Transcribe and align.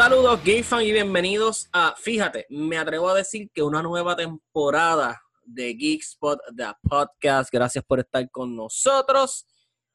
Saludos, 0.00 0.42
gay 0.42 0.62
fan, 0.62 0.82
y 0.82 0.92
bienvenidos 0.92 1.68
a, 1.72 1.94
fíjate, 1.94 2.46
me 2.48 2.78
atrevo 2.78 3.10
a 3.10 3.14
decir 3.14 3.50
que 3.52 3.62
una 3.62 3.82
nueva 3.82 4.16
temporada 4.16 5.20
de 5.44 5.74
Geekspot, 5.74 6.40
de 6.52 6.72
podcast. 6.88 7.52
Gracias 7.52 7.84
por 7.84 8.00
estar 8.00 8.30
con 8.30 8.56
nosotros. 8.56 9.46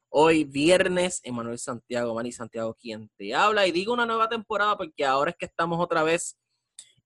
Hoy 0.08 0.44
viernes, 0.44 1.20
Emanuel 1.24 1.58
Santiago, 1.58 2.14
Manny 2.14 2.30
Santiago, 2.30 2.74
quien 2.74 3.10
te 3.16 3.34
habla. 3.34 3.66
Y 3.66 3.72
digo 3.72 3.92
una 3.92 4.06
nueva 4.06 4.28
temporada 4.28 4.76
porque 4.76 5.04
ahora 5.04 5.32
es 5.32 5.36
que 5.36 5.46
estamos 5.46 5.80
otra 5.82 6.04
vez 6.04 6.36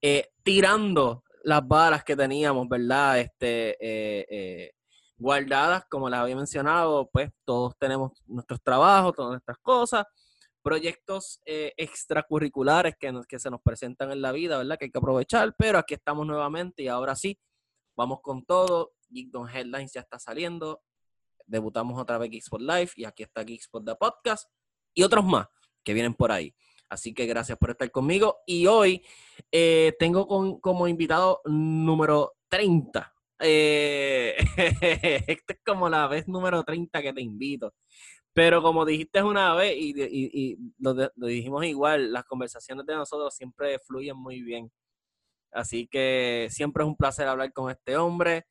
eh, 0.03 0.31
tirando 0.43 1.25
las 1.45 1.67
balas 1.67 2.05
que 2.05 2.17
teníamos, 2.17 2.69
¿verdad? 2.69 3.21
Este, 3.21 3.71
eh, 3.81 4.27
eh, 4.31 4.73
guardadas, 5.17 5.85
como 5.91 6.09
les 6.09 6.19
había 6.19 6.37
mencionado, 6.37 7.09
pues 7.13 7.31
todos 7.45 7.77
tenemos 7.79 8.13
nuestros 8.27 8.63
trabajos, 8.63 9.15
todas 9.15 9.33
nuestras 9.33 9.59
cosas 9.59 10.07
proyectos 10.63 11.41
extracurriculares 11.47 12.95
que, 12.99 13.19
que 13.27 13.39
se 13.39 13.51
nos 13.51 13.63
presentan 13.63 14.13
en 14.13 14.21
la 14.21 14.31
vida, 14.31 14.59
¿verdad? 14.59 14.77
Que 14.79 14.85
hay 14.85 14.91
que 14.91 14.99
aprovechar, 14.99 15.55
pero 15.57 15.79
aquí 15.79 15.95
estamos 15.95 16.27
nuevamente 16.27 16.83
y 16.83 16.89
ahora 16.89 17.17
sí, 17.17 17.39
vamos 17.97 18.21
con 18.21 18.45
todo. 18.45 18.93
Geekdom 19.11 19.49
Headlines 19.49 19.93
ya 19.93 20.03
está 20.03 20.19
saliendo. 20.19 20.83
Debutamos 21.47 21.99
otra 21.99 22.19
vez 22.19 22.31
Geekspot 22.31 22.61
Live 22.61 22.91
y 22.97 23.05
aquí 23.05 23.23
está 23.23 23.43
Geekspot 23.43 23.85
The 23.85 23.95
Podcast 23.97 24.51
y 24.95 25.03
otros 25.03 25.25
más 25.25 25.47
que 25.83 25.95
vienen 25.95 26.15
por 26.15 26.31
ahí. 26.31 26.55
Así 26.91 27.15
que 27.15 27.27
gracias 27.27 27.57
por 27.57 27.71
estar 27.71 27.91
conmigo. 27.91 28.41
Y 28.47 28.67
hoy 28.67 29.05
eh, 29.53 29.95
tengo 29.99 30.27
como 30.61 30.89
invitado 30.89 31.41
número 31.45 32.35
30. 32.49 33.15
Eh, 33.39 34.37
este 35.27 35.53
es 35.55 35.61
como 35.65 35.89
la 35.89 36.09
vez 36.09 36.27
número 36.27 36.63
30 36.65 37.01
que 37.01 37.13
te 37.13 37.23
invito. 37.23 37.73
Pero 38.33 38.61
como 38.61 38.85
dijiste 38.85 39.23
una 39.23 39.55
vez 39.55 39.75
y, 39.77 40.57
lo, 40.79 40.95
dijimos 41.17 41.65
igual, 41.65 42.13
las 42.13 42.25
conversaciones 42.25 42.85
de 42.87 42.95
nosotros 42.97 43.35
siempre 43.35 43.79
fluyen 43.79 44.17
muy 44.17 44.43
bien. 44.43 44.71
Así 45.53 45.87
que 45.87 46.49
siempre 46.51 46.83
es 46.83 46.89
un 46.89 46.97
placer 46.97 47.29
hablar 47.29 47.53
con 47.53 47.71
este 47.71 47.97
hombre. 47.97 48.47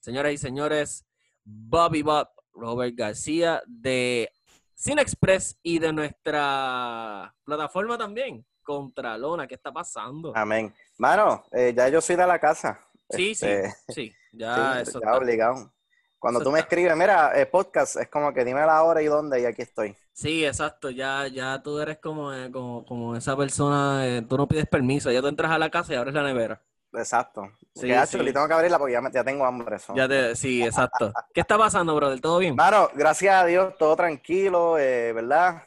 Señoras 0.00 0.32
y 0.32 0.38
señores, 0.38 1.06
Bobby 1.44 2.02
Bob 2.02 2.28
Robert 2.54 2.94
García 2.94 3.62
de 3.66 4.30
Cine 4.74 5.02
Express 5.02 5.58
y 5.62 5.78
de 5.78 5.92
nuestra 5.92 7.34
plataforma 7.44 7.96
también, 7.98 8.44
Contralona. 8.62 9.46
¿Qué 9.46 9.54
está 9.54 9.72
pasando? 9.72 10.32
Amén. 10.34 10.74
Mano, 10.98 11.44
eh, 11.52 11.72
ya 11.76 11.88
yo 11.88 12.00
soy 12.00 12.16
de 12.16 12.26
la 12.26 12.38
casa. 12.38 12.80
Sí, 13.10 13.34
sí, 13.34 13.46
este, 13.46 13.74
sí. 13.88 14.12
Ya, 14.32 14.80
eso 14.80 15.00
ya 15.00 15.14
obligado. 15.14 15.72
Cuando 16.18 16.40
tú 16.40 16.52
me 16.52 16.60
escribes, 16.60 16.96
mira, 16.96 17.38
eh, 17.38 17.46
podcast, 17.46 17.96
es 17.96 18.08
como 18.08 18.32
que 18.32 18.44
dime 18.44 18.60
la 18.60 18.82
hora 18.84 19.02
y 19.02 19.06
dónde 19.06 19.40
y 19.40 19.44
aquí 19.44 19.62
estoy. 19.62 19.96
Sí, 20.12 20.44
exacto, 20.44 20.90
ya, 20.90 21.26
ya 21.26 21.60
tú 21.62 21.80
eres 21.80 21.98
como, 21.98 22.32
eh, 22.32 22.50
como, 22.52 23.16
esa 23.16 23.36
persona, 23.36 24.24
tú 24.28 24.36
no 24.36 24.46
pides 24.46 24.68
permiso, 24.68 25.10
ya 25.10 25.20
tú 25.20 25.26
entras 25.26 25.50
a 25.50 25.58
la 25.58 25.70
casa 25.70 25.92
y 25.92 25.96
abres 25.96 26.14
la 26.14 26.22
nevera. 26.22 26.62
Exacto. 26.94 27.50
Sí, 27.74 27.88
sí. 28.06 28.18
tengo 28.32 28.46
que 28.46 28.54
abrirla 28.54 28.78
porque 28.78 28.92
ya, 29.12 29.24
tengo 29.24 29.44
hambre. 29.44 29.76
Ya 29.94 30.06
te, 30.06 30.36
sí, 30.36 30.62
exacto. 30.62 31.12
¿Qué 31.32 31.40
está 31.40 31.56
pasando, 31.56 31.94
brother? 31.96 32.20
¿Todo 32.20 32.38
bien? 32.38 32.54
Claro, 32.54 32.90
gracias 32.94 33.34
a 33.34 33.46
Dios, 33.46 33.76
todo 33.78 33.96
tranquilo, 33.96 34.72
¿verdad? 34.72 35.62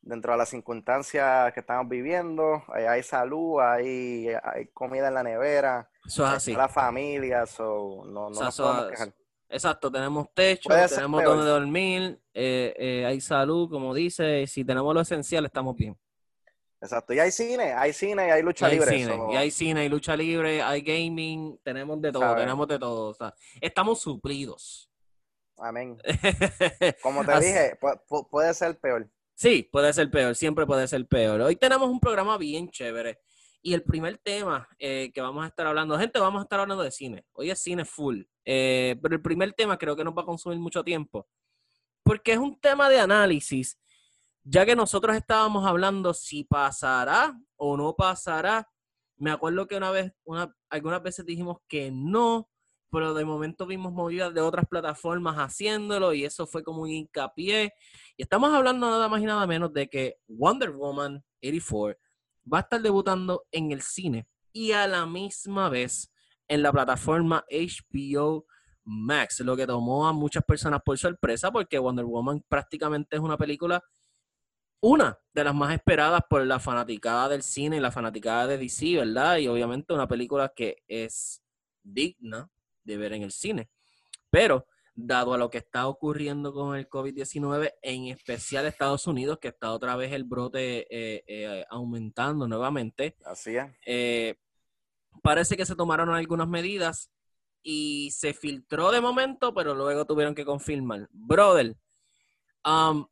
Dentro 0.00 0.32
de 0.32 0.38
las 0.38 0.48
circunstancias 0.48 1.52
que 1.52 1.60
estamos 1.60 1.86
viviendo, 1.88 2.64
hay 2.68 3.02
salud, 3.02 3.60
hay, 3.60 4.28
hay 4.42 4.68
comida 4.68 5.08
en 5.08 5.14
la 5.14 5.22
nevera. 5.22 5.90
Eso 6.06 6.24
es 6.26 6.32
así. 6.32 6.54
La 6.54 6.68
familia, 6.68 7.44
so, 7.44 8.04
no, 8.06 8.30
no 8.30 8.40
nos 8.40 8.56
podemos 8.56 8.90
quejar. 8.90 9.12
Exacto, 9.50 9.90
tenemos 9.90 10.28
techo, 10.32 10.68
tenemos 10.88 11.24
donde 11.24 11.44
dormir, 11.44 12.20
eh, 12.32 12.72
eh, 12.78 13.04
hay 13.04 13.20
salud, 13.20 13.68
como 13.68 13.92
dice, 13.92 14.46
si 14.46 14.64
tenemos 14.64 14.94
lo 14.94 15.00
esencial 15.00 15.44
estamos 15.44 15.76
bien. 15.76 15.98
Exacto, 16.82 17.12
y 17.12 17.18
hay 17.18 17.30
cine, 17.30 17.74
hay 17.74 17.92
cine 17.92 18.28
y 18.28 18.30
hay 18.30 18.42
lucha 18.42 18.68
libre. 18.68 19.06
Y 19.32 19.36
hay 19.36 19.50
cine, 19.50 19.80
hay 19.80 19.88
lucha 19.88 20.16
libre, 20.16 20.62
hay 20.62 20.80
gaming, 20.80 21.58
tenemos 21.62 22.00
de 22.00 22.10
todo, 22.10 22.34
tenemos 22.34 22.66
de 22.68 22.78
todo. 22.78 23.16
estamos 23.60 24.00
suplidos. 24.00 24.90
Amén. 25.58 25.98
Como 27.02 27.22
te 27.24 27.38
dije, 27.38 27.78
puede 28.30 28.54
ser 28.54 28.78
peor. 28.78 29.10
Sí, 29.34 29.68
puede 29.70 29.92
ser 29.92 30.10
peor, 30.10 30.34
siempre 30.34 30.66
puede 30.66 30.88
ser 30.88 31.06
peor. 31.06 31.40
Hoy 31.42 31.56
tenemos 31.56 31.88
un 31.88 32.00
programa 32.00 32.38
bien 32.38 32.70
chévere. 32.70 33.20
Y 33.62 33.74
el 33.74 33.82
primer 33.82 34.16
tema 34.16 34.66
eh, 34.78 35.10
que 35.12 35.20
vamos 35.20 35.44
a 35.44 35.48
estar 35.48 35.66
hablando, 35.66 35.98
gente, 35.98 36.18
vamos 36.18 36.40
a 36.40 36.42
estar 36.44 36.60
hablando 36.60 36.82
de 36.82 36.90
cine. 36.90 37.26
Hoy 37.32 37.50
es 37.50 37.58
cine 37.58 37.84
full. 37.84 38.22
Eh, 38.44 38.96
pero 39.02 39.14
el 39.14 39.20
primer 39.20 39.52
tema 39.52 39.76
creo 39.76 39.94
que 39.94 40.04
nos 40.04 40.16
va 40.16 40.22
a 40.22 40.26
consumir 40.26 40.58
mucho 40.58 40.82
tiempo. 40.82 41.28
Porque 42.02 42.32
es 42.32 42.38
un 42.38 42.58
tema 42.58 42.88
de 42.88 43.00
análisis, 43.00 43.78
ya 44.50 44.66
que 44.66 44.74
nosotros 44.74 45.16
estábamos 45.16 45.64
hablando 45.64 46.12
si 46.12 46.42
pasará 46.42 47.40
o 47.56 47.76
no 47.76 47.94
pasará. 47.94 48.68
Me 49.16 49.30
acuerdo 49.30 49.68
que 49.68 49.76
una 49.76 49.92
vez, 49.92 50.12
una, 50.24 50.52
algunas 50.68 51.00
veces 51.04 51.24
dijimos 51.24 51.58
que 51.68 51.92
no, 51.92 52.50
pero 52.90 53.14
de 53.14 53.24
momento 53.24 53.64
vimos 53.64 53.92
movidas 53.92 54.34
de 54.34 54.40
otras 54.40 54.66
plataformas 54.66 55.36
haciéndolo 55.36 56.12
y 56.14 56.24
eso 56.24 56.48
fue 56.48 56.64
como 56.64 56.82
un 56.82 56.90
hincapié. 56.90 57.72
Y 58.16 58.22
estamos 58.22 58.52
hablando 58.52 58.90
nada 58.90 59.08
más 59.08 59.22
y 59.22 59.26
nada 59.26 59.46
menos 59.46 59.72
de 59.72 59.88
que 59.88 60.16
Wonder 60.26 60.72
Woman 60.72 61.22
84 61.44 62.00
va 62.52 62.58
a 62.58 62.62
estar 62.62 62.82
debutando 62.82 63.44
en 63.52 63.70
el 63.70 63.82
cine 63.82 64.26
y 64.52 64.72
a 64.72 64.88
la 64.88 65.06
misma 65.06 65.68
vez 65.68 66.12
en 66.48 66.62
la 66.62 66.72
plataforma 66.72 67.44
HBO 67.48 68.46
Max, 68.82 69.38
lo 69.40 69.56
que 69.56 69.68
tomó 69.68 70.08
a 70.08 70.12
muchas 70.12 70.42
personas 70.42 70.80
por 70.84 70.98
sorpresa 70.98 71.52
porque 71.52 71.78
Wonder 71.78 72.04
Woman 72.04 72.42
prácticamente 72.48 73.14
es 73.14 73.22
una 73.22 73.38
película, 73.38 73.80
una 74.80 75.18
de 75.32 75.44
las 75.44 75.54
más 75.54 75.74
esperadas 75.74 76.22
por 76.28 76.44
la 76.46 76.58
fanaticada 76.58 77.28
del 77.28 77.42
cine 77.42 77.76
y 77.76 77.80
la 77.80 77.90
fanaticada 77.90 78.46
de 78.46 78.58
DC, 78.58 78.96
¿verdad? 78.96 79.36
Y 79.38 79.48
obviamente 79.48 79.92
una 79.92 80.08
película 80.08 80.52
que 80.54 80.82
es 80.88 81.42
digna 81.82 82.50
de 82.84 82.96
ver 82.96 83.12
en 83.12 83.22
el 83.22 83.32
cine. 83.32 83.70
Pero 84.30 84.66
dado 84.94 85.34
a 85.34 85.38
lo 85.38 85.50
que 85.50 85.58
está 85.58 85.86
ocurriendo 85.88 86.52
con 86.52 86.76
el 86.76 86.88
COVID-19, 86.88 87.74
en 87.82 88.06
especial 88.06 88.66
Estados 88.66 89.06
Unidos, 89.06 89.38
que 89.38 89.48
está 89.48 89.72
otra 89.72 89.96
vez 89.96 90.12
el 90.12 90.24
brote 90.24 90.86
eh, 90.90 91.24
eh, 91.26 91.64
aumentando 91.70 92.46
nuevamente. 92.46 93.16
Así 93.24 93.56
es. 93.56 93.66
Eh, 93.86 94.36
parece 95.22 95.56
que 95.56 95.66
se 95.66 95.76
tomaron 95.76 96.10
algunas 96.10 96.48
medidas 96.48 97.10
y 97.62 98.10
se 98.12 98.32
filtró 98.32 98.90
de 98.90 99.00
momento, 99.00 99.54
pero 99.54 99.74
luego 99.74 100.06
tuvieron 100.06 100.34
que 100.34 100.44
confirmar. 100.44 101.08
Brother, 101.12 101.76
um, 102.64 103.06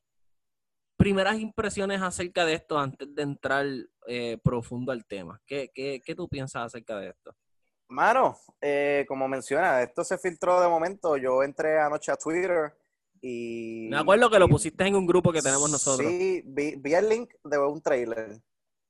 primeras 0.99 1.39
impresiones 1.39 2.03
acerca 2.03 2.45
de 2.45 2.55
esto 2.55 2.79
antes 2.79 3.15
de 3.15 3.23
entrar 3.23 3.67
profundo 4.43 4.93
al 4.93 5.07
tema. 5.07 5.41
¿Qué, 5.47 5.71
qué, 5.73 6.03
¿Qué 6.05 6.15
tú 6.15 6.29
piensas 6.29 6.67
acerca 6.67 6.99
de 6.99 7.11
esto? 7.11 7.35
Mano, 7.89 8.39
eh, 8.61 9.07
como 9.09 9.27
menciona, 9.29 9.83
esto 9.83 10.05
se 10.05 10.19
filtró 10.19 10.61
de 10.61 10.69
momento. 10.69 11.17
Yo 11.17 11.43
entré 11.43 11.81
anoche 11.81 12.13
a 12.13 12.17
Twitter 12.17 12.75
y. 13.21 13.89
Me 13.91 13.99
acuerdo 13.99 14.31
que 14.31 14.39
lo 14.39 14.49
pusiste 14.49 14.87
en 14.87 14.95
un 14.95 15.07
grupo 15.07 15.33
que 15.33 15.41
tenemos 15.41 15.71
nosotros. 15.71 16.07
Sí, 16.07 16.43
vi, 16.45 16.95
el 16.95 17.09
link 17.09 17.33
de 17.43 17.59
un 17.59 17.81
trailer. 17.81 18.41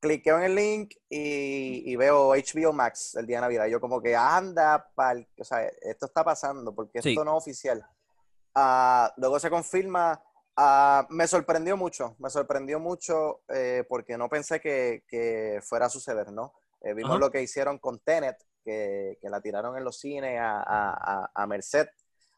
Cliqueo 0.01 0.39
en 0.39 0.45
el 0.45 0.55
link 0.55 0.95
y, 1.09 1.95
veo 1.97 2.31
HBO 2.31 2.73
Max 2.73 3.15
el 3.17 3.27
día 3.27 3.39
de 3.39 3.43
Navidad. 3.43 3.67
Yo, 3.67 3.81
como 3.81 4.01
que 4.01 4.15
anda, 4.15 4.91
pal, 4.95 5.27
o 5.39 5.45
sea, 5.45 5.67
esto 5.83 6.07
está 6.07 6.25
pasando 6.25 6.75
porque 6.75 6.99
esto 6.99 7.25
no 7.25 7.33
es 7.37 7.43
oficial. 7.43 7.85
Ah, 8.55 9.13
luego 9.17 9.39
se 9.39 9.51
confirma. 9.51 10.21
Ah, 10.61 11.07
me 11.11 11.29
sorprendió 11.29 11.77
mucho, 11.77 12.17
me 12.19 12.29
sorprendió 12.31 12.81
mucho 12.81 13.43
eh, 13.49 13.85
porque 13.89 14.19
no 14.19 14.29
pensé 14.29 14.61
que, 14.61 15.61
fuera 15.63 15.87
a 15.87 15.89
suceder, 15.89 16.33
¿no? 16.33 16.53
Eh, 16.81 16.95
vimos 16.95 17.21
lo 17.21 17.31
que 17.31 17.41
hicieron 17.41 17.79
con 17.79 18.01
Tenet, 18.01 18.37
que, 18.65 19.17
la 19.23 19.41
tiraron 19.41 19.77
en 19.77 19.85
los 19.85 20.01
cines 20.01 20.37
a, 20.41 21.47
Merced 21.47 21.87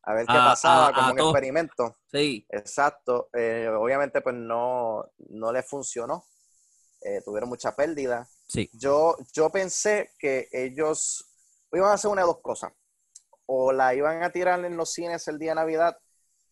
a 0.03 0.13
ver 0.13 0.27
qué 0.27 0.35
pasaba 0.35 0.93
como 0.93 1.13
un 1.13 1.19
experimento. 1.19 1.97
Sí. 2.13 2.47
Exacto. 2.51 3.31
Eh, 3.33 3.71
obviamente, 3.75 4.21
pues 4.21 4.35
no, 4.35 5.03
no 5.31 5.51
le 5.51 5.63
funcionó. 5.63 6.27
Tuvieron 7.25 7.49
mucha 7.49 7.75
pérdida. 7.75 8.29
Sí. 8.47 8.69
Yo, 8.75 9.17
yo 9.33 9.49
pensé 9.49 10.11
que 10.19 10.47
ellos 10.53 11.27
iban 11.73 11.91
a 11.91 11.95
hacer 11.95 12.11
una 12.11 12.21
de 12.21 12.27
dos 12.27 12.43
cosas. 12.43 12.71
O 13.47 13.73
la 13.73 13.95
iban 13.95 14.23
a 14.23 14.31
tirar 14.31 14.63
en 14.63 14.77
los 14.77 14.93
cines 14.93 15.27
el 15.27 15.39
día 15.39 15.53
de 15.53 15.55
Navidad 15.55 15.97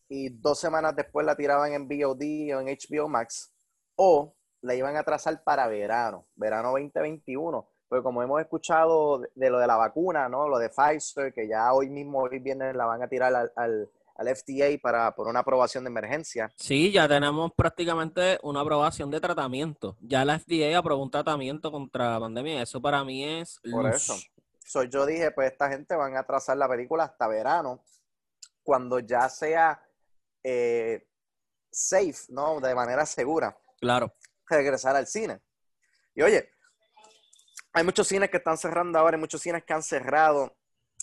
y 0.09 0.31
dos 0.31 0.59
semanas 0.59 0.97
después 0.97 1.25
la 1.27 1.37
tiraban 1.37 1.73
en 1.73 1.89
VOD 1.89 2.57
o 2.57 2.61
en 2.61 2.67
HBO 2.67 3.09
Max. 3.09 3.53
O 3.97 4.35
la 4.63 4.75
iban 4.75 4.97
a 4.97 5.05
trazar 5.05 5.43
para 5.45 5.67
verano, 5.69 6.27
verano 6.37 6.71
2021 6.71 7.69
pues 7.89 8.03
como 8.03 8.23
hemos 8.23 8.39
escuchado 8.41 9.23
de, 9.35 9.51
lo 9.51 9.59
de 9.59 9.67
la 9.67 9.77
vacuna, 9.77 10.29
¿no? 10.29 10.47
Lo 10.47 10.59
de 10.59 10.69
Pfizer, 10.69 11.33
que 11.33 11.49
ya 11.49 11.73
hoy 11.73 11.89
mismo, 11.89 12.19
hoy 12.19 12.39
viernes 12.39 12.77
la 12.77 12.85
van 12.85 13.03
a 13.03 13.09
tirar 13.09 13.35
al, 13.35 13.91
al 14.19 14.37
FDA 14.37 14.79
para, 14.83 15.15
por 15.15 15.29
una 15.29 15.41
aprobación 15.41 15.85
de 15.85 15.91
emergencia. 15.91 16.53
Sí, 16.57 16.91
ya 16.91 17.09
tenemos 17.09 17.53
prácticamente 17.55 18.39
una 18.43 18.61
aprobación 18.61 19.11
de 19.11 19.21
tratamiento. 19.21 19.97
Ya 20.01 20.25
la 20.25 20.39
FDA 20.39 20.77
aprobó 20.77 21.03
un 21.03 21.11
tratamiento 21.11 21.71
contra 21.71 22.11
la 22.11 22.21
pandemia. 22.21 22.63
Eso 22.63 22.83
para 22.83 23.05
mí 23.05 23.25
es... 23.25 23.61
Por 23.71 23.87
eso. 23.87 24.15
yo 24.91 25.07
dije, 25.07 25.31
pues 25.31 25.53
esta 25.53 25.71
gente 25.71 25.95
van 25.95 26.17
a 26.17 26.25
trazar 26.25 26.57
la 26.57 26.69
película 26.69 27.05
hasta 27.05 27.29
verano, 27.29 27.81
cuando 28.65 28.99
ya 28.99 29.29
sea 29.29 29.81
eh, 30.49 31.09
safe, 31.71 32.27
¿no? 32.29 32.61
De 32.61 32.75
manera 32.75 33.05
segura. 33.07 33.57
Claro. 33.81 34.15
Regresar 34.49 34.97
al 34.97 35.07
cine. 35.07 35.41
Y 36.15 36.23
oye, 36.23 36.51
hay 37.73 37.85
muchos 37.85 38.09
cines 38.09 38.31
que 38.31 38.39
están 38.39 38.59
cerrando 38.59 38.99
ahora, 38.99 39.17
hay 39.17 39.21
muchos 39.21 39.43
cines 39.43 39.65
que 39.65 39.73
han 39.73 39.83
cerrado 39.83 40.59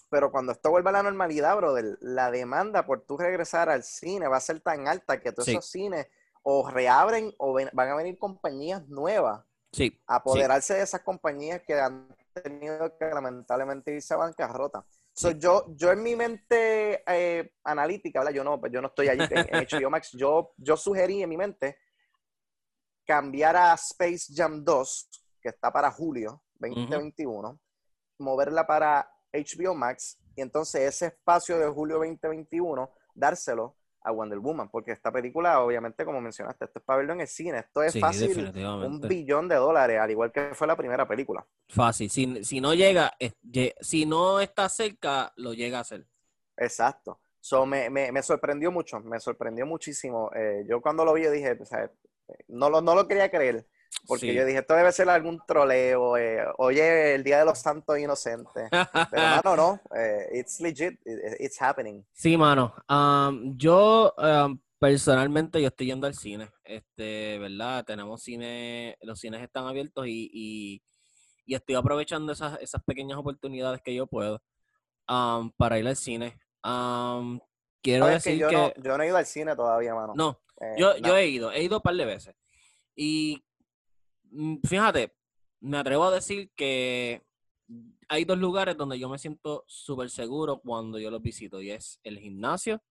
pero 0.10 0.32
cuando 0.32 0.52
esto 0.52 0.70
vuelva 0.70 0.92
a 0.92 0.94
la 0.94 1.04
normalidad, 1.04 1.56
brother, 1.58 1.98
la 2.02 2.32
demanda 2.32 2.86
por 2.86 3.02
tú 3.02 3.18
regresar 3.18 3.70
al 3.70 3.84
cine 3.84 4.28
va 4.28 4.38
a 4.38 4.42
ser 4.42 4.60
tan 4.62 4.88
alta 4.88 5.20
que 5.20 5.32
todos 5.32 5.48
esos 5.48 5.66
cines 5.66 6.08
o 6.44 6.70
reabren 6.70 7.34
o 7.38 7.54
van 7.54 7.90
a 7.90 7.96
venir 7.96 8.18
compañías 8.18 8.88
nuevas 8.88 9.44
sí, 9.72 10.00
a 10.08 10.18
apoderarse 10.18 10.76
de 10.76 10.84
esas 10.84 11.02
compañías 11.02 11.62
que 11.66 11.74
han 11.74 12.08
tenido 12.34 12.96
que 12.98 13.06
lamentablemente 13.06 13.94
irse 13.94 14.14
a 14.14 14.18
bancarrota. 14.18 14.86
Yo, 15.38 15.66
yo 15.76 15.92
en 15.92 16.04
mi 16.04 16.16
mente 16.16 17.04
eh, 17.08 17.54
analítica, 17.64 18.20
¿verdad? 18.20 18.34
Yo 18.34 18.44
no, 18.44 18.62
yo 18.68 18.82
no 18.82 18.88
estoy 18.88 19.08
allí 19.10 19.26
en, 19.30 19.66
HBO 19.66 19.90
Max, 19.90 20.12
yo, 20.14 20.54
yo 20.58 20.76
sugerí 20.76 21.22
en 21.22 21.30
mi 21.30 21.38
mente 21.38 21.78
cambiar 23.06 23.56
a 23.56 23.74
Space 23.74 24.34
Jam 24.34 24.64
2, 24.64 25.10
que 25.42 25.50
está 25.50 25.72
para 25.72 25.92
julio 25.92 26.44
2021, 26.56 27.60
moverla 28.20 28.66
para 28.66 29.10
HBO 29.32 29.76
Max 29.76 30.18
y 30.36 30.42
entonces 30.42 30.82
ese 30.82 31.08
espacio 31.08 31.58
de 31.58 31.68
julio 31.70 31.98
2021 31.98 32.90
dárselo 33.14 33.78
a 34.06 34.12
Wonder 34.12 34.40
Woman, 34.40 34.70
porque 34.70 34.92
esta 34.92 35.12
película, 35.12 35.60
obviamente, 35.62 36.06
como 36.06 36.22
mencionaste, 36.22 36.66
esto 36.66 36.80
es 36.80 36.86
para 36.86 36.98
verlo 36.98 37.14
en 37.14 37.22
el 37.22 37.28
cine, 37.28 37.60
esto 37.60 37.82
es 37.82 38.00
fácil, 38.00 38.54
un 38.56 39.02
billón 39.02 39.48
de 39.48 39.56
dólares, 39.56 40.00
al 40.00 40.12
igual 40.12 40.32
que 40.32 40.54
fue 40.54 40.68
la 40.68 40.76
primera 40.76 41.08
película. 41.08 41.46
Fácil, 41.68 42.10
si, 42.10 42.44
si 42.44 42.62
no 42.62 42.74
llega, 42.74 43.14
si 43.82 44.06
no 44.06 44.40
está 44.40 44.70
cerca, 44.70 45.34
lo 45.36 45.54
llega 45.54 45.80
a 45.80 45.82
hacer. 45.82 46.06
Exacto. 46.56 47.20
So, 47.40 47.66
me, 47.66 47.90
me, 47.90 48.12
me 48.12 48.24
sorprendió 48.24 48.72
mucho, 48.72 49.00
me 49.02 49.20
sorprendió 49.20 49.66
muchísimo. 49.66 50.32
Eh, 50.36 50.66
yo 50.68 50.82
cuando 50.82 51.04
lo 51.06 51.14
vi, 51.14 51.28
dije, 51.28 51.58
no, 52.48 52.70
lo, 52.70 52.82
no 52.82 52.96
lo 52.96 53.08
quería 53.08 53.30
creer. 53.30 53.68
Porque 54.08 54.34
yo 54.34 54.46
dije, 54.46 54.60
esto 54.60 54.76
debe 54.76 54.92
ser 54.92 55.10
algún 55.10 55.42
troleo, 55.48 56.18
eh, 56.18 56.46
oye, 56.58 57.16
el 57.16 57.24
Día 57.24 57.40
de 57.40 57.46
los 57.46 57.60
Santos 57.60 57.98
Inocentes. 57.98 58.70
Pero, 58.70 59.24
mano, 59.24 59.56
no, 59.56 59.82
eh, 59.98 60.30
it's 60.34 60.60
legit, 60.60 61.00
it's 61.40 61.62
happening. 61.62 62.04
Sí, 62.14 62.38
mano. 62.38 62.74
Um, 62.90 63.58
yo, 63.58 64.14
um, 64.18 64.60
personalmente, 64.80 65.62
yo 65.62 65.68
estoy 65.68 65.88
yendo 65.88 66.08
al 66.08 66.14
cine. 66.14 66.50
Este, 66.64 67.40
¿verdad? 67.40 67.84
Tenemos 67.86 68.22
cine, 68.22 68.98
los 69.02 69.20
cines 69.20 69.42
están 69.42 69.66
abiertos 69.66 70.08
y, 70.08 70.30
y, 71.46 71.54
estoy 71.56 71.76
aprovechando 71.76 72.34
esas, 72.34 72.60
esas 72.62 72.84
pequeñas 72.84 73.18
oportunidades 73.18 73.82
que 73.82 73.94
yo 73.94 74.08
puedo 74.08 74.42
um, 75.08 75.52
para 75.52 75.80
ir 75.80 75.88
al 75.88 75.96
cine. 75.96 76.40
quiero 77.82 78.08
decir 78.08 78.34
que, 78.34 78.40
yo, 78.40 78.52
No, 78.52 78.74
yo 78.76 78.98
no 78.98 79.04
he 79.04 79.08
ido 79.08 79.18
al 79.18 79.26
cine 79.26 79.56
todavía, 79.56 79.94
mano. 79.94 80.14
No, 80.16 80.42
eh, 80.60 80.76
yo, 80.78 80.98
yo 80.98 81.16
he 81.16 81.28
ido, 81.28 81.52
he 81.52 81.64
ido 81.64 81.78
un 81.78 81.84
par 81.84 81.96
de 81.96 82.06
veces. 82.06 82.36
Y 82.96 83.45
fíjate, 84.64 85.14
me 85.62 85.78
atrevo 85.78 86.06
a 86.06 86.12
decir 86.12 86.52
que 86.56 87.24
hay 88.08 88.26
dos 88.26 88.38
lugares 88.38 88.78
donde 88.78 89.00
yo 89.00 89.10
me 89.10 89.18
siento 89.18 89.64
súper 89.68 90.10
seguro 90.10 90.62
cuando 90.62 91.00
yo 91.00 91.10
los 91.10 91.22
visito 91.22 91.62
y 91.62 91.72
es 91.72 92.00
el 92.04 92.20
gimnasio 92.20 92.82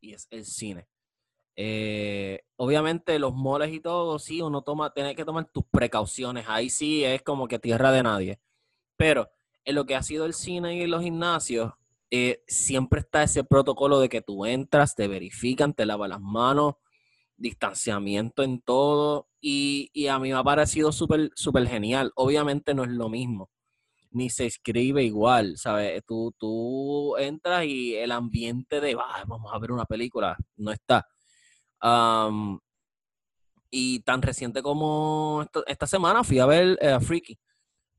y 0.00 0.14
es 0.14 0.26
el 0.30 0.44
cine. 0.44 0.88
Eh, 1.56 2.40
obviamente 2.56 3.18
los 3.18 3.34
moles 3.34 3.72
y 3.72 3.80
todo, 3.80 4.18
sí, 4.18 4.40
uno 4.40 4.62
toma, 4.62 4.92
tiene 4.92 5.14
que 5.14 5.24
tomar 5.24 5.50
tus 5.52 5.64
precauciones. 5.70 6.46
Ahí 6.48 6.70
sí 6.70 7.04
es 7.04 7.22
como 7.22 7.48
que 7.48 7.58
tierra 7.58 7.92
de 7.92 8.02
nadie. 8.02 8.40
Pero 8.96 9.30
en 9.64 9.74
lo 9.74 9.86
que 9.86 9.94
ha 9.94 10.02
sido 10.02 10.26
el 10.26 10.34
cine 10.34 10.76
y 10.76 10.86
los 10.86 11.02
gimnasios, 11.02 11.72
eh, 12.10 12.42
siempre 12.46 13.00
está 13.00 13.22
ese 13.22 13.44
protocolo 13.44 14.00
de 14.00 14.08
que 14.08 14.20
tú 14.22 14.44
entras, 14.46 14.96
te 14.96 15.06
verifican, 15.06 15.74
te 15.74 15.86
lavas 15.86 16.08
las 16.08 16.20
manos, 16.20 16.74
distanciamiento 17.40 18.42
en 18.42 18.60
todo 18.60 19.28
y, 19.40 20.06
a 20.08 20.18
mí 20.18 20.28
me 20.30 20.36
ha 20.36 20.44
parecido 20.44 20.92
súper 20.92 21.30
super 21.34 21.66
genial. 21.66 22.12
Obviamente 22.14 22.74
no 22.74 22.84
es 22.84 22.90
lo 22.90 23.08
mismo, 23.08 23.50
ni 24.10 24.30
se 24.30 24.46
escribe 24.46 25.02
igual, 25.02 25.56
¿sabes? 25.56 26.02
Tú, 26.06 26.34
tú 26.38 27.16
entras 27.16 27.64
y 27.64 27.96
el 27.96 28.12
ambiente 28.12 28.80
de, 28.80 28.94
vamos 28.94 29.52
a 29.52 29.58
ver 29.58 29.72
una 29.72 29.86
película, 29.86 30.36
no 30.56 30.72
está. 30.72 31.06
y 33.70 34.00
tan 34.00 34.22
reciente 34.22 34.62
como 34.62 35.46
esta, 35.66 35.86
semana 35.86 36.24
fui 36.24 36.38
a 36.40 36.46
ver 36.46 36.78
uh, 36.82 37.00
Freaky, 37.00 37.38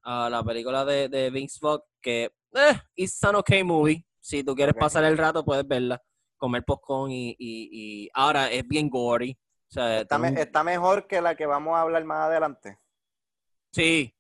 a 0.04 0.30
la 0.30 0.44
película 0.44 0.86
de, 0.86 1.10
de 1.10 1.30
Vince 1.32 1.60
Vaughn, 1.62 1.82
que 2.02 2.26
eh, 2.54 2.80
it's 2.96 3.24
an 3.24 3.36
okay 3.36 3.64
movie. 3.64 4.06
Si 4.20 4.44
tú 4.44 4.56
quieres 4.56 4.76
pasar 4.76 5.04
el 5.06 5.18
rato, 5.18 5.44
puedes 5.44 5.68
verla 5.68 6.02
comer 6.42 6.64
popcorn 6.66 7.12
y, 7.12 7.36
y, 7.38 8.10
ahora 8.16 8.50
es 8.50 8.68
bien 8.68 8.90
gory. 8.90 9.38
O 9.70 9.74
sea, 9.74 10.02
está, 10.02 10.64
mejor 10.64 11.08
que 11.08 11.22
la 11.22 11.36
que 11.36 11.46
vamos 11.46 11.78
a 11.78 11.82
hablar 11.82 12.04
más 12.04 12.28
adelante. 12.28 12.80
Sí, 13.72 14.14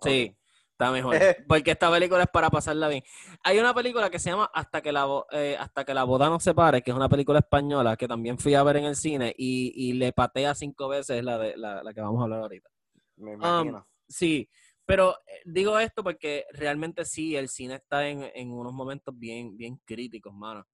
sí, 0.00 0.34
está 0.70 0.92
mejor. 0.92 1.16
Porque 1.48 1.72
esta 1.72 1.90
película 1.90 2.22
es 2.22 2.30
para 2.30 2.50
pasarla 2.50 2.88
bien. 2.88 3.02
Hay 3.42 3.58
una 3.58 3.74
película 3.74 4.08
que 4.08 4.20
se 4.20 4.30
llama 4.30 4.48
Hasta 4.54 4.80
que 4.80 4.92
la, 4.92 5.06
eh, 5.32 5.56
Hasta 5.58 5.84
que 5.84 5.92
la 5.92 6.04
boda 6.04 6.28
no 6.28 6.38
se 6.38 6.54
pare, 6.54 6.82
que 6.82 6.92
es 6.92 6.96
una 6.96 7.08
película 7.08 7.40
española 7.40 7.96
que 7.96 8.06
también 8.06 8.38
fui 8.38 8.54
a 8.54 8.62
ver 8.62 8.76
en 8.76 8.84
el 8.84 8.96
cine 8.96 9.34
y, 9.36 9.72
y 9.74 9.94
le 9.94 10.12
patea 10.12 10.54
cinco 10.54 10.88
veces 10.88 11.22
la, 11.24 11.36
de, 11.36 11.56
la, 11.56 11.82
la 11.82 11.92
que 11.92 12.00
vamos 12.00 12.20
a 12.20 12.24
hablar 12.24 12.40
ahorita. 12.42 12.70
Me 13.16 13.32
imagino. 13.32 13.78
Um, 13.78 13.84
sí, 14.08 14.48
pero 14.86 15.16
eh, 15.26 15.42
digo 15.44 15.78
esto 15.80 16.04
porque 16.04 16.46
realmente 16.52 17.04
sí, 17.04 17.34
el 17.34 17.48
cine 17.48 17.74
está 17.74 18.08
en, 18.08 18.22
en 18.34 18.52
unos 18.52 18.72
momentos 18.72 19.18
bien, 19.18 19.56
bien 19.56 19.78
críticos, 19.84 20.32
mano 20.32 20.64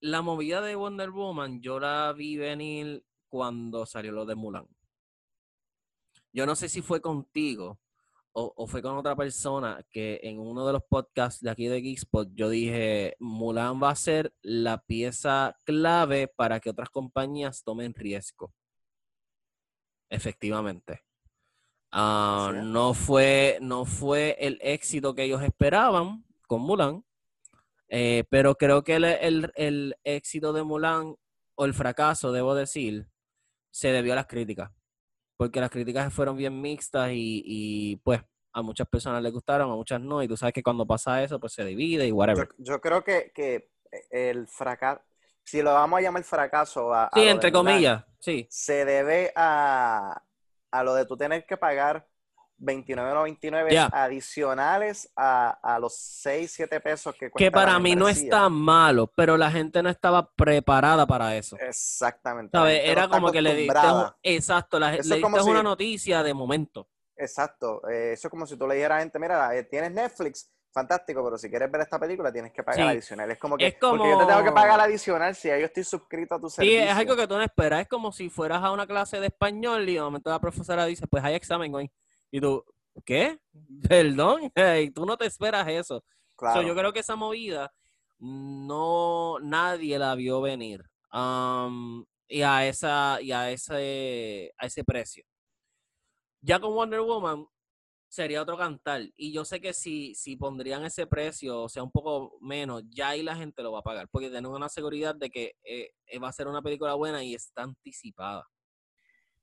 la 0.00 0.22
movida 0.22 0.60
de 0.60 0.76
Wonder 0.76 1.10
Woman, 1.10 1.60
yo 1.60 1.78
la 1.78 2.12
vi 2.12 2.36
venir 2.36 3.04
cuando 3.28 3.86
salió 3.86 4.12
lo 4.12 4.26
de 4.26 4.34
Mulan. 4.34 4.66
Yo 6.32 6.46
no 6.46 6.54
sé 6.54 6.68
si 6.68 6.82
fue 6.82 7.00
contigo 7.00 7.80
o, 8.32 8.66
fue 8.66 8.80
con 8.80 8.96
otra 8.96 9.16
persona 9.16 9.84
que 9.90 10.20
en 10.22 10.38
uno 10.38 10.64
de 10.66 10.72
los 10.72 10.82
podcasts 10.84 11.42
de 11.42 11.50
aquí 11.50 11.66
de 11.66 11.80
Geekspot 11.80 12.30
yo 12.34 12.48
dije, 12.48 13.16
Mulan 13.18 13.82
va 13.82 13.90
a 13.90 13.96
ser 13.96 14.32
la 14.42 14.82
pieza 14.82 15.56
clave 15.64 16.28
para 16.28 16.60
que 16.60 16.70
otras 16.70 16.90
compañías 16.90 17.64
tomen 17.64 17.94
riesgo. 17.94 18.52
Efectivamente. 20.08 21.02
Ah, 21.90 22.52
no, 22.54 22.94
fue, 22.94 23.58
no 23.60 23.84
fue 23.84 24.36
el 24.38 24.58
éxito 24.62 25.14
que 25.14 25.24
ellos 25.24 25.42
esperaban 25.42 26.24
con 26.46 26.62
Mulan, 26.62 27.04
eh, 27.90 28.24
pero 28.30 28.54
creo 28.54 28.84
que 28.84 28.94
el, 28.94 29.96
éxito 30.04 30.52
de 30.52 30.62
Mulan, 30.62 31.16
o 31.56 31.64
el 31.64 31.74
fracaso, 31.74 32.30
debo 32.30 32.54
decir, 32.54 33.08
se 33.70 33.88
debió 33.88 34.12
a 34.12 34.16
las 34.16 34.26
críticas. 34.26 34.70
Porque 35.36 35.60
las 35.60 35.70
críticas 35.70 36.12
fueron 36.12 36.36
bien 36.36 36.60
mixtas 36.60 37.10
y, 37.12 38.00
pues 38.04 38.20
a 38.52 38.62
muchas 38.62 38.88
personas 38.88 39.22
les 39.22 39.32
gustaron, 39.32 39.70
a 39.70 39.74
muchas 39.74 40.00
no. 40.00 40.22
Y 40.22 40.28
tú 40.28 40.36
sabes 40.36 40.52
que 40.52 40.62
cuando 40.62 40.86
pasa 40.86 41.22
eso, 41.22 41.40
pues 41.40 41.52
se 41.52 41.64
divide 41.64 42.06
y 42.06 42.12
whatever. 42.12 42.48
Yo, 42.58 42.80
creo 42.80 43.02
que, 43.02 43.68
el 44.10 44.46
fracaso, 44.46 45.02
si 45.42 45.62
lo 45.62 45.72
vamos 45.72 45.98
a 45.98 46.02
llamar 46.02 46.22
fracaso. 46.22 46.94
A, 46.94 47.10
sí, 47.12 47.22
entre 47.22 47.50
comillas, 47.50 48.04
sí. 48.20 48.46
Se 48.50 48.84
debe 48.84 49.32
a, 49.34 50.22
a 50.70 50.84
lo 50.84 50.94
de 50.94 51.06
tú 51.06 51.16
tener 51.16 51.44
que 51.44 51.56
pagar 51.56 52.06
29.99 52.60 53.90
adicionales 53.92 55.10
a, 55.16 55.78
los 55.80 55.94
6, 55.96 56.52
7 56.52 56.80
pesos 56.80 57.14
que 57.14 57.30
cuesta. 57.30 57.38
Que 57.38 57.50
para 57.50 57.78
mí 57.78 57.96
no 57.96 58.08
está 58.08 58.48
malo, 58.48 59.10
pero 59.16 59.36
la 59.36 59.50
gente 59.50 59.82
no 59.82 59.88
estaba 59.88 60.30
preparada 60.30 61.06
para 61.06 61.36
eso. 61.36 61.56
Exactamente. 61.58 62.56
Era 62.90 63.08
como 63.08 63.32
que 63.32 63.40
le 63.40 63.54
diste, 63.54 63.78
exacto, 64.22 64.78
la, 64.78 64.92
le 64.92 64.98
diste 64.98 65.24
una 65.24 65.62
noticia 65.62 66.22
de 66.22 66.34
momento. 66.34 66.88
Exacto, 67.16 67.86
eh, 67.88 68.12
eso 68.14 68.28
es 68.28 68.30
como 68.30 68.46
si 68.46 68.56
tú 68.56 68.66
le 68.66 68.76
dijeras 68.76 68.92
a 68.92 68.96
la 68.96 69.02
gente, 69.02 69.18
mira, 69.18 69.54
eh, 69.54 69.64
tienes 69.64 69.92
Netflix, 69.92 70.50
fantástico, 70.72 71.22
pero 71.22 71.36
si 71.36 71.50
quieres 71.50 71.70
ver 71.70 71.82
esta 71.82 71.98
película 71.98 72.32
tienes 72.32 72.52
que 72.52 72.62
pagar 72.62 72.88
adicional. 72.88 73.30
Es 73.30 73.38
como 73.38 73.56
que, 73.56 73.76
porque 73.78 74.08
yo 74.08 74.18
te 74.18 74.26
tengo 74.26 74.44
que 74.44 74.52
pagar 74.52 74.80
adicional 74.80 75.34
si 75.34 75.48
yo 75.48 75.54
estoy 75.54 75.84
suscrito 75.84 76.36
a 76.36 76.40
tu 76.40 76.48
servicio. 76.48 76.80
Sí, 76.80 76.86
es 76.86 76.94
algo 76.94 77.16
que 77.16 77.26
tú 77.26 77.34
no 77.34 77.42
esperas, 77.42 77.82
es 77.82 77.88
como 77.88 78.10
si 78.12 78.30
fueras 78.30 78.62
a 78.62 78.72
una 78.72 78.86
clase 78.86 79.20
de 79.20 79.26
español 79.26 79.86
y 79.88 79.94
de 79.94 80.00
momento 80.00 80.30
la 80.30 80.40
profesora 80.40 80.86
dice, 80.86 81.06
pues 81.06 81.22
hay 81.22 81.34
examen 81.34 81.74
hoy. 81.74 81.90
Y 82.30 82.40
tú, 82.40 82.64
¿qué? 83.04 83.38
Perdón, 83.88 84.52
tú 84.94 85.06
no 85.06 85.16
te 85.16 85.26
esperas 85.26 85.66
eso. 85.68 86.04
Claro. 86.36 86.62
yo 86.62 86.74
creo 86.74 86.92
que 86.92 87.00
esa 87.00 87.16
movida 87.16 87.70
no 88.18 89.38
nadie 89.40 89.98
la 89.98 90.14
vio 90.14 90.40
venir. 90.40 90.82
y 92.28 92.42
a 92.42 92.66
esa 92.66 93.18
y 93.20 93.32
a 93.32 93.50
ese 93.50 94.52
a 94.58 94.66
ese 94.66 94.84
precio. 94.84 95.24
Ya 96.42 96.58
con 96.58 96.74
Wonder 96.74 97.00
Woman 97.00 97.46
sería 98.10 98.42
otro 98.42 98.58
cantar. 98.58 99.02
Y 99.16 99.32
yo 99.32 99.44
sé 99.44 99.60
que 99.60 99.72
si, 99.72 100.14
si 100.14 100.36
pondrían 100.36 100.84
ese 100.84 101.06
precio, 101.06 101.62
o 101.62 101.68
sea, 101.68 101.82
un 101.82 101.90
poco 101.90 102.38
menos, 102.40 102.82
ya 102.90 103.10
ahí 103.10 103.22
la 103.22 103.36
gente 103.36 103.62
lo 103.62 103.72
va 103.72 103.80
a 103.80 103.82
pagar, 103.82 104.08
porque 104.10 104.30
tenemos 104.30 104.56
una 104.56 104.68
seguridad 104.68 105.14
de 105.14 105.30
que 105.30 105.54
eh, 105.64 105.90
eh, 106.06 106.18
va 106.18 106.28
a 106.28 106.32
ser 106.32 106.48
una 106.48 106.62
película 106.62 106.94
buena 106.94 107.22
y 107.22 107.34
está 107.34 107.62
anticipada. 107.62 108.46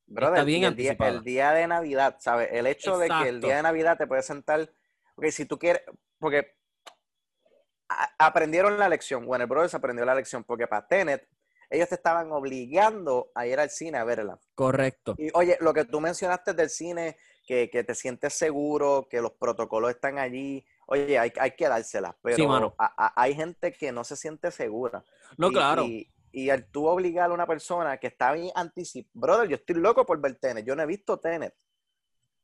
Está 0.08 0.44
bien 0.44 0.64
el, 0.64 0.76
día, 0.76 0.96
el 1.00 1.24
día 1.24 1.52
de 1.52 1.68
Navidad, 1.68 2.18
¿sabes? 2.20 2.50
El 2.52 2.68
hecho 2.68 2.98
de 2.98 3.10
que 3.10 3.30
el 3.30 3.42
día 3.42 3.58
de 3.58 3.64
Navidad 3.64 3.98
te 3.98 4.08
puedes 4.08 4.26
sentar, 4.26 4.70
porque 5.16 5.32
si 5.32 5.46
tú 5.46 5.58
quieres, 5.60 5.84
porque 6.20 6.56
aprendieron 8.18 8.78
la 8.78 8.90
lección, 8.90 9.26
Warner 9.26 9.48
Brothers 9.48 9.76
aprendió 9.76 10.06
la 10.06 10.16
lección, 10.16 10.44
porque 10.44 10.68
para 10.68 10.88
Tenet, 10.88 11.28
ellos 11.70 11.90
te 11.90 11.96
estaban 11.96 12.32
obligando 12.32 13.32
a 13.36 13.46
ir 13.46 13.60
al 13.60 13.70
cine 13.70 13.98
a 13.98 14.04
verla. 14.04 14.40
Correcto. 14.56 15.16
Y 15.18 15.30
oye, 15.34 15.58
lo 15.60 15.74
que 15.74 15.86
tú 15.86 16.00
mencionaste 16.00 16.54
del 16.54 16.70
cine 16.70 17.18
que, 17.46 17.68
te 17.68 17.96
sientes 17.96 18.34
seguro, 18.34 19.08
que 19.10 19.22
los 19.22 19.32
protocolos 19.34 19.92
están 19.92 20.18
allí. 20.18 20.66
Oye, 20.86 21.18
hay, 21.18 21.32
hay 21.40 21.52
que 21.52 21.68
dárselas, 21.68 22.16
pero 22.22 22.76
hay 22.78 23.36
gente 23.36 23.74
que 23.74 23.92
no 23.92 24.04
se 24.04 24.16
siente 24.16 24.52
segura. 24.52 25.04
No, 25.38 25.50
claro. 25.50 25.84
Y, 25.84 26.10
y 26.32 26.50
al 26.50 26.66
tú 26.66 26.88
obligar 26.88 27.30
a 27.30 27.34
una 27.34 27.48
persona 27.48 27.98
que 27.98 28.08
está 28.08 28.32
bien 28.34 28.52
anticipada, 28.56 29.12
brother, 29.14 29.50
yo 29.50 29.56
estoy 29.56 29.76
loco 29.76 30.06
por 30.06 30.20
ver 30.20 30.36
Tenet, 30.36 30.66
yo 30.66 30.76
no 30.76 30.84
he 30.84 30.86
visto 30.86 31.20
Tenet. 31.20 31.56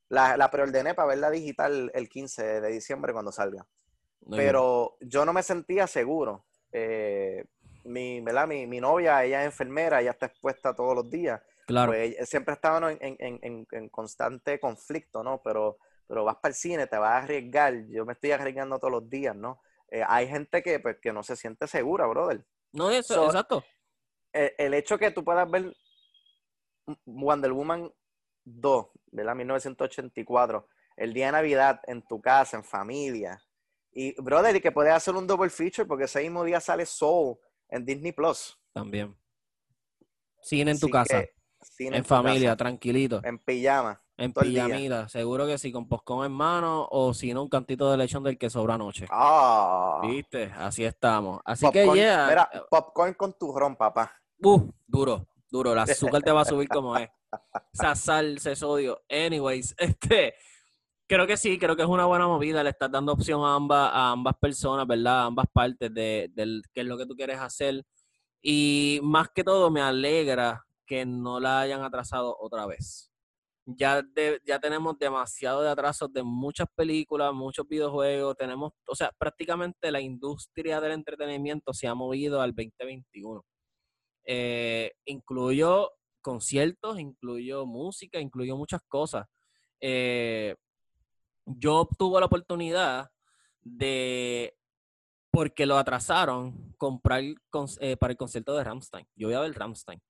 La, 0.10 0.38
la 0.38 0.52
preordené 0.52 0.94
para 0.94 1.08
verla 1.10 1.32
digital 1.32 1.92
el 1.94 2.08
15 2.08 2.62
de 2.62 2.72
diciembre 2.72 3.14
cuando 3.14 3.32
salga. 3.32 3.66
pero 4.30 4.98
yo 5.02 5.26
no 5.26 5.34
me 5.34 5.44
sentía 5.44 5.88
seguro. 5.88 6.46
Eh, 6.72 7.46
mi, 7.86 8.22
Mi, 8.22 8.68
mi 8.68 8.80
novia, 8.80 9.24
ella 9.24 9.42
es 9.42 9.48
enfermera, 9.48 10.02
ella 10.02 10.12
está 10.12 10.28
expuesta 10.28 10.76
todos 10.76 10.96
los 10.96 11.10
días. 11.10 11.42
Claro. 11.66 11.92
Pues 11.92 12.30
siempre 12.30 12.54
estaban 12.54 12.98
en, 13.00 13.90
constante 13.90 14.60
conflicto, 14.60 15.24
¿no? 15.24 15.42
Pero, 15.44 15.78
pero 16.08 16.24
vas 16.24 16.38
para 16.38 16.50
el 16.50 16.56
cine, 16.56 16.88
te 16.88 16.98
vas 16.98 17.12
a 17.12 17.18
arriesgar. 17.18 17.86
Yo 17.88 18.06
me 18.06 18.14
estoy 18.14 18.32
arriesgando 18.32 18.80
todos 18.80 18.92
los 18.92 19.10
días, 19.10 19.36
¿no? 19.36 19.62
Eh, 19.90 20.04
hay 20.06 20.28
gente 20.28 20.62
que, 20.64 20.80
pues, 20.80 20.98
que 21.00 21.14
no 21.14 21.24
se 21.24 21.36
siente 21.36 21.68
segura, 21.68 22.06
brother. 22.08 22.46
No, 22.74 22.90
eso, 22.90 23.26
exacto. 23.26 23.64
El, 24.32 24.52
el, 24.58 24.74
hecho 24.74 24.98
que 24.98 25.12
tú 25.12 25.24
puedas 25.24 25.50
ver 25.50 25.76
Wonder 27.06 27.52
Woman 27.52 27.92
2, 28.46 28.88
¿verdad? 29.12 29.36
1984, 29.36 30.68
el 30.98 31.14
día 31.14 31.28
de 31.28 31.32
Navidad 31.34 31.82
en 31.88 32.02
tu 32.02 32.20
casa, 32.22 32.58
en 32.58 32.64
familia. 32.64 33.42
Y, 33.92 34.20
brother, 34.22 34.56
y 34.56 34.62
que 34.62 34.72
puedes 34.72 34.94
hacer 34.94 35.16
un 35.16 35.28
double 35.28 35.50
feature 35.50 35.88
porque 35.88 36.06
ese 36.06 36.22
mismo 36.22 36.44
día 36.44 36.60
sale 36.60 36.86
Soul 36.86 37.38
en 37.70 37.86
Disney 37.86 38.12
Plus. 38.12 38.60
También. 38.74 39.16
Cine 40.42 40.72
en 40.72 40.80
tu 40.80 40.90
casa 40.90 41.24
en 41.80 42.06
familia, 42.06 42.56
tranquilito. 42.56 43.22
En 43.24 43.40
pijama. 43.40 44.02
En 44.16 44.32
pijamita, 44.32 45.10
seguro 45.10 45.48
que 45.48 45.58
sí, 45.58 45.72
con 45.72 45.88
poscón 45.88 46.26
en 46.26 46.32
mano 46.32 46.88
o 46.92 47.14
si 47.14 47.34
no, 47.34 47.44
un 47.44 47.50
cantito 47.50 47.90
de 47.90 47.98
lechón 47.98 48.24
del 48.24 48.38
que 48.38 48.50
sobra 48.50 48.76
anoche. 48.76 49.08
Ah. 49.10 50.00
¿Viste? 50.04 50.52
Así 50.56 50.86
estamos. 50.86 51.42
Así 51.44 51.70
que 51.72 51.86
ya. 51.96 52.28
Mira, 52.28 52.50
popcorn 52.70 53.16
con 53.16 53.34
turrón, 53.34 53.76
papá. 53.76 54.14
Uh, 54.42 54.70
duro, 54.86 55.28
duro. 55.50 55.74
El 55.74 55.80
azúcar 55.80 56.22
te 56.22 56.32
va 56.32 56.42
a 56.42 56.46
subir 56.46 56.68
como 56.68 56.96
es. 56.96 57.10
Esa 57.74 57.96
sal, 57.96 58.38
ese 58.38 58.56
sodio. 58.56 59.02
Anyways, 59.10 59.74
este. 59.80 60.36
Creo 61.08 61.28
que 61.28 61.36
sí, 61.36 61.58
creo 61.58 61.76
que 61.76 61.82
es 61.82 61.88
una 61.88 62.06
buena 62.06 62.28
movida. 62.28 62.64
Le 62.64 62.70
estás 62.70 62.92
dando 62.92 63.14
opción 63.14 63.44
a 63.44 63.56
ambas, 63.56 63.92
a 63.92 64.12
ambas 64.12 64.36
personas, 64.36 64.88
¿verdad? 64.88 65.22
A 65.22 65.26
ambas 65.26 65.48
partes 65.52 65.94
de, 65.94 66.32
de 66.34 66.62
qué 66.74 66.82
es 66.82 66.88
lo 66.88 66.98
que 66.98 67.06
tú 67.06 67.16
quieres 67.16 67.40
hacer. 67.40 67.84
Y 68.42 69.00
más 69.04 69.30
que 69.30 69.44
todo, 69.44 69.72
me 69.72 69.82
alegra 69.82 70.66
que 70.86 71.06
no 71.06 71.40
la 71.40 71.62
hayan 71.62 71.84
atrasado 71.84 72.36
otra 72.40 72.66
vez. 72.66 73.12
Ya, 73.66 74.04
ya 74.46 74.60
tenemos 74.60 75.00
demasiado 75.00 75.62
de 75.62 75.70
atrasos 75.70 76.12
de 76.12 76.22
muchas 76.24 76.68
películas, 76.76 77.34
muchos 77.34 77.66
videojuegos, 77.68 78.36
tenemos, 78.36 78.74
o 78.88 78.96
sea, 78.96 79.12
prácticamente 79.18 79.90
la 79.92 80.02
industria 80.02 80.82
del 80.82 80.92
entretenimiento 80.92 81.74
se 81.74 81.88
ha 81.88 81.96
movido 81.96 82.42
al 82.42 82.54
2021. 82.54 83.46
Eh, 84.26 84.92
incluyó 85.06 85.92
conciertos, 86.22 87.00
incluyó 87.00 87.66
música, 87.66 88.20
incluyó 88.20 88.58
muchas 88.58 88.82
cosas. 88.88 89.28
Eh, 89.80 90.56
yo 91.46 91.88
tuve 91.98 92.20
la 92.20 92.26
oportunidad 92.26 93.10
de, 93.62 94.58
porque 95.32 95.66
lo 95.66 95.78
atrasaron, 95.78 96.74
comprar 96.78 97.22
eh, 97.80 97.98
para 97.98 98.12
el 98.12 98.18
concierto 98.18 98.56
de 98.56 98.64
Ramstein. 98.64 99.08
Yo 99.16 99.28
voy 99.28 99.36
a 99.36 99.42
ver 99.42 99.54
Ramstein. 99.54 100.02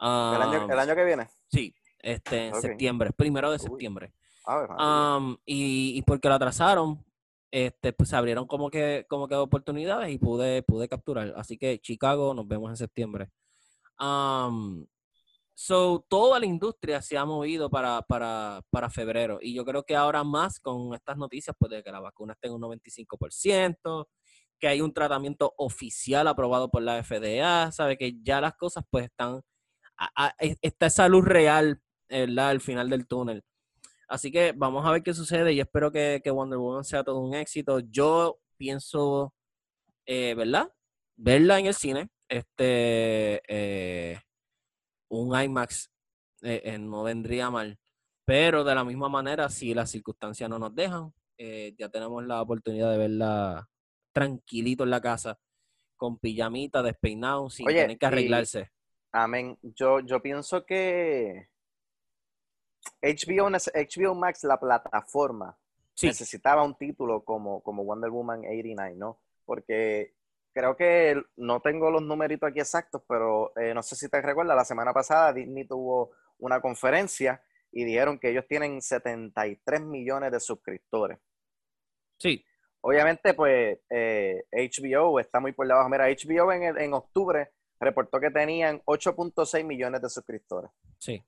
¿El, 0.00 0.78
año, 0.78 0.94
que 0.94 1.04
viene? 1.04 1.28
Sí, 1.48 1.74
este, 1.98 2.48
en 2.48 2.60
septiembre, 2.60 3.12
primero 3.12 3.50
de 3.50 3.58
septiembre. 3.58 4.12
y, 5.44 5.98
y, 5.98 6.02
porque 6.02 6.28
lo 6.28 6.34
atrasaron, 6.34 7.04
este, 7.50 7.92
pues 7.92 8.10
se 8.10 8.16
abrieron 8.16 8.46
como 8.46 8.70
que, 8.70 9.06
como 9.08 9.26
que 9.26 9.34
oportunidades 9.34 10.10
y 10.12 10.18
pude, 10.18 10.62
pude 10.62 10.88
capturar. 10.88 11.34
Así 11.36 11.56
que 11.56 11.80
Chicago, 11.80 12.34
nos 12.34 12.46
vemos 12.46 12.70
en 12.70 12.76
septiembre. 12.76 13.30
so, 15.54 16.04
toda 16.08 16.38
la 16.38 16.46
industria 16.46 17.02
se 17.02 17.16
ha 17.16 17.24
movido 17.24 17.70
para, 17.70 18.02
para, 18.02 18.62
para, 18.70 18.90
febrero. 18.90 19.38
Y 19.40 19.54
yo 19.54 19.64
creo 19.64 19.82
que 19.84 19.96
ahora 19.96 20.24
más 20.24 20.60
con 20.60 20.94
estas 20.94 21.16
noticias, 21.16 21.56
pues 21.58 21.70
de 21.70 21.82
que 21.82 21.90
la 21.90 22.00
vacuna 22.00 22.34
esté 22.34 22.48
en 22.48 22.54
un 22.54 22.62
95%, 22.62 24.06
que 24.58 24.68
hay 24.68 24.80
un 24.80 24.92
tratamiento 24.92 25.54
oficial 25.56 26.28
aprobado 26.28 26.70
por 26.70 26.82
la 26.82 27.02
FDA, 27.02 27.72
sabe 27.72 27.96
que 27.96 28.14
ya 28.22 28.40
las 28.40 28.54
cosas 28.56 28.84
pues 28.90 29.06
están 29.06 29.40
está 30.60 30.86
esa 30.86 31.08
luz 31.08 31.24
real 31.24 31.80
al 32.10 32.60
final 32.60 32.90
del 32.90 33.06
túnel. 33.06 33.44
Así 34.08 34.32
que 34.32 34.52
vamos 34.52 34.86
a 34.86 34.90
ver 34.90 35.02
qué 35.02 35.12
sucede 35.12 35.52
y 35.52 35.60
espero 35.60 35.92
que, 35.92 36.22
Wonder 36.24 36.58
Woman 36.58 36.84
sea 36.84 37.04
todo 37.04 37.20
un 37.20 37.34
éxito. 37.34 37.80
Yo 37.80 38.40
pienso, 38.56 39.34
eh, 40.06 40.34
¿verdad? 40.34 40.72
Verla 41.16 41.58
en 41.58 41.66
el 41.66 41.74
cine. 41.74 42.08
Este, 42.26 43.42
eh, 43.48 44.18
un 45.10 45.38
IMAX 45.38 45.90
eh, 46.40 46.78
no 46.78 47.02
vendría 47.02 47.50
mal. 47.50 47.78
Pero 48.24 48.64
de 48.64 48.74
la 48.74 48.84
misma 48.84 49.10
manera, 49.10 49.50
si 49.50 49.74
las 49.74 49.90
circunstancias 49.90 50.48
no 50.48 50.58
nos 50.58 50.74
dejan, 50.74 51.12
ya 51.38 51.88
tenemos 51.88 52.24
la 52.24 52.42
oportunidad 52.42 52.90
de 52.90 52.98
verla 52.98 53.68
tranquilito 54.12 54.84
en 54.84 54.90
la 54.90 55.00
casa, 55.00 55.38
con 55.96 56.18
pijamita, 56.18 56.82
despeinado, 56.82 57.48
sin 57.48 57.66
tener 57.66 57.96
que 57.96 58.06
arreglarse. 58.06 58.70
Amén. 59.12 59.58
Yo, 59.62 60.00
yo 60.00 60.20
pienso 60.20 60.64
que 60.64 61.48
HBO, 63.02 63.48
HBO 63.50 64.14
Max, 64.14 64.44
la 64.44 64.58
plataforma, 64.58 65.56
necesitaba 66.02 66.62
un 66.62 66.76
título 66.76 67.24
como, 67.24 67.60
como 67.62 67.84
Wonder 67.84 68.10
Woman 68.10 68.40
89, 68.40 68.96
¿no? 68.96 69.20
Porque 69.44 70.14
creo 70.52 70.76
que 70.76 71.20
no 71.36 71.60
tengo 71.60 71.90
los 71.90 72.02
numeritos 72.02 72.48
aquí 72.48 72.60
exactos, 72.60 73.02
pero 73.08 73.52
eh, 73.56 73.72
no 73.74 73.82
sé 73.82 73.96
si 73.96 74.08
te 74.08 74.20
recuerdas, 74.20 74.56
la 74.56 74.64
semana 74.64 74.92
pasada 74.92 75.32
Disney 75.32 75.66
tuvo 75.66 76.12
una 76.38 76.60
conferencia 76.60 77.42
y 77.72 77.84
dijeron 77.84 78.18
que 78.18 78.30
ellos 78.30 78.46
tienen 78.48 78.80
73 78.80 79.80
millones 79.82 80.32
de 80.32 80.40
suscriptores. 80.40 81.18
Sí. 82.18 82.44
Obviamente, 82.80 83.34
pues 83.34 83.78
HBO 83.90 85.18
eh, 85.18 85.22
está 85.22 85.40
muy 85.40 85.52
por 85.52 85.66
debajo. 85.66 85.88
Mira, 85.88 86.06
HBO 86.08 86.52
en, 86.52 86.78
en 86.78 86.94
octubre 86.94 87.50
reportó 87.80 88.20
que 88.20 88.30
tenían 88.30 88.80
8.6 88.84 89.64
millones 89.64 90.02
de 90.02 90.08
suscriptores. 90.08 90.70
Sí. 90.98 91.22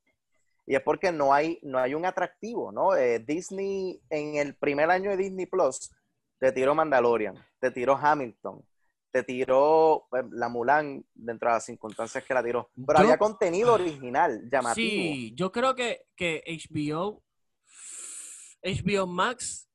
Y 0.67 0.75
es 0.75 0.83
porque 0.83 1.11
no 1.11 1.33
hay, 1.33 1.59
no 1.63 1.79
hay 1.79 1.95
un 1.95 2.05
atractivo, 2.05 2.71
¿no? 2.71 2.95
Eh, 2.95 3.19
Disney, 3.19 4.01
en 4.11 4.37
el 4.37 4.55
primer 4.55 4.91
año 4.91 5.11
de 5.11 5.17
Disney 5.17 5.47
Plus, 5.47 5.91
te 6.39 6.53
tiró 6.53 6.75
Mandalorian, 6.75 7.35
te 7.59 7.71
tiró 7.71 7.97
Hamilton, 7.97 8.65
te 9.11 9.23
tiró 9.23 10.07
pues, 10.11 10.25
la 10.31 10.49
Mulan 10.49 11.05
dentro 11.15 11.49
de 11.49 11.55
las 11.55 11.65
circunstancias 11.65 12.25
que 12.25 12.35
la 12.35 12.43
tiró. 12.43 12.71
Pero 12.87 12.99
había 13.01 13.19
contenido 13.19 13.75
original, 13.75 14.49
llamativo. 14.51 14.75
Sí, 14.75 15.35
yo 15.35 15.51
creo 15.51 15.75
que, 15.75 16.07
que 16.15 16.43
HBO, 16.47 17.23
HBO 18.63 19.07
Max 19.07 19.70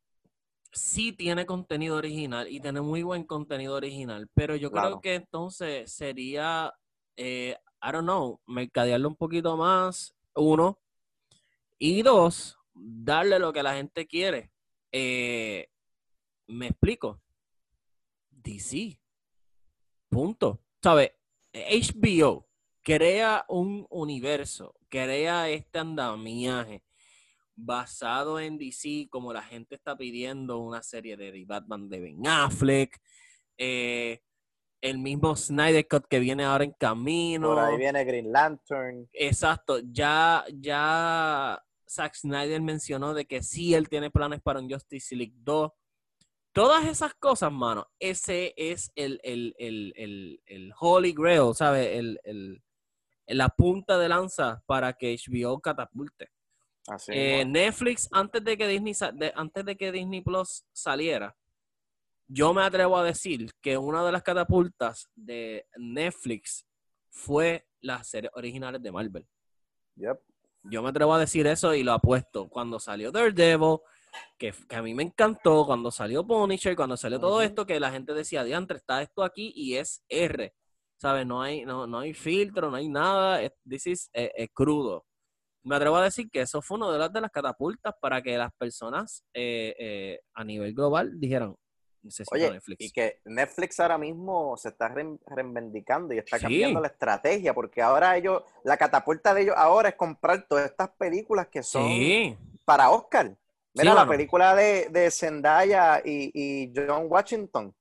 sí 0.76 1.14
tiene 1.14 1.46
contenido 1.46 1.96
original 1.96 2.48
y 2.50 2.60
tiene 2.60 2.82
muy 2.82 3.02
buen 3.02 3.24
contenido 3.24 3.76
original, 3.76 4.30
pero 4.34 4.56
yo 4.56 4.72
creo 4.72 5.02
que 5.02 5.16
entonces 5.16 5.92
sería, 5.92 6.74
eh, 7.16 7.58
I 7.82 7.92
don't 7.92 8.04
know, 8.04 8.40
mercadearlo 8.46 9.08
un 9.08 9.16
poquito 9.16 9.56
más, 9.58 10.16
uno, 10.36 10.78
y 11.80 12.02
dos, 12.02 12.58
darle 12.74 13.40
lo 13.40 13.54
que 13.54 13.64
la 13.64 13.76
gente 13.76 14.06
quiere. 14.06 14.52
Eh, 14.92 15.70
me 16.48 16.68
explico. 16.68 17.22
DC. 18.30 19.00
Punto. 20.10 20.60
¿Sabes? 20.82 21.12
HBO 21.54 22.48
crea 22.84 23.46
un 23.48 23.88
universo, 23.90 24.76
crea 24.90 25.50
este 25.50 25.80
andamiaje 25.80 26.85
basado 27.56 28.40
en 28.40 28.58
DC, 28.58 29.08
como 29.10 29.34
la 29.34 29.42
gente 29.42 29.76
está 29.76 29.98
pidiendo 29.98 30.60
una 30.60 30.84
serie 30.84 31.18
de 31.18 31.46
Batman 31.46 31.90
de 31.90 32.00
Ben 32.00 32.28
Affleck, 32.28 33.00
eh, 33.58 34.22
el 34.82 35.00
mismo 35.00 35.36
Snyder 35.36 35.88
Cut 35.88 36.06
que 36.08 36.20
viene 36.20 36.44
ahora 36.44 36.64
en 36.64 36.74
camino. 36.74 37.50
Por 37.50 37.60
ahí 37.60 37.78
viene 37.78 38.04
Green 38.04 38.32
Lantern. 38.32 39.10
Exacto, 39.14 39.80
ya, 39.80 40.46
ya 40.54 41.62
Zack 41.90 42.16
Snyder 42.16 42.62
mencionó 42.62 43.14
de 43.14 43.26
que 43.26 43.42
sí, 43.42 43.74
él 43.74 43.90
tiene 43.90 44.12
planes 44.12 44.42
para 44.42 44.60
un 44.60 44.70
Justice 44.70 45.16
League 45.16 45.36
2. 45.38 45.72
Todas 46.52 46.86
esas 46.86 47.14
cosas, 47.16 47.52
mano, 47.52 47.88
ese 48.00 48.54
es 48.56 48.92
el, 48.96 49.20
el, 49.24 50.74
Holy 50.80 51.14
Grail, 51.14 51.54
¿sabes? 51.54 51.98
El, 52.24 52.62
la 53.28 53.50
punta 53.50 53.98
de 53.98 54.08
lanza 54.08 54.64
para 54.66 54.94
que 54.94 55.16
HBO 55.16 55.60
catapulte. 55.60 56.30
Eh, 57.08 57.46
Netflix, 57.46 58.08
antes 58.12 58.44
de 58.44 58.58
que 58.58 58.68
Disney 58.68 58.94
antes 59.34 59.66
de 59.66 59.76
que 59.76 59.92
Disney 59.92 60.22
Plus 60.22 60.66
saliera, 60.72 61.36
yo 62.28 62.54
me 62.54 62.64
atrevo 62.64 62.98
a 62.98 63.04
decir 63.04 63.52
que 63.62 63.78
una 63.78 64.06
de 64.06 64.12
las 64.12 64.24
catapultas 64.24 65.10
de 65.16 65.68
Netflix 65.78 66.66
fue 67.10 67.68
las 67.82 68.08
series 68.08 68.32
originales 68.36 68.82
de 68.82 68.92
Marvel. 68.92 69.28
Yo 70.64 70.82
me 70.82 70.90
atrevo 70.90 71.14
a 71.14 71.20
decir 71.20 71.46
eso 71.48 71.74
y 71.74 71.84
lo 71.84 71.94
apuesto. 71.94 72.50
Cuando 72.50 72.80
salió 72.80 73.12
Daredevil, 73.12 73.78
que, 74.38 74.54
que 74.68 74.76
a 74.76 74.82
mí 74.82 74.94
me 74.94 75.04
encantó, 75.04 75.66
cuando 75.66 75.92
salió 75.92 76.26
Punisher, 76.26 76.76
cuando 76.76 76.98
salió 76.98 77.20
todo 77.20 77.42
esto, 77.42 77.66
que 77.66 77.80
la 77.80 77.92
gente 77.92 78.14
decía, 78.14 78.44
diantre, 78.44 78.78
está 78.78 79.02
esto 79.02 79.24
aquí 79.24 79.54
y 79.56 79.76
es 79.76 80.04
R. 80.10 80.54
¿Sabes? 80.98 81.28
No 81.28 81.42
hay, 81.42 81.66
no, 81.66 81.86
no 81.86 82.00
hay 82.00 82.14
filtro, 82.14 82.72
no 82.72 82.78
hay 82.78 82.90
nada. 82.90 83.42
Es, 83.42 83.52
this 83.68 84.10
es, 84.12 84.50
crudo. 84.54 85.05
Me 85.66 85.76
atrevo 85.76 85.98
a 85.98 86.04
decir 86.04 86.30
que 86.30 86.42
eso 86.42 86.62
fue 86.62 86.78
una 86.78 86.92
de 86.92 87.00
las, 87.00 87.12
de 87.12 87.22
las 87.22 87.32
catapultas 87.32 87.96
para 88.00 88.22
que 88.22 88.38
las 88.38 88.54
personas 88.54 89.26
eh, 89.34 89.76
eh, 89.80 90.20
a 90.36 90.44
nivel 90.44 90.74
global 90.76 91.20
dijeran, 91.20 91.56
Oye, 92.32 92.52
Netflix. 92.52 92.86
Y 92.86 92.92
que 92.92 93.20
Netflix 93.26 93.80
ahora 93.80 93.98
mismo 93.98 94.56
se 94.58 94.70
está 94.70 94.94
reivindicando 95.26 96.14
y 96.14 96.20
está 96.20 96.40
cambiando 96.40 96.80
la 96.80 96.88
estrategia, 96.90 97.52
porque 97.54 97.82
ahora 97.82 98.16
ellos, 98.16 98.44
la 98.64 98.78
catapulta 98.78 99.34
de 99.34 99.42
ellos 99.42 99.56
ahora 99.58 99.90
es 99.90 99.96
comprar 99.96 100.48
todas 100.48 100.70
estas 100.70 100.90
películas 100.92 101.48
que 101.48 101.64
son 101.64 101.90
para 102.64 102.92
Oscar. 102.92 103.36
Mira, 103.74 103.94
la 103.94 104.08
película 104.08 104.56
de, 104.56 104.88
de 104.90 105.12
Zendaya 105.12 106.02
y, 106.06 106.72
John 106.76 107.08
Washington, 107.10 107.76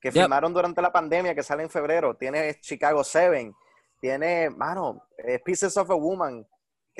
que 0.00 0.12
filmaron 0.12 0.52
durante 0.52 0.82
la 0.82 0.92
pandemia, 0.92 1.34
que 1.34 1.42
sale 1.42 1.62
en 1.62 1.70
febrero. 1.70 2.16
Tiene 2.16 2.58
Chicago 2.60 3.04
Seven, 3.04 3.54
tiene, 4.00 4.50
mano, 4.50 5.06
eh, 5.18 5.38
Pieces 5.38 5.76
of 5.76 5.90
a 5.90 5.94
Woman, 5.94 6.44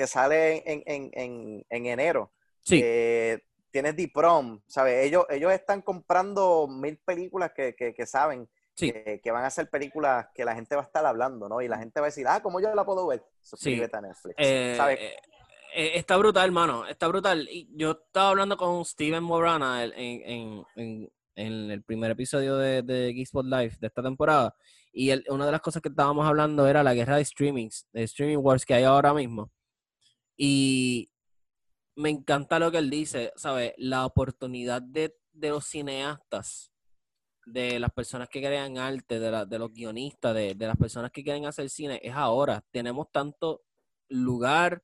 que 0.01 0.07
sale 0.07 0.63
en, 0.65 0.81
en, 0.87 1.63
en, 1.69 1.85
enero. 1.85 2.31
Sí. 2.61 2.81
Eh, 2.83 3.39
tienes 3.69 3.95
The 3.95 4.09
Prom, 4.11 4.59
¿sabes? 4.65 5.05
Ellos, 5.05 5.25
ellos 5.29 5.51
están 5.51 5.83
comprando 5.83 6.67
mil 6.67 6.97
películas 6.97 7.51
que, 7.55 7.93
saben 8.07 8.49
que, 8.75 9.21
van 9.31 9.45
a 9.45 9.51
ser 9.51 9.69
películas 9.69 10.25
que 10.33 10.43
la 10.43 10.55
gente 10.55 10.75
va 10.75 10.81
a 10.81 10.85
estar 10.85 11.05
hablando, 11.05 11.47
¿no? 11.47 11.61
Y 11.61 11.67
la 11.67 11.77
gente 11.77 11.99
va 11.99 12.07
a 12.07 12.09
decir, 12.09 12.27
ah, 12.27 12.41
¿cómo 12.41 12.59
yo 12.59 12.73
la 12.73 12.83
puedo 12.83 13.05
ver? 13.05 13.23
Suscríbete 13.41 13.95
a 13.95 14.01
Netflix. 14.01 14.35
Eh, 14.39 14.75
eh, 14.75 15.15
eh, 15.75 15.91
está 15.93 16.17
brutal, 16.17 16.45
hermano, 16.45 16.87
está 16.87 17.07
brutal. 17.07 17.47
Yo 17.75 17.91
estaba 17.91 18.29
hablando 18.29 18.57
con 18.57 18.83
Steven 18.83 19.23
Morana 19.23 19.83
en, 19.85 20.65
el 21.35 21.83
primer 21.83 22.09
episodio 22.09 22.57
de, 22.57 22.81
de 22.81 23.13
Geekspot 23.13 23.45
Live 23.45 23.77
de 23.79 23.85
esta 23.85 24.01
temporada. 24.01 24.55
Y 24.91 25.11
una 25.29 25.45
de 25.45 25.51
las 25.51 25.61
cosas 25.61 25.83
que 25.83 25.89
estábamos 25.89 26.27
hablando 26.27 26.67
era 26.67 26.81
la 26.81 26.95
guerra 26.95 27.17
de 27.17 27.25
streamings, 27.25 27.87
de 27.93 28.03
streaming 28.03 28.37
wars 28.37 28.65
que 28.65 28.73
hay 28.73 28.83
ahora 28.83 29.13
mismo. 29.13 29.51
Y 30.43 31.11
me 31.95 32.09
encanta 32.09 32.57
lo 32.57 32.71
que 32.71 32.79
él 32.79 32.89
dice, 32.89 33.31
¿sabes? 33.35 33.73
La 33.77 34.07
oportunidad 34.07 34.81
de, 34.81 35.15
los 35.33 35.67
cineastas, 35.67 36.71
de 37.45 37.79
las 37.79 37.91
personas 37.91 38.27
que 38.27 38.41
crean 38.41 38.79
arte, 38.79 39.19
de, 39.19 39.45
de 39.45 39.59
los 39.59 39.71
guionistas, 39.71 40.33
de, 40.33 40.55
las 40.57 40.77
personas 40.77 41.11
que 41.11 41.23
quieren 41.23 41.45
hacer 41.45 41.69
cine, 41.69 41.99
es 42.01 42.15
ahora. 42.15 42.63
Tenemos 42.71 43.11
tanto 43.11 43.61
lugar 44.09 44.81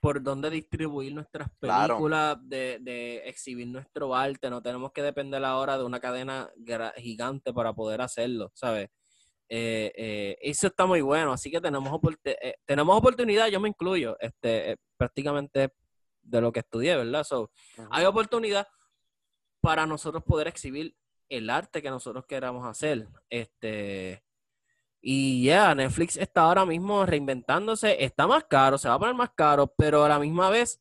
por 0.00 0.20
donde 0.20 0.50
distribuir 0.50 1.14
nuestras 1.14 1.48
películas, 1.60 2.36
de, 2.42 3.22
exhibir 3.24 3.68
nuestro 3.68 4.16
arte. 4.16 4.50
No 4.50 4.60
tenemos 4.62 4.90
que 4.90 5.02
depender 5.02 5.44
ahora 5.44 5.78
de 5.78 5.84
una 5.84 6.00
cadena 6.00 6.50
gigante 6.96 7.52
para 7.52 7.72
poder 7.72 8.00
hacerlo, 8.00 8.50
¿sabes? 8.52 8.90
Eh, 9.48 9.92
eh, 9.96 10.38
eso 10.40 10.66
está 10.66 10.86
muy 10.86 11.00
bueno, 11.00 11.32
así 11.32 11.50
que 11.50 11.60
tenemos, 11.60 12.00
eh, 12.24 12.54
tenemos 12.64 12.96
oportunidad, 12.96 13.46
yo 13.48 13.60
me 13.60 13.68
incluyo, 13.68 14.16
este, 14.20 14.76
prácticamente 14.96 15.72
de 16.22 16.40
lo 16.40 16.50
que 16.52 16.60
estudié, 16.60 16.96
¿verdad? 16.96 17.22
So, 17.22 17.50
Hay 17.90 18.04
oportunidad 18.04 18.66
para 19.60 19.86
nosotros 19.86 20.24
poder 20.24 20.48
exhibir 20.48 20.96
el 21.28 21.50
arte 21.50 21.82
que 21.82 21.90
nosotros 21.90 22.24
queramos 22.26 22.66
hacer. 22.66 23.08
Este, 23.30 24.22
y 25.00 25.44
ya, 25.44 25.74
Netflix 25.74 26.16
está 26.16 26.42
ahora 26.42 26.66
mismo 26.66 27.06
reinventándose, 27.06 28.02
está 28.02 28.26
más 28.26 28.44
caro, 28.44 28.78
se 28.78 28.88
va 28.88 28.94
a 28.94 28.98
poner 28.98 29.14
más 29.14 29.30
caro, 29.36 29.68
pero 29.76 30.04
a 30.04 30.08
la 30.08 30.18
misma 30.18 30.50
vez 30.50 30.80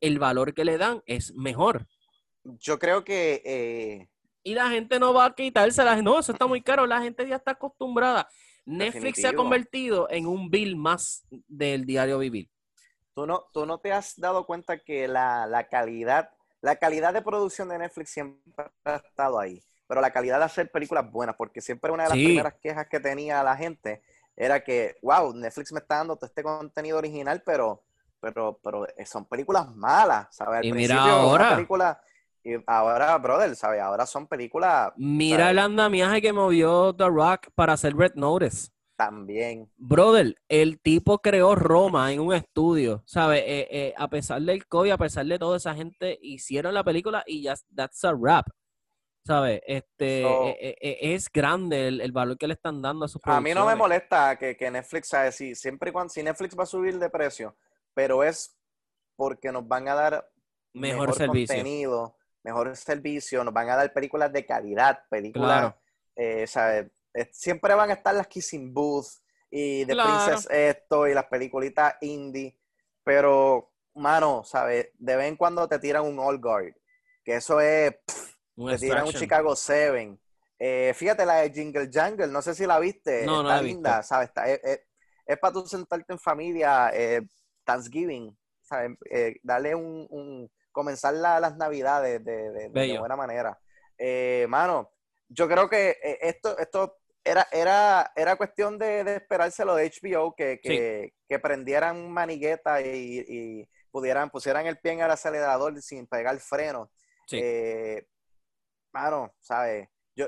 el 0.00 0.18
valor 0.18 0.52
que 0.52 0.64
le 0.64 0.76
dan 0.76 1.02
es 1.06 1.32
mejor. 1.34 1.86
Yo 2.44 2.78
creo 2.78 3.04
que... 3.04 4.10
Eh, 4.44 4.50
y 4.50 4.54
la 4.54 4.70
gente 4.70 4.98
no 4.98 5.12
va 5.12 5.26
a 5.26 5.34
quitársela, 5.34 6.00
no, 6.02 6.18
eso 6.18 6.32
está 6.32 6.46
muy 6.46 6.62
caro, 6.62 6.86
la 6.86 7.00
gente 7.00 7.26
ya 7.26 7.36
está 7.36 7.52
acostumbrada. 7.52 8.28
Netflix 8.64 9.20
se 9.20 9.28
ha 9.28 9.32
convertido 9.32 10.08
en 10.10 10.26
un 10.26 10.48
bill 10.48 10.76
más 10.76 11.24
del 11.48 11.84
diario 11.84 12.18
vivir. 12.18 12.48
¿Tú 13.14 13.26
no, 13.26 13.44
tú 13.52 13.66
no 13.66 13.78
te 13.78 13.92
has 13.92 14.18
dado 14.18 14.46
cuenta 14.46 14.78
que 14.78 15.08
la, 15.08 15.66
calidad, 15.70 16.30
la 16.60 16.76
calidad 16.76 17.12
de 17.12 17.22
producción 17.22 17.68
de 17.68 17.78
Netflix 17.78 18.10
siempre 18.10 18.64
ha 18.84 18.96
estado 18.96 19.38
ahí, 19.38 19.62
pero 19.86 20.00
la 20.00 20.12
calidad 20.12 20.38
de 20.38 20.44
hacer 20.44 20.70
películas 20.70 21.10
buenas, 21.10 21.36
porque 21.36 21.60
siempre 21.60 21.90
una 21.90 22.04
de 22.04 22.08
las 22.10 22.18
primeras 22.18 22.54
quejas 22.54 22.86
que 22.88 23.00
tenía 23.00 23.42
la 23.42 23.56
gente 23.56 24.02
era 24.36 24.62
que, 24.62 24.96
wow, 25.02 25.34
Netflix 25.34 25.72
me 25.72 25.80
está 25.80 25.96
dando 25.96 26.16
todo 26.16 26.26
este 26.26 26.42
contenido 26.42 26.98
original, 26.98 27.42
pero, 27.44 27.82
pero, 28.20 28.58
pero 28.62 28.86
son 29.04 29.26
películas 29.26 29.74
malas, 29.74 30.28
¿sabes? 30.30 30.64
y 30.64 30.72
mira 30.72 31.02
ahora. 31.02 31.58
Y 32.44 32.54
ahora, 32.66 33.16
brother, 33.18 33.54
¿sabes? 33.54 33.80
Ahora 33.80 34.06
son 34.06 34.26
películas. 34.26 34.92
Mira 34.96 35.50
el 35.50 35.58
andamiaje 35.58 36.20
que 36.20 36.32
movió 36.32 36.94
The 36.94 37.08
Rock 37.08 37.48
para 37.54 37.74
hacer 37.74 37.94
Red 37.96 38.14
Notice. 38.14 38.70
También. 38.96 39.70
Brother, 39.76 40.36
el 40.48 40.80
tipo 40.80 41.18
creó 41.18 41.54
Roma 41.54 42.12
en 42.12 42.20
un 42.20 42.34
estudio, 42.34 43.02
¿sabes? 43.06 43.42
Eh, 43.46 43.68
eh, 43.70 43.94
a 43.96 44.08
pesar 44.08 44.42
del 44.42 44.66
COVID, 44.66 44.90
a 44.90 44.98
pesar 44.98 45.26
de 45.26 45.38
toda 45.38 45.56
esa 45.56 45.74
gente, 45.74 46.18
hicieron 46.20 46.74
la 46.74 46.84
película 46.84 47.22
y 47.26 47.42
ya, 47.42 47.54
that's 47.74 48.04
a 48.04 48.12
rap. 48.12 48.46
¿Sabes? 49.24 49.60
Este, 49.66 50.24
eh, 50.24 51.14
es 51.14 51.30
grande 51.30 51.86
el, 51.86 52.10
valor 52.10 52.36
que 52.36 52.48
le 52.48 52.54
están 52.54 52.82
dando 52.82 53.04
a 53.04 53.08
sus 53.08 53.22
A 53.24 53.40
mí 53.40 53.54
no 53.54 53.64
me 53.66 53.76
molesta 53.76 54.36
que, 54.36 54.68
Netflix, 54.68 55.08
¿sabes? 55.08 55.36
Si, 55.36 55.54
siempre 55.54 55.90
y 55.90 55.92
cuando, 55.92 56.12
si 56.12 56.24
Netflix 56.24 56.58
va 56.58 56.64
a 56.64 56.66
subir 56.66 56.98
de 56.98 57.08
precio, 57.08 57.56
pero 57.94 58.24
es 58.24 58.56
porque 59.14 59.52
nos 59.52 59.66
van 59.66 59.86
a 59.86 59.94
dar 59.94 60.28
mejor, 60.74 61.14
servicio. 61.14 61.54
contenido, 61.54 62.16
mejor 62.42 62.76
servicio, 62.76 63.44
nos 63.44 63.54
van 63.54 63.70
a 63.70 63.76
dar 63.76 63.92
películas 63.92 64.32
de 64.32 64.44
calidad, 64.44 65.04
películas, 65.08 65.74
¿sabes? 66.46 66.90
siempre 67.30 67.74
van 67.74 67.90
a 67.90 67.94
estar 67.94 68.14
las 68.14 68.26
Kissing 68.26 68.72
Booth 68.72 69.22
y 69.50 69.84
The 69.84 69.94
Princess 69.94 70.48
esto 70.50 71.06
y 71.06 71.12
las 71.14 71.26
peliculitas 71.26 71.96
indie, 72.00 72.58
pero, 73.04 73.70
mano, 73.94 74.42
¿sabes? 74.44 74.88
De 74.94 75.16
vez 75.16 75.28
en 75.28 75.36
cuando 75.36 75.68
te 75.68 75.78
tiran 75.78 76.04
un 76.04 76.18
All 76.18 76.40
Guard, 76.40 76.74
que 77.22 77.36
eso 77.36 77.60
es, 77.60 77.94
te 78.56 78.78
tiran 78.78 79.06
un 79.06 79.12
Chicago 79.12 79.54
Seven. 79.54 80.18
Eh, 80.58 80.92
fíjate 80.94 81.26
la 81.26 81.36
de 81.36 81.50
Jingle 81.50 81.90
Jungle, 81.92 82.28
no 82.28 82.40
sé 82.40 82.54
si 82.54 82.64
la 82.66 82.78
viste, 82.78 83.26
no, 83.26 83.42
está 83.42 83.60
linda, 83.60 84.02
¿sabes? 84.02 84.30
es, 85.26 85.38
para 85.38 85.52
tú 85.52 85.66
sentarte 85.66 86.12
en 86.12 86.18
familia, 86.18 86.90
eh, 86.94 87.26
Thanksgiving, 87.64 88.36
¿sabes? 88.62 88.96
Eh, 89.10 89.36
darle 89.42 89.74
un, 89.74 90.50
comenzar 90.72 91.14
las 91.14 91.56
navidades 91.56 92.24
de, 92.24 92.50
de, 92.68 92.98
buena 92.98 93.16
manera. 93.16 93.58
mano, 94.48 94.90
yo 95.28 95.48
creo 95.48 95.68
que 95.68 95.96
esto, 96.20 96.58
esto 96.58 96.98
era, 97.24 97.46
era, 97.52 98.12
era 98.16 98.36
cuestión 98.36 98.78
de, 98.78 99.04
de 99.04 99.16
esperárselo 99.16 99.74
de 99.74 99.90
HBO, 99.90 100.34
que, 100.34 100.60
que, 100.60 101.38
prendieran 101.38 102.10
manigueta 102.10 102.80
y, 102.82 103.68
pudieran, 103.90 104.30
pusieran 104.30 104.66
el 104.66 104.78
pie 104.78 104.92
en 104.92 105.00
el 105.00 105.10
acelerador 105.10 105.80
sin 105.82 106.06
pegar 106.06 106.38
freno. 106.40 106.90
Sí. 107.26 107.38
Eh, 107.42 108.06
mano, 108.92 109.34
¿sabes? 109.40 109.88
Yo, 110.16 110.26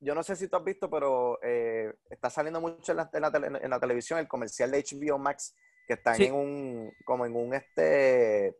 yo 0.00 0.14
no 0.14 0.22
sé 0.22 0.36
si 0.36 0.48
tú 0.48 0.56
has 0.56 0.64
visto, 0.64 0.90
pero 0.90 1.38
eh, 1.42 1.92
está 2.10 2.28
saliendo 2.28 2.60
mucho 2.60 2.92
en 2.92 2.96
la, 2.96 3.10
en, 3.12 3.70
la 3.70 3.80
televisión 3.80 4.18
el 4.18 4.28
comercial 4.28 4.70
de 4.70 4.82
HBO 4.82 5.18
Max, 5.18 5.54
que 5.86 5.94
están 5.94 6.20
en 6.20 6.34
un, 6.34 6.92
como 7.04 7.24
en 7.24 7.36
un, 7.36 7.54
este, 7.54 8.56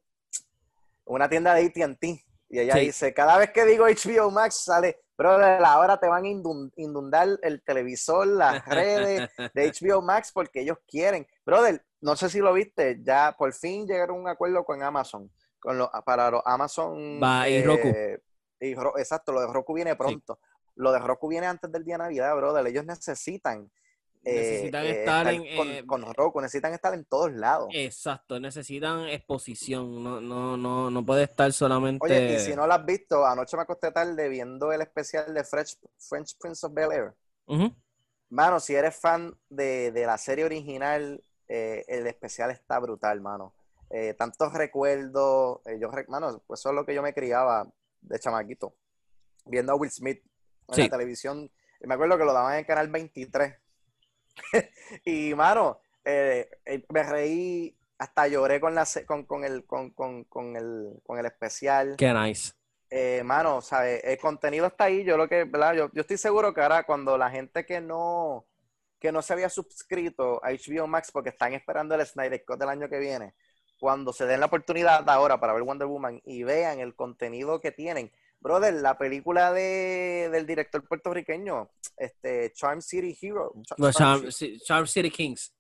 una 1.04 1.28
tienda 1.28 1.54
de 1.54 1.66
AT&T. 1.66 2.24
Y 2.48 2.58
ella 2.58 2.74
dice, 2.74 3.14
cada 3.14 3.38
vez 3.38 3.50
que 3.50 3.64
digo 3.64 3.86
HBO 3.86 4.30
Max 4.30 4.64
sale 4.64 5.02
pero 5.16 5.30
ahora 5.64 5.98
te 5.98 6.08
van 6.08 6.24
a 6.24 6.28
inundar 6.76 7.28
el 7.42 7.62
televisor, 7.62 8.26
las 8.26 8.64
redes 8.66 9.30
de 9.54 9.72
HBO 9.72 10.02
Max 10.02 10.32
porque 10.32 10.62
ellos 10.62 10.78
quieren. 10.86 11.26
Brother, 11.44 11.84
no 12.00 12.16
sé 12.16 12.28
si 12.28 12.40
lo 12.40 12.52
viste, 12.52 12.98
ya 13.02 13.34
por 13.38 13.52
fin 13.52 13.86
llegaron 13.86 14.16
a 14.16 14.20
un 14.20 14.28
acuerdo 14.28 14.64
con 14.64 14.82
Amazon, 14.82 15.30
con 15.60 15.78
lo, 15.78 15.90
para 16.04 16.30
los 16.30 16.42
Amazon. 16.44 17.20
Va, 17.22 17.48
y 17.48 17.56
eh, 17.56 17.62
Roku. 17.62 18.98
exacto, 18.98 19.32
lo 19.32 19.42
de 19.42 19.46
Roku 19.46 19.74
viene 19.74 19.94
pronto. 19.96 20.40
Lo 20.74 20.90
de 20.90 20.98
Roku 20.98 21.28
viene 21.28 21.46
antes 21.46 21.70
del 21.70 21.84
día 21.84 21.94
de 21.94 22.04
Navidad, 22.04 22.34
brother. 22.34 22.66
Ellos 22.66 22.84
necesitan 22.84 23.70
necesitan 24.22 24.86
estar, 24.86 25.26
en, 25.28 25.86
con, 25.86 26.14
Roku, 26.14 26.40
necesitan 26.40 26.72
estar 26.72 26.94
en 26.94 27.04
todos 27.04 27.32
lados. 27.32 27.68
Exacto, 27.72 28.38
necesitan 28.38 29.08
exposición, 29.08 30.02
no, 30.02 30.20
no, 30.20 30.56
no, 30.56 30.90
no 30.90 31.04
puede 31.04 31.24
estar 31.24 31.52
solamente. 31.52 32.04
Oye, 32.04 32.36
y 32.36 32.38
si 32.38 32.54
no 32.54 32.66
lo 32.66 32.74
has 32.74 32.84
visto, 32.84 33.26
anoche 33.26 33.56
me 33.56 33.64
acosté 33.64 33.90
tarde 33.90 34.28
viendo 34.28 34.72
el 34.72 34.82
especial 34.82 35.32
de 35.34 35.44
French, 35.44 35.76
French 35.98 36.36
Prince 36.38 36.66
of 36.66 36.72
Bel 36.72 36.92
Air. 36.92 37.14
Mano, 38.30 38.60
si 38.60 38.74
eres 38.74 38.96
fan 38.96 39.36
de, 39.48 39.92
la 39.94 40.16
serie 40.16 40.44
original, 40.44 41.22
el 41.48 42.06
especial 42.06 42.50
está 42.50 42.78
brutal, 42.78 43.20
mano. 43.20 43.54
tantos 44.16 44.52
recuerdos, 44.52 45.60
yo, 45.80 45.90
mano, 46.08 46.42
pues 46.46 46.60
eso 46.60 46.70
es 46.70 46.74
lo 46.74 46.86
que 46.86 46.94
yo 46.94 47.02
me 47.02 47.12
criaba 47.12 47.66
de 48.00 48.18
chamaquito, 48.18 48.74
viendo 49.46 49.72
a 49.72 49.76
Will 49.76 49.90
Smith 49.90 50.22
en 50.68 50.84
la 50.84 50.88
televisión. 50.88 51.50
Me 51.80 51.94
acuerdo 51.94 52.16
que 52.16 52.24
lo 52.24 52.32
daban 52.32 52.52
en 52.54 52.60
el 52.60 52.66
canal 52.66 52.88
23. 52.88 53.61
y, 55.04 55.34
mano, 55.34 55.80
eh, 56.04 56.48
eh, 56.64 56.84
me 56.92 57.02
reí, 57.02 57.76
hasta 57.98 58.28
lloré 58.28 58.60
con, 58.60 58.74
la, 58.74 58.86
con, 59.06 59.24
con, 59.24 59.44
el, 59.44 59.64
con, 59.64 59.90
con, 59.90 60.24
con, 60.24 60.56
el, 60.56 61.00
con 61.04 61.18
el 61.18 61.26
especial. 61.26 61.96
Qué 61.96 62.12
nice. 62.12 62.52
Eh, 62.90 63.22
mano, 63.24 63.62
¿sabes? 63.62 64.02
El 64.04 64.18
contenido 64.18 64.66
está 64.66 64.84
ahí. 64.84 65.04
Yo 65.04 65.16
lo 65.16 65.28
que, 65.28 65.44
¿verdad? 65.44 65.74
Yo, 65.74 65.90
yo 65.92 66.02
estoy 66.02 66.18
seguro 66.18 66.52
que 66.52 66.60
ahora 66.60 66.82
cuando 66.82 67.16
la 67.16 67.30
gente 67.30 67.64
que 67.64 67.80
no, 67.80 68.46
que 68.98 69.12
no 69.12 69.22
se 69.22 69.32
había 69.32 69.48
suscrito 69.48 70.44
a 70.44 70.50
HBO 70.50 70.86
Max 70.86 71.10
porque 71.10 71.30
están 71.30 71.54
esperando 71.54 71.94
el 71.94 72.06
Snyder 72.06 72.44
Cut 72.44 72.58
del 72.58 72.68
año 72.68 72.88
que 72.88 72.98
viene, 72.98 73.34
cuando 73.78 74.12
se 74.12 74.26
den 74.26 74.40
la 74.40 74.46
oportunidad 74.46 75.08
ahora 75.08 75.40
para 75.40 75.54
ver 75.54 75.64
Wonder 75.64 75.88
Woman 75.88 76.20
y 76.24 76.44
vean 76.44 76.78
el 76.78 76.94
contenido 76.94 77.60
que 77.60 77.72
tienen, 77.72 78.12
brother, 78.42 78.74
la 78.74 78.98
película 78.98 79.52
de, 79.52 80.28
del 80.30 80.46
director 80.46 80.86
puertorriqueño, 80.86 81.70
este, 81.96 82.52
Charm 82.52 82.82
City 82.82 83.16
Hero. 83.20 83.54
Charm, 83.92 84.86
City 84.86 85.10
Kings. 85.10 85.54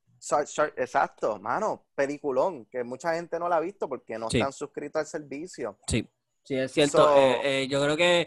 exacto, 0.76 1.38
mano, 1.38 1.86
peliculón, 1.94 2.66
que 2.66 2.84
mucha 2.84 3.14
gente 3.14 3.38
no 3.38 3.48
la 3.48 3.56
ha 3.56 3.60
visto 3.60 3.88
porque 3.88 4.18
no 4.18 4.28
están 4.28 4.52
suscritos 4.52 5.00
al 5.00 5.06
servicio. 5.06 5.78
Sí. 5.86 6.06
Sí, 6.44 6.56
es 6.56 6.72
cierto. 6.72 7.16
Eh, 7.16 7.62
eh, 7.62 7.68
yo 7.68 7.80
creo 7.80 7.96
que 7.96 8.26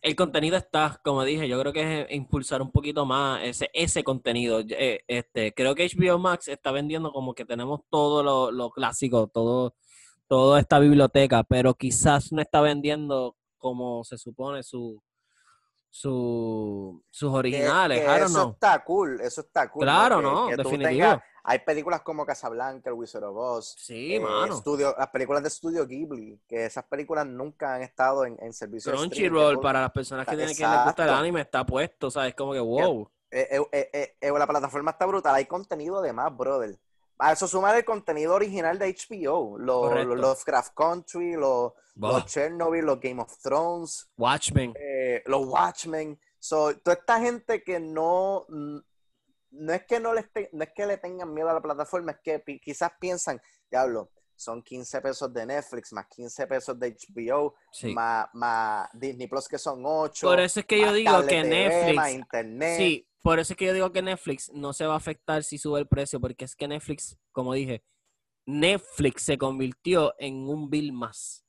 el 0.00 0.16
contenido 0.16 0.56
está, 0.56 1.00
como 1.04 1.22
dije, 1.22 1.46
yo 1.46 1.60
creo 1.60 1.72
que 1.72 2.00
es 2.00 2.06
impulsar 2.10 2.60
un 2.60 2.72
poquito 2.72 3.06
más 3.06 3.40
ese, 3.44 3.70
ese 3.72 4.02
contenido. 4.02 4.64
Eh, 4.68 5.04
este, 5.06 5.54
creo 5.54 5.74
que 5.76 5.86
HBO 5.86 6.18
Max 6.18 6.48
está 6.48 6.72
vendiendo 6.72 7.12
como 7.12 7.34
que 7.34 7.44
tenemos 7.44 7.82
todo 7.88 8.24
lo, 8.24 8.50
lo 8.50 8.70
clásico, 8.70 9.28
todo, 9.28 9.76
toda 10.26 10.58
esta 10.58 10.80
biblioteca, 10.80 11.44
pero 11.44 11.74
quizás 11.74 12.32
no 12.32 12.42
está 12.42 12.60
vendiendo 12.60 13.36
como 13.62 14.02
se 14.02 14.18
supone 14.18 14.64
su, 14.64 15.00
su 15.88 17.00
sus 17.08 17.32
originales. 17.32 18.02
eso 18.02 18.50
está 18.50 18.82
cool, 18.82 19.20
eso 19.20 19.42
está 19.42 19.70
cool. 19.70 19.84
Claro, 19.84 20.20
¿no? 20.20 20.48
Definitivo. 20.48 21.22
hay 21.44 21.60
películas 21.60 22.02
como 22.02 22.26
Casablanca, 22.26 22.90
El 22.90 22.96
Wizard 22.96 23.22
of 23.22 23.36
Oz. 23.36 23.74
Sí, 23.78 24.16
eh, 24.16 24.22
Estudio, 24.50 24.96
las 24.98 25.08
películas 25.10 25.42
de 25.42 25.48
estudio 25.48 25.86
Ghibli, 25.86 26.40
que 26.48 26.66
esas 26.66 26.84
películas 26.84 27.24
nunca 27.24 27.76
han 27.76 27.82
estado 27.82 28.26
en, 28.26 28.36
en 28.40 28.52
servicio 28.52 28.92
Crunchyroll, 28.92 29.60
para 29.60 29.80
las 29.82 29.92
personas 29.92 30.26
que 30.26 30.36
tienen 30.36 30.56
que 30.56 30.66
les 30.66 30.84
gusta 30.84 31.04
el 31.04 31.10
anime, 31.10 31.42
está 31.42 31.64
puesto, 31.64 32.10
¿sabes? 32.10 32.34
Como 32.34 32.52
que 32.52 32.60
wow. 32.60 33.08
Eh, 33.30 33.62
eh, 34.20 34.30
la 34.30 34.46
plataforma 34.46 34.90
está 34.90 35.06
brutal, 35.06 35.36
hay 35.36 35.46
contenido 35.46 36.02
de 36.02 36.12
más, 36.12 36.36
brother. 36.36 36.76
A 37.22 37.32
eso 37.32 37.46
sumar 37.46 37.76
el 37.76 37.84
contenido 37.84 38.34
original 38.34 38.80
de 38.80 38.92
HBO, 38.92 39.56
los, 39.56 40.04
los 40.06 40.44
Craft 40.44 40.74
Country, 40.74 41.34
los, 41.34 41.72
los 41.94 42.26
Chernobyl, 42.26 42.84
los 42.84 42.98
Game 42.98 43.22
of 43.22 43.38
Thrones, 43.40 44.10
Watchmen, 44.16 44.74
eh, 44.76 45.22
los 45.26 45.46
Watchmen. 45.46 46.18
So, 46.40 46.76
toda 46.80 46.96
esta 46.96 47.20
gente 47.20 47.62
que 47.62 47.78
no, 47.78 48.44
no 48.48 49.72
es 49.72 49.84
que 49.86 50.00
no, 50.00 50.12
les 50.12 50.24
no 50.50 50.64
es 50.64 50.72
que 50.74 50.84
le 50.84 50.98
tengan 50.98 51.32
miedo 51.32 51.48
a 51.48 51.54
la 51.54 51.62
plataforma, 51.62 52.10
es 52.10 52.18
que 52.24 52.60
quizás 52.60 52.90
piensan, 52.98 53.40
diablo, 53.70 54.10
son 54.34 54.60
15 54.60 55.00
pesos 55.00 55.32
de 55.32 55.46
Netflix, 55.46 55.92
más 55.92 56.06
15 56.08 56.46
pesos 56.48 56.76
de 56.76 56.96
HBO, 56.96 57.54
más, 57.94 58.26
más, 58.32 58.88
Disney 58.94 59.28
Plus 59.28 59.46
que 59.46 59.58
son 59.58 59.82
8. 59.84 60.26
Por 60.26 60.40
eso 60.40 60.58
es 60.58 60.66
que 60.66 60.80
yo 60.80 60.92
digo 60.92 61.24
que 61.24 61.44
Netflix. 61.44 61.94
Más 61.94 62.10
internet. 62.10 62.76
Sí, 62.78 63.08
por 63.22 63.38
eso 63.38 63.52
es 63.52 63.56
que 63.56 63.66
yo 63.66 63.72
digo 63.72 63.92
que 63.92 64.02
Netflix 64.02 64.50
no 64.52 64.72
se 64.72 64.84
va 64.84 64.94
a 64.94 64.96
afectar 64.96 65.44
si 65.44 65.56
sube 65.56 65.78
el 65.78 65.86
precio, 65.86 66.20
porque 66.20 66.44
es 66.44 66.56
que 66.56 66.66
Netflix, 66.66 67.16
como 67.30 67.54
dije, 67.54 67.84
Netflix 68.46 69.22
se 69.22 69.38
convirtió 69.38 70.14
en 70.18 70.48
un 70.48 70.68
bill 70.68 70.92
más. 70.92 71.44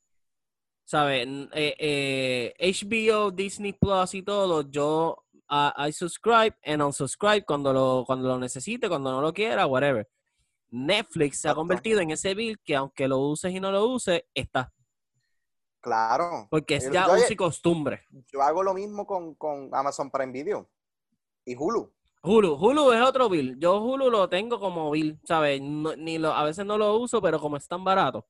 ¿Sabes? 0.84 1.26
Eh, 1.52 2.54
HBO, 2.60 3.28
eh, 3.28 3.32
Disney 3.34 3.72
Plus 3.72 4.14
y 4.14 4.22
todo, 4.22 4.70
yo 4.70 5.24
I 5.50 5.92
subscribe 5.92 6.56
and 6.64 6.82
unsubscribe 6.82 7.44
cuando 7.44 7.72
lo, 7.72 8.04
cuando 8.06 8.28
lo 8.28 8.38
necesite, 8.38 8.88
cuando 8.88 9.10
no 9.10 9.20
lo 9.20 9.32
quiera, 9.32 9.66
whatever. 9.66 10.08
Netflix 10.70 11.40
se 11.40 11.48
ha 11.48 11.54
convertido 11.54 12.00
en 12.00 12.10
ese 12.10 12.34
bill 12.34 12.60
que 12.60 12.76
aunque 12.76 13.08
lo 13.08 13.18
uses 13.18 13.52
y 13.52 13.60
no 13.60 13.72
lo 13.72 13.86
uses, 13.86 14.22
está. 14.32 14.72
Claro. 15.80 16.46
Porque 16.50 16.76
es 16.76 16.90
ya 16.90 17.08
uso 17.08 17.32
y 17.32 17.36
costumbre. 17.36 18.04
Yo 18.32 18.42
hago 18.42 18.62
lo 18.62 18.74
mismo 18.74 19.06
con, 19.06 19.34
con 19.34 19.70
Amazon 19.72 20.10
Prime 20.10 20.32
Video 20.32 20.68
y 21.44 21.56
Hulu. 21.56 21.92
Hulu, 22.22 22.54
Hulu 22.54 22.92
es 22.92 23.02
otro 23.02 23.28
bill. 23.28 23.58
Yo 23.58 23.80
Hulu 23.80 24.10
lo 24.10 24.28
tengo 24.28 24.58
como 24.58 24.90
bill, 24.90 25.20
¿sabes? 25.24 25.60
ni 25.60 26.18
lo, 26.18 26.32
a 26.32 26.44
veces 26.44 26.64
no 26.64 26.78
lo 26.78 26.96
uso, 26.96 27.20
pero 27.20 27.38
como 27.38 27.56
es 27.56 27.68
tan 27.68 27.84
barato, 27.84 28.26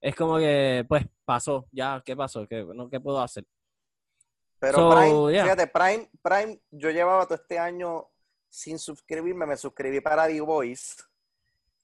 es 0.00 0.14
como 0.14 0.36
que, 0.38 0.84
pues, 0.88 1.06
pasó, 1.24 1.66
ya, 1.72 2.02
¿qué 2.04 2.14
pasó? 2.14 2.46
¿Qué, 2.46 2.62
no, 2.62 2.90
¿qué 2.90 3.00
puedo 3.00 3.20
hacer? 3.20 3.46
Pero 4.58 4.90
Prime, 4.90 5.42
fíjate, 5.42 5.66
Prime, 5.66 6.10
Prime, 6.22 6.60
yo 6.70 6.90
llevaba 6.90 7.24
todo 7.24 7.34
este 7.34 7.58
año 7.58 8.08
sin 8.48 8.78
suscribirme, 8.78 9.46
me 9.46 9.56
suscribí 9.56 10.00
para 10.00 10.26
The 10.28 10.40
Voice 10.40 11.02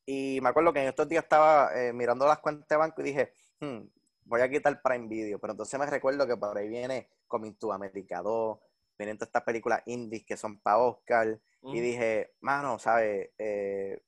y 0.05 0.39
me 0.43 0.51
acuerdo 0.51 0.73
que 0.73 0.81
en 0.83 0.89
estos 0.89 1.09
días 1.09 1.25
estaba 1.25 1.71
eh, 1.75 1.93
mirando 1.93 2.27
las 2.27 2.39
cuentas 2.39 2.69
de 2.69 2.77
banco 2.77 3.01
y 3.01 3.05
dije, 3.05 3.33
hmm, 3.61 3.81
voy 4.25 4.43
a 4.43 4.49
quitar 4.49 4.81
Prime 4.81 5.09
Video, 5.09 5.39
pero 5.39 5.55
entonces 5.55 5.81
me 5.81 5.87
recuerdo 5.87 6.27
que 6.27 6.37
por 6.37 6.57
ahí 6.57 6.69
viene 6.69 7.09
Coming 7.27 7.55
to 7.55 7.73
America 7.73 8.23
2, 8.23 8.59
vienen 8.99 9.17
todas 9.17 9.29
estas 9.29 9.45
películas 9.45 9.83
indies 9.87 10.25
que 10.27 10.37
son 10.37 10.61
para 10.61 10.79
Oscar, 10.79 11.41
y 11.63 11.81
dije, 11.81 12.35
mano, 12.41 12.79
¿sabes? 12.79 13.31
Eh, 13.39 14.01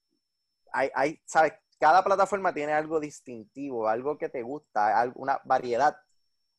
hay, 0.72 0.90
hay, 0.94 1.20
¿sabes? 1.24 1.54
Cada 1.78 2.04
plataforma 2.04 2.54
tiene 2.54 2.72
algo 2.72 3.00
distintivo, 3.00 3.88
algo 3.88 4.18
que 4.18 4.28
te 4.28 4.42
gusta, 4.42 4.98
alguna 4.98 5.40
variedad, 5.44 5.96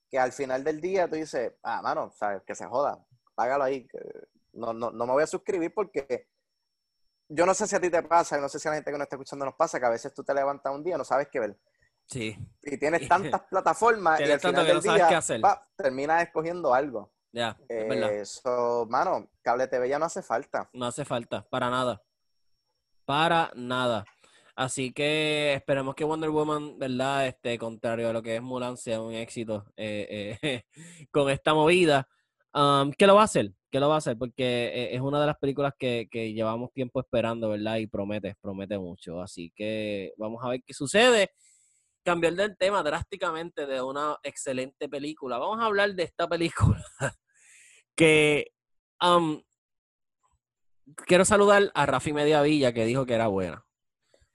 que 0.09 0.19
al 0.19 0.31
final 0.31 0.63
del 0.63 0.81
día 0.81 1.07
tú 1.07 1.15
dices, 1.15 1.53
ah, 1.63 1.81
mano, 1.81 2.11
¿sabes? 2.11 2.41
Que 2.45 2.55
se 2.55 2.65
joda, 2.65 3.03
págalo 3.35 3.63
ahí. 3.63 3.87
No, 4.53 4.73
no, 4.73 4.91
no 4.91 5.05
me 5.05 5.13
voy 5.13 5.23
a 5.23 5.27
suscribir 5.27 5.73
porque 5.73 6.27
yo 7.29 7.45
no 7.45 7.53
sé 7.53 7.65
si 7.67 7.75
a 7.75 7.79
ti 7.79 7.89
te 7.89 8.03
pasa, 8.03 8.37
no 8.39 8.49
sé 8.49 8.59
si 8.59 8.67
a 8.67 8.71
la 8.71 8.75
gente 8.75 8.91
que 8.91 8.97
nos 8.97 9.05
está 9.05 9.15
escuchando 9.15 9.45
nos 9.45 9.55
pasa, 9.55 9.79
que 9.79 9.85
a 9.85 9.89
veces 9.89 10.13
tú 10.13 10.23
te 10.23 10.33
levantas 10.33 10.73
un 10.73 10.83
día 10.83 10.95
y 10.95 10.97
no 10.97 11.05
sabes 11.05 11.29
qué 11.31 11.39
ver. 11.39 11.57
Sí. 12.05 12.37
Y 12.63 12.77
tienes 12.77 13.07
tantas 13.07 13.41
plataformas 13.43 14.19
y 14.19 14.23
al 14.29 14.39
final 14.39 14.65
del 14.65 14.81
día 14.81 15.21
terminas 15.77 16.23
escogiendo 16.23 16.73
algo. 16.73 17.13
Ya, 17.33 17.57
verdad. 17.69 18.13
Eso, 18.13 18.85
mano, 18.89 19.29
cable 19.41 19.67
TV 19.67 19.87
ya 19.87 19.97
no 19.97 20.05
hace 20.05 20.21
falta. 20.21 20.69
No 20.73 20.85
hace 20.85 21.05
falta, 21.05 21.43
para 21.49 21.69
nada. 21.69 22.01
Para 23.05 23.51
nada. 23.55 24.05
Así 24.55 24.91
que 24.91 25.53
esperemos 25.53 25.95
que 25.95 26.03
Wonder 26.03 26.29
Woman, 26.29 26.77
¿verdad? 26.77 27.27
Este, 27.27 27.57
contrario 27.57 28.09
a 28.09 28.13
lo 28.13 28.21
que 28.21 28.35
es 28.35 28.41
Mulan, 28.41 28.77
sea 28.77 29.01
un 29.01 29.13
éxito 29.13 29.65
eh, 29.77 30.37
eh, 30.41 30.63
con 31.11 31.29
esta 31.29 31.53
movida. 31.53 32.07
Um, 32.53 32.91
¿Qué 32.91 33.07
lo 33.07 33.15
va 33.15 33.21
a 33.21 33.25
hacer? 33.25 33.53
¿Qué 33.71 33.79
lo 33.79 33.87
va 33.87 33.95
a 33.95 33.97
hacer? 33.99 34.17
Porque 34.17 34.67
eh, 34.67 34.95
es 34.95 35.01
una 35.01 35.21
de 35.21 35.27
las 35.27 35.37
películas 35.37 35.73
que, 35.79 36.09
que, 36.11 36.33
llevamos 36.33 36.73
tiempo 36.73 36.99
esperando, 36.99 37.49
¿verdad? 37.49 37.77
Y 37.77 37.87
promete, 37.87 38.35
promete 38.41 38.77
mucho. 38.77 39.21
Así 39.21 39.53
que 39.55 40.13
vamos 40.17 40.43
a 40.43 40.49
ver 40.49 40.61
qué 40.65 40.73
sucede 40.73 41.31
cambiar 42.03 42.33
del 42.33 42.57
tema 42.57 42.83
drásticamente 42.83 43.65
de 43.65 43.81
una 43.81 44.17
excelente 44.23 44.89
película. 44.89 45.37
Vamos 45.37 45.59
a 45.59 45.65
hablar 45.65 45.93
de 45.93 46.03
esta 46.03 46.27
película 46.27 46.83
que 47.95 48.53
um, 49.01 49.41
quiero 51.05 51.25
saludar 51.25 51.71
a 51.73 51.85
Rafi 51.85 52.13
Mediavilla 52.13 52.73
que 52.73 52.85
dijo 52.85 53.05
que 53.05 53.13
era 53.13 53.27
buena. 53.27 53.65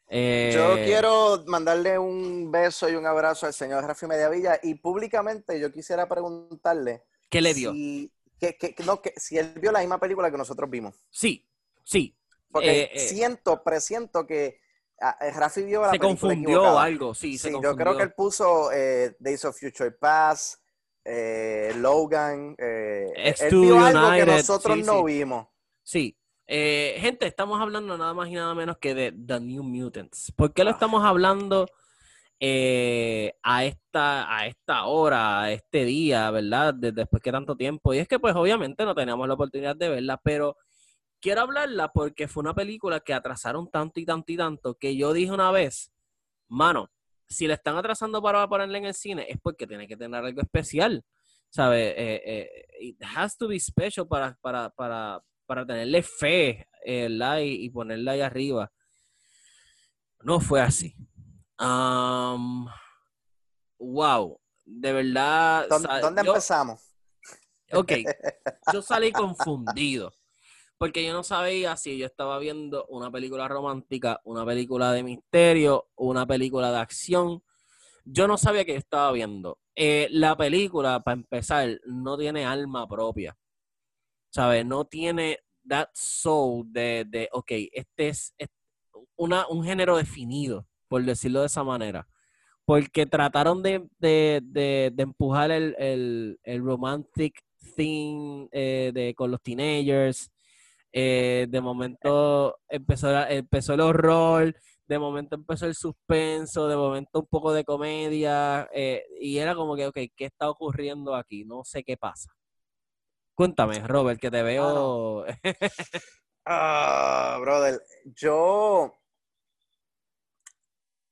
Eh, 0.09 0.53
yo 0.55 0.75
quiero 0.77 1.43
mandarle 1.47 1.99
un 1.99 2.53
beso 2.53 2.89
y 2.89 2.95
un 2.95 3.07
abrazo 3.07 3.47
al 3.47 3.53
señor 3.53 3.85
Rafi 3.85 4.07
Mediavilla 4.07 4.61
y 4.63 4.75
públicamente 4.75 5.59
yo 5.59 5.73
quisiera 5.73 6.09
preguntarle 6.09 7.03
¿Qué 7.29 7.41
le 7.41 7.55
dio? 7.55 7.73
Si, 7.73 8.13
que, 8.39 8.75
no, 8.85 9.03
que, 9.03 9.13
si 9.17 9.39
él 9.39 9.55
vio 9.61 9.73
la 9.73 9.81
misma 9.81 9.99
película 9.99 10.31
que 10.31 10.37
nosotros 10.37 10.71
vimos. 10.71 10.95
Sí, 11.11 11.49
sí. 11.85 12.17
Porque 12.51 12.83
eh, 12.83 12.91
eh. 12.93 12.99
siento, 13.01 13.63
presiento 13.63 14.27
que 14.27 14.47
eh, 14.47 14.61
Rafi 14.99 15.63
vio 15.63 15.83
la 15.83 15.91
Se 15.91 15.99
confundió 15.99 16.79
algo, 16.79 17.15
sí, 17.15 17.37
sí 17.37 17.51
yo 17.51 17.77
creo 17.77 17.97
que 17.97 18.05
él 18.05 18.13
puso 18.13 18.73
eh, 18.73 19.15
Days 19.19 19.45
of 19.45 19.59
Future 19.59 19.93
Past, 19.93 20.63
eh, 21.05 21.73
Logan, 21.77 22.55
eh, 22.59 23.35
él 23.41 23.61
vio 23.61 23.85
algo 23.85 24.11
que 24.13 24.27
nosotros 24.27 24.79
no 24.79 25.05
vimos. 25.05 25.49
Sí, 25.83 26.17
gente, 26.47 27.27
estamos 27.27 27.61
hablando 27.61 27.97
nada 27.99 28.15
más 28.15 28.29
y 28.29 28.35
nada 28.35 28.55
menos 28.55 28.79
que 28.79 28.95
de 28.95 29.13
The 29.13 29.41
New 29.41 29.63
Mutants. 29.63 30.33
¿Por 30.35 30.53
qué 30.53 30.65
lo 30.65 30.71
ah. 30.71 30.73
estamos 30.73 31.05
hablando 31.05 31.67
a, 32.41 33.65
esta, 33.65 34.37
a 34.37 34.47
esta 34.47 34.85
hora, 34.87 35.43
a 35.43 35.53
este 35.53 35.85
día, 35.85 36.31
verdad? 36.31 36.75
después 36.75 37.23
que 37.23 37.33
tanto 37.33 37.57
tiempo. 37.57 37.93
Y 37.93 37.99
es 37.99 38.09
que 38.09 38.19
pues 38.19 38.35
obviamente 38.35 38.85
no 38.85 38.95
teníamos 38.95 39.29
la 39.29 39.35
oportunidad 39.35 39.77
de 39.77 39.91
verla, 39.91 40.21
pero 40.23 40.57
quiero 41.27 41.41
hablarla 41.41 41.93
porque 41.93 42.29
fue 42.29 42.43
una 42.43 42.55
película 42.55 43.01
que 43.01 43.13
atrasaron 43.13 43.69
tanto 43.69 43.99
y 43.99 44.05
tanto 44.05 44.31
y 44.31 44.37
tanto 44.37 44.79
que 44.79 44.97
yo 44.97 45.13
dije 45.13 45.33
una 45.33 45.51
vez, 45.51 45.93
mano, 46.47 46.89
si 47.27 47.49
le 47.49 47.55
están 47.55 47.77
atrasando 47.77 48.23
para 48.23 48.47
ponerle 48.47 48.79
en 48.79 48.85
el 48.85 48.95
cine 48.95 49.27
es 49.29 49.37
porque 49.43 49.67
tiene 49.67 49.89
que 49.89 49.97
tener 49.97 50.25
algo 50.25 50.41
especial, 50.41 51.05
¿sabes? 51.51 51.95
Eh, 51.97 52.23
eh, 52.25 52.67
it 52.79 53.03
has 53.03 53.37
to 53.37 53.49
be 53.49 53.59
special 53.59 54.07
para, 54.07 54.39
para, 54.41 54.71
para, 54.71 55.21
para 55.47 55.67
tenerle 55.67 56.05
fe 56.05 56.69
eh, 56.85 57.09
y, 57.11 57.65
y, 57.65 57.71
ponerla 57.71 58.13
ahí 58.13 58.21
arriba. 58.21 58.71
No 60.21 60.39
fue 60.39 60.61
así. 60.61 60.95
Um, 61.59 62.69
wow, 63.81 64.41
de 64.65 64.93
verdad. 64.93 65.67
¿Dónde, 65.69 66.21
empezamos? 66.21 66.95
Ok, 67.73 67.95
yo 68.73 68.81
salí 68.81 69.11
confundido. 69.11 70.15
Porque 70.79 71.05
yo 71.05 71.15
no 71.15 71.23
sabía 71.23 71.77
si 71.77 71.97
yo 71.97 72.07
estaba 72.07 72.39
viendo 72.39 72.85
una 72.87 73.11
película 73.11 73.49
romántica, 73.49 74.21
una 74.25 74.45
película 74.45 74.93
de 74.93 75.03
misterio, 75.03 75.89
una 75.97 76.27
película 76.27 76.71
de 76.71 76.79
acción. 76.79 77.43
Yo 78.05 78.29
no 78.29 78.37
sabía 78.37 78.65
que 78.65 78.73
yo 78.73 78.79
estaba 78.79 79.11
viendo. 79.13 79.59
Eh, 79.75 80.09
la 80.11 80.37
película, 80.37 81.01
para 81.01 81.17
empezar, 81.17 81.81
no 81.87 82.19
tiene 82.19 82.45
alma 82.45 82.87
propia. 82.87 83.37
¿Sabes? 84.31 84.67
No 84.67 84.85
tiene 84.85 85.41
that 85.67 85.89
soul 85.95 86.71
de, 86.71 87.07
de 87.09 87.29
ok, 87.33 87.53
este 87.73 88.09
es, 88.09 88.35
una, 89.17 89.47
un 89.49 89.65
género 89.65 89.97
definido, 89.97 90.67
por 90.89 91.03
decirlo 91.05 91.41
de 91.41 91.47
esa 91.47 91.65
manera. 91.65 92.07
Porque 92.67 93.07
trataron 93.07 93.63
de, 93.63 93.89
empujar 94.99 95.51
el, 95.53 96.39
romantic 96.45 97.41
thing 97.77 98.49
eh, 98.53 98.91
de, 98.93 99.15
con 99.15 99.31
los 99.31 99.41
teenagers 99.41 100.31
eh, 100.99 101.47
de 101.51 101.61
momento 101.61 102.59
empezó, 102.71 103.15
empezó 103.29 103.75
el 103.75 103.83
horror, 103.83 104.57
de 104.87 104.99
momento 104.99 105.35
empezó 105.35 105.67
el 105.67 105.75
suspenso, 105.75 106.69
de 106.69 106.77
momento 106.77 107.21
un 107.21 107.27
poco 107.27 107.53
de 107.53 107.67
comedia, 107.67 108.67
eh, 108.73 109.05
y 109.21 109.37
era 109.37 109.55
como 109.55 109.77
que, 109.77 109.87
ok, 109.89 109.95
¿qué 110.17 110.25
está 110.25 110.49
ocurriendo 110.49 111.15
aquí? 111.15 111.45
No 111.45 111.65
sé 111.65 111.85
qué 111.85 111.99
pasa. 111.99 112.33
Cuéntame, 113.35 113.87
Robert, 113.87 114.19
que 114.19 114.31
te 114.31 114.43
veo... 114.43 115.27
ah, 116.47 117.37
brother, 117.43 117.83
yo... 118.05 118.95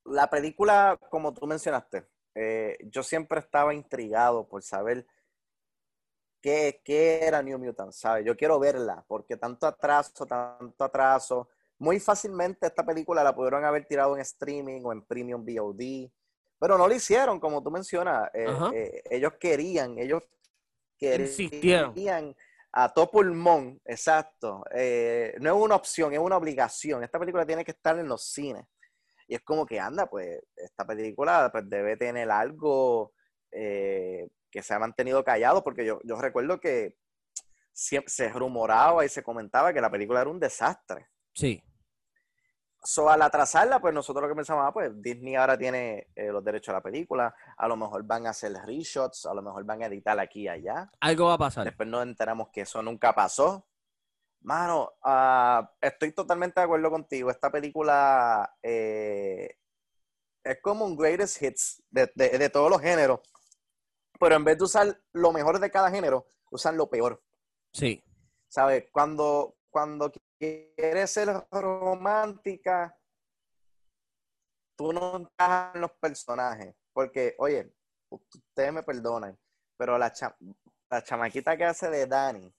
La 0.06 0.30
película, 0.30 0.98
como 1.10 1.34
tú 1.34 1.46
mencionaste, 1.46 2.06
eh, 2.34 2.78
yo 2.84 3.02
siempre 3.02 3.40
estaba 3.40 3.74
intrigado 3.74 4.48
por 4.48 4.62
saber 4.62 5.06
qué, 6.44 7.20
era 7.22 7.42
New 7.42 7.58
Mutant, 7.58 7.92
¿sabes? 7.92 8.24
Yo 8.26 8.36
quiero 8.36 8.58
verla, 8.58 9.02
porque 9.08 9.36
tanto 9.36 9.66
atraso, 9.66 10.26
tanto 10.26 10.84
atraso. 10.84 11.48
Muy 11.78 11.98
fácilmente 11.98 12.66
esta 12.66 12.84
película 12.84 13.24
la 13.24 13.34
pudieron 13.34 13.64
haber 13.64 13.86
tirado 13.86 14.14
en 14.14 14.20
streaming 14.20 14.82
o 14.84 14.92
en 14.92 15.02
Premium 15.02 15.44
VOD, 15.44 16.10
pero 16.58 16.76
no 16.78 16.86
lo 16.86 16.94
hicieron, 16.94 17.40
como 17.40 17.62
tú 17.62 17.70
mencionas. 17.70 18.30
Eh, 18.34 18.46
eh, 18.74 19.02
ellos 19.10 19.32
querían, 19.40 19.98
ellos 19.98 20.22
querían 20.98 22.36
a 22.72 22.92
todo 22.92 23.10
pulmón, 23.10 23.80
exacto. 23.84 24.64
Eh, 24.70 25.34
no 25.40 25.56
es 25.56 25.62
una 25.62 25.76
opción, 25.76 26.12
es 26.12 26.18
una 26.18 26.36
obligación. 26.36 27.02
Esta 27.04 27.18
película 27.18 27.46
tiene 27.46 27.64
que 27.64 27.70
estar 27.70 27.98
en 27.98 28.08
los 28.08 28.22
cines. 28.22 28.66
Y 29.26 29.34
es 29.34 29.40
como 29.42 29.64
que 29.64 29.80
anda, 29.80 30.06
pues 30.06 30.42
esta 30.54 30.86
película 30.86 31.48
pues, 31.50 31.68
debe 31.68 31.96
tener 31.96 32.30
algo 32.30 33.12
que 34.54 34.62
se 34.62 34.72
ha 34.72 34.78
mantenido 34.78 35.24
callado, 35.24 35.64
porque 35.64 35.84
yo, 35.84 35.98
yo 36.04 36.14
recuerdo 36.14 36.60
que 36.60 36.96
siempre 37.72 38.08
se 38.12 38.28
rumoraba 38.28 39.04
y 39.04 39.08
se 39.08 39.24
comentaba 39.24 39.72
que 39.72 39.80
la 39.80 39.90
película 39.90 40.20
era 40.20 40.30
un 40.30 40.38
desastre. 40.38 41.08
Sí. 41.34 41.60
So, 42.84 43.10
al 43.10 43.22
atrasarla, 43.22 43.80
pues 43.80 43.92
nosotros 43.92 44.22
lo 44.22 44.28
que 44.28 44.36
pensábamos, 44.36 44.68
ah, 44.68 44.72
pues 44.72 44.92
Disney 45.02 45.34
ahora 45.34 45.58
tiene 45.58 46.06
eh, 46.14 46.30
los 46.30 46.44
derechos 46.44 46.68
a 46.68 46.76
la 46.76 46.82
película, 46.82 47.34
a 47.56 47.66
lo 47.66 47.76
mejor 47.76 48.04
van 48.04 48.28
a 48.28 48.30
hacer 48.30 48.52
reshots, 48.52 49.26
a 49.26 49.34
lo 49.34 49.42
mejor 49.42 49.64
van 49.64 49.82
a 49.82 49.86
editar 49.86 50.20
aquí 50.20 50.42
y 50.42 50.48
allá. 50.48 50.88
Algo 51.00 51.26
va 51.26 51.34
a 51.34 51.38
pasar. 51.38 51.64
Después 51.64 51.88
nos 51.88 52.04
enteramos 52.04 52.50
que 52.52 52.60
eso 52.60 52.80
nunca 52.80 53.12
pasó. 53.12 53.66
Mano, 54.42 54.92
uh, 55.04 55.66
estoy 55.80 56.12
totalmente 56.12 56.60
de 56.60 56.64
acuerdo 56.66 56.92
contigo. 56.92 57.28
Esta 57.28 57.50
película 57.50 58.54
eh, 58.62 59.56
es 60.44 60.58
como 60.62 60.84
un 60.84 60.96
greatest 60.96 61.42
hits 61.42 61.82
de, 61.90 62.08
de 62.14 62.50
todos 62.50 62.70
los 62.70 62.80
géneros 62.80 63.18
pero 64.18 64.36
en 64.36 64.44
vez 64.44 64.58
de 64.58 64.64
usar 64.64 65.00
lo 65.12 65.32
mejor 65.32 65.58
de 65.58 65.70
cada 65.70 65.90
género, 65.90 66.26
usan 66.50 66.76
lo 66.76 66.88
peor. 66.88 67.22
Sí. 67.72 68.02
¿Sabes? 68.48 68.86
Cuando, 68.92 69.56
cuando 69.70 70.12
quieres 70.38 71.10
ser 71.10 71.28
romántica, 71.50 72.96
tú 74.76 74.92
no 74.92 75.16
encajas 75.16 75.74
en 75.74 75.80
los 75.80 75.92
personajes. 75.92 76.74
Porque, 76.92 77.34
oye, 77.38 77.72
ustedes 78.08 78.72
me 78.72 78.82
perdonan, 78.82 79.36
pero 79.76 79.98
la, 79.98 80.12
la 80.90 81.02
chamaquita 81.02 81.56
que 81.56 81.64
hace 81.64 81.90
de 81.90 82.06
Dani, 82.06 82.54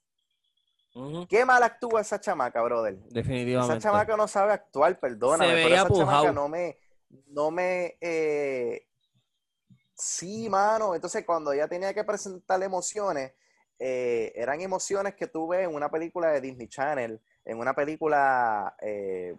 Qué 1.28 1.44
mal 1.44 1.62
actúa 1.62 2.00
esa 2.00 2.18
chamaca, 2.18 2.62
brother. 2.62 2.96
Definitivamente. 3.10 3.76
Esa 3.76 3.82
chamaca 3.82 4.16
no 4.16 4.26
sabe 4.26 4.54
actuar, 4.54 4.98
perdóname. 4.98 5.52
pero 5.52 5.74
esa 5.74 5.88
chamaca 5.90 6.32
no 6.32 6.48
me, 6.48 6.78
no 7.26 7.50
me, 7.50 7.98
eh, 8.00 8.85
Sí, 9.96 10.48
mano. 10.50 10.94
Entonces, 10.94 11.24
cuando 11.24 11.52
ella 11.52 11.68
tenía 11.68 11.94
que 11.94 12.04
presentar 12.04 12.62
emociones, 12.62 13.32
eh, 13.78 14.32
eran 14.34 14.60
emociones 14.60 15.14
que 15.14 15.26
tuve 15.26 15.62
en 15.62 15.74
una 15.74 15.90
película 15.90 16.28
de 16.28 16.40
Disney 16.40 16.68
Channel, 16.68 17.20
en 17.44 17.58
una 17.58 17.74
película, 17.74 18.74
eh, 18.80 19.34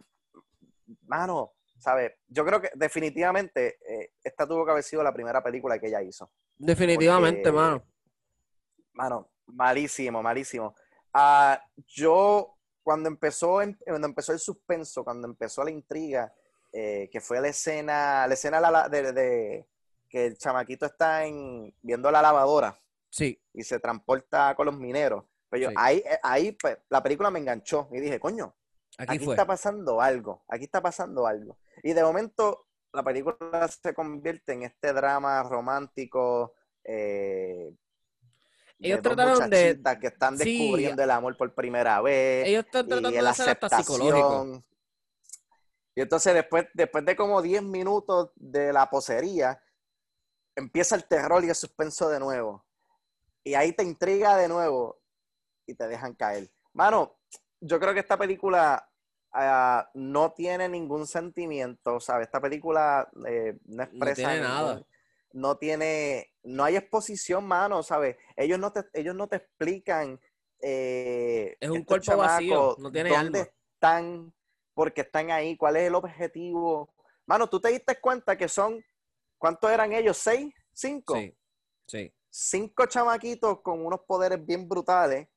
mano, 1.06 1.54
¿sabes? 1.78 2.13
Yo 2.28 2.43
creo 2.43 2.60
que 2.60 2.72
definitivamente 2.74 3.78
eh, 3.88 4.13
esta 4.24 4.48
tuvo 4.48 4.65
que 4.65 4.72
haber 4.72 4.84
sido 4.84 5.04
la 5.04 5.13
primera 5.13 5.43
película 5.43 5.78
que 5.78 5.88
ella 5.88 6.02
hizo. 6.02 6.32
Definitivamente, 6.58 7.52
mano. 7.52 7.84
Mano, 8.93 9.30
malísimo, 9.46 10.24
malísimo. 10.24 10.76
Ah, 11.13 11.62
yo, 11.86 12.58
cuando 12.82 13.10
empezó, 13.10 13.60
cuando 13.86 14.08
empezó 14.08 14.34
el 14.34 14.39
suspenso, 14.39 15.04
cuando 15.04 15.28
empezó 15.28 15.63
la 15.63 15.70
intriga, 15.70 16.34
que 16.72 17.20
fue 17.22 17.41
la 17.41 17.48
escena, 17.48 18.28
la 18.28 18.34
escena 18.36 18.88
de 18.89 19.65
que 20.10 20.26
el 20.28 20.38
chamaquito 20.38 20.86
está 20.86 21.26
en, 21.26 21.74
viendo 21.82 22.12
la 22.12 22.22
lavadora. 22.22 22.80
Sí. 23.10 23.41
Y 23.54 23.63
se 23.63 23.80
transporta 23.80 24.56
con 24.56 24.67
los 24.67 24.78
mineros. 24.78 25.26
Pero 25.50 25.67
pues 25.67 25.76
ahí, 25.78 25.98
eh, 25.98 26.20
ahí 26.24 26.52
pues, 26.54 26.78
la 26.89 27.02
película 27.02 27.32
me 27.32 27.39
enganchó 27.39 27.88
y 27.91 28.00
dije, 28.00 28.20
coño, 28.20 28.56
aquí, 28.98 29.30
está 29.30 29.46
pasando 29.46 30.02
algo, 30.02 30.43
aquí 30.48 30.65
está 30.65 30.82
pasando 30.82 31.26
algo. 31.26 31.58
Y 31.84 31.93
de 31.93 32.04
momento 32.04 32.67
la 32.93 33.04
película 33.04 33.67
se 33.67 33.93
convierte 33.93 34.54
en 34.54 34.63
este 34.63 34.93
drama 34.93 35.43
romántico. 35.43 36.54
Eh, 36.84 37.74
ellos 38.80 39.02
trataron 39.02 39.50
de 39.50 39.82
que 40.00 40.08
están 40.08 40.38
descubriendo 40.38 41.02
el 41.02 41.12
amor 41.12 41.36
por 41.38 41.54
primera 41.54 42.02
vez. 42.02 42.48
Ellos 42.48 42.65
están 42.65 42.88
tratando 42.88 43.12
de 43.12 43.20
hacer 43.20 43.50
hasta 43.50 43.70
psicológico. 43.70 44.63
Y 45.96 46.02
entonces 46.02 46.34
después, 46.36 46.67
después 46.76 47.04
de 47.06 47.15
como 47.15 47.41
10 47.41 47.63
minutos 47.63 48.30
de 48.36 48.72
la 48.72 48.88
posería, 48.88 49.60
empieza 50.58 50.96
el 50.96 51.06
terror 51.06 51.43
y 51.46 51.50
el 51.50 51.56
suspenso 51.56 52.10
de 52.10 52.20
nuevo. 52.20 52.65
Y 53.43 53.54
ahí 53.54 53.72
te 53.72 53.84
intriga 53.84 54.36
de 54.36 54.48
nuevo 54.48 55.00
y 55.65 55.76
te 55.76 55.88
dejan 55.88 56.15
caer. 56.15 56.50
Mano, 56.74 57.20
yo 57.62 57.80
creo 57.80 57.93
que 57.93 58.00
esta 58.00 58.17
película 58.17 58.89
ah, 59.32 59.89
no 59.93 60.34
tiene 60.34 60.67
ningún 60.67 61.06
sentimiento, 61.06 62.00
¿sabes? 62.00 62.28
Esta 62.28 62.41
película 62.41 63.08
eh, 63.28 63.58
no 63.65 63.84
expresa 63.84 64.22
no 64.22 64.28
tiene 64.28 64.41
nada. 64.41 64.86
No 65.34 65.58
tiene, 65.58 66.34
no 66.43 66.63
hay 66.63 66.76
exposición, 66.76 67.46
mano, 67.46 67.84
¿sabes? 67.84 68.17
Ellos 68.36 68.58
no 68.58 68.74
te, 68.74 68.86
ellos 68.93 69.13
no 69.13 69.28
te 69.28 69.36
explican. 69.38 70.20
Eh, 70.60 71.56
es 71.60 71.70
un 71.70 71.84
cuerpo 71.84 72.17
vacío, 72.17 72.76
no 72.80 72.91
tiene 72.91 73.12
dónde 73.12 73.52
están, 73.74 74.34
porque 74.74 75.02
están 75.02 75.30
ahí, 75.30 75.56
cuál 75.56 75.76
es 75.76 75.84
el 75.84 75.96
objetivo. 75.96 76.91
Mano, 77.28 77.48
tú 77.48 77.60
te 77.60 77.70
diste 77.70 78.00
cuenta 78.00 78.36
que 78.36 78.48
son 78.48 78.84
¿Cuántos 79.38 79.71
eran 79.71 79.93
ellos? 79.93 80.17
¿Seis? 80.17 80.54
¿Cinco? 80.73 81.15
Sí, 81.15 81.36
sí. 81.88 82.13
Cinco 82.30 82.86
chamaquitos 82.86 83.62
con 83.62 83.86
unos 83.86 84.02
poderes 84.02 84.45
bien 84.45 84.67
brutales 84.67 85.28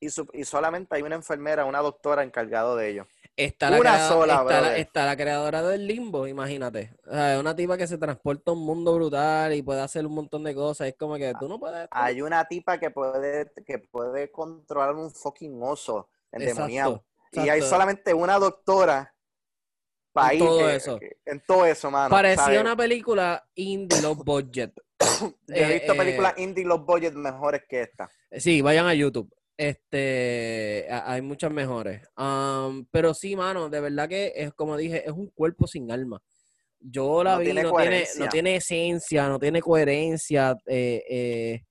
y, 0.00 0.06
y 0.32 0.44
solamente 0.44 0.96
hay 0.96 1.02
una 1.02 1.16
enfermera, 1.16 1.64
una 1.64 1.80
doctora 1.80 2.22
encargado 2.22 2.76
de 2.76 2.88
ellos. 2.88 3.06
Está 3.36 3.70
la, 3.70 3.80
una 3.80 4.08
sola, 4.08 4.76
está, 4.76 5.06
la, 5.06 5.16
creadora 5.16 5.62
del 5.62 5.86
limbo, 5.86 6.26
imagínate. 6.26 6.94
O 7.06 7.40
una 7.40 7.56
tipa 7.56 7.78
que 7.78 7.86
se 7.86 7.96
transporta 7.96 8.50
a 8.50 8.54
un 8.54 8.66
mundo 8.66 8.94
brutal 8.94 9.54
y 9.54 9.62
puede 9.62 9.80
hacer 9.80 10.04
un 10.04 10.14
montón 10.14 10.44
de 10.44 10.54
cosas. 10.54 10.88
Es 10.88 10.94
como 10.96 11.16
que 11.16 11.32
tú 11.40 11.48
no 11.48 11.58
puedes. 11.58 11.88
Hay 11.90 12.20
una 12.20 12.44
tipa 12.46 12.78
que 12.78 12.90
puede, 12.90 13.50
que 13.64 13.78
puede 13.78 14.30
controlar 14.30 14.94
un 14.94 15.10
fucking 15.10 15.58
oso 15.62 16.08
endemoniado. 16.32 17.04
Y 17.32 17.48
hay 17.48 17.62
solamente 17.62 18.12
una 18.12 18.38
doctora 18.38 19.14
en 20.14 20.38
todo 20.38 20.70
eso. 20.70 21.00
En 21.24 21.40
todo 21.40 21.66
eso, 21.66 21.90
mano. 21.90 22.10
Parecía 22.10 22.60
una 22.60 22.76
película 22.76 23.44
indie 23.54 24.00
low 24.02 24.14
budget. 24.14 24.72
he 25.48 25.72
visto 25.74 25.92
eh, 25.92 25.96
películas 25.96 26.34
indie 26.38 26.64
low 26.64 26.78
budget 26.78 27.14
mejores 27.14 27.62
que 27.68 27.82
esta. 27.82 28.08
Sí, 28.32 28.60
vayan 28.60 28.86
a 28.86 28.94
YouTube. 28.94 29.32
Este, 29.56 30.86
hay 30.90 31.20
muchas 31.20 31.52
mejores. 31.52 32.02
pero 32.90 33.12
sí, 33.12 33.36
mano, 33.36 33.68
de 33.68 33.80
verdad 33.80 34.08
que 34.08 34.32
es 34.34 34.54
como 34.54 34.76
dije, 34.76 35.06
es 35.06 35.12
un 35.12 35.28
cuerpo 35.28 35.66
sin 35.66 35.90
alma. 35.92 36.22
Yo 36.78 37.22
la 37.22 37.36
vi, 37.36 37.52
no 37.52 37.74
tiene, 37.76 38.06
no 38.18 38.28
tiene 38.28 38.56
esencia, 38.56 39.28
no 39.28 39.38
tiene 39.38 39.60
coherencia. 39.60 40.56
Eh, 40.66 41.04
eh, 41.10 41.64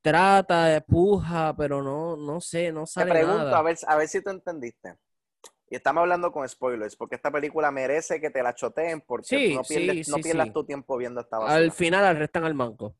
trata, 0.00 0.84
puja, 0.84 1.54
pero 1.56 1.80
no, 1.80 2.16
no 2.16 2.40
sé, 2.40 2.72
no 2.72 2.86
sale 2.86 3.12
Te 3.12 3.18
pregunto, 3.20 3.54
A, 3.54 3.62
ver, 3.62 3.78
a 3.86 3.96
ver 3.96 4.08
si 4.08 4.20
tú 4.20 4.30
entendiste. 4.30 4.96
Y 5.72 5.76
estamos 5.76 6.02
hablando 6.02 6.30
con 6.30 6.46
spoilers, 6.46 6.94
porque 6.96 7.14
esta 7.14 7.30
película 7.30 7.70
merece 7.70 8.20
que 8.20 8.28
te 8.28 8.42
la 8.42 8.54
choteen 8.54 9.00
porque 9.00 9.48
tú 9.48 9.54
no 9.54 9.62
pierdes, 9.62 10.06
no 10.06 10.18
pierdas 10.18 10.52
tu 10.52 10.66
tiempo 10.66 10.98
viendo 10.98 11.22
esta 11.22 11.38
basura. 11.38 11.56
Al 11.56 11.72
final 11.72 12.04
arrestan 12.04 12.44
al 12.44 12.52
manco. 12.52 12.94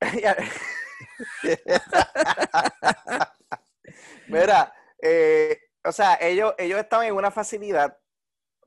Mira, 4.28 4.72
eh, 5.02 5.58
o 5.84 5.92
sea, 5.92 6.14
ellos, 6.22 6.54
ellos 6.56 6.80
estaban 6.80 7.06
en 7.06 7.14
una 7.14 7.30
facilidad 7.30 7.98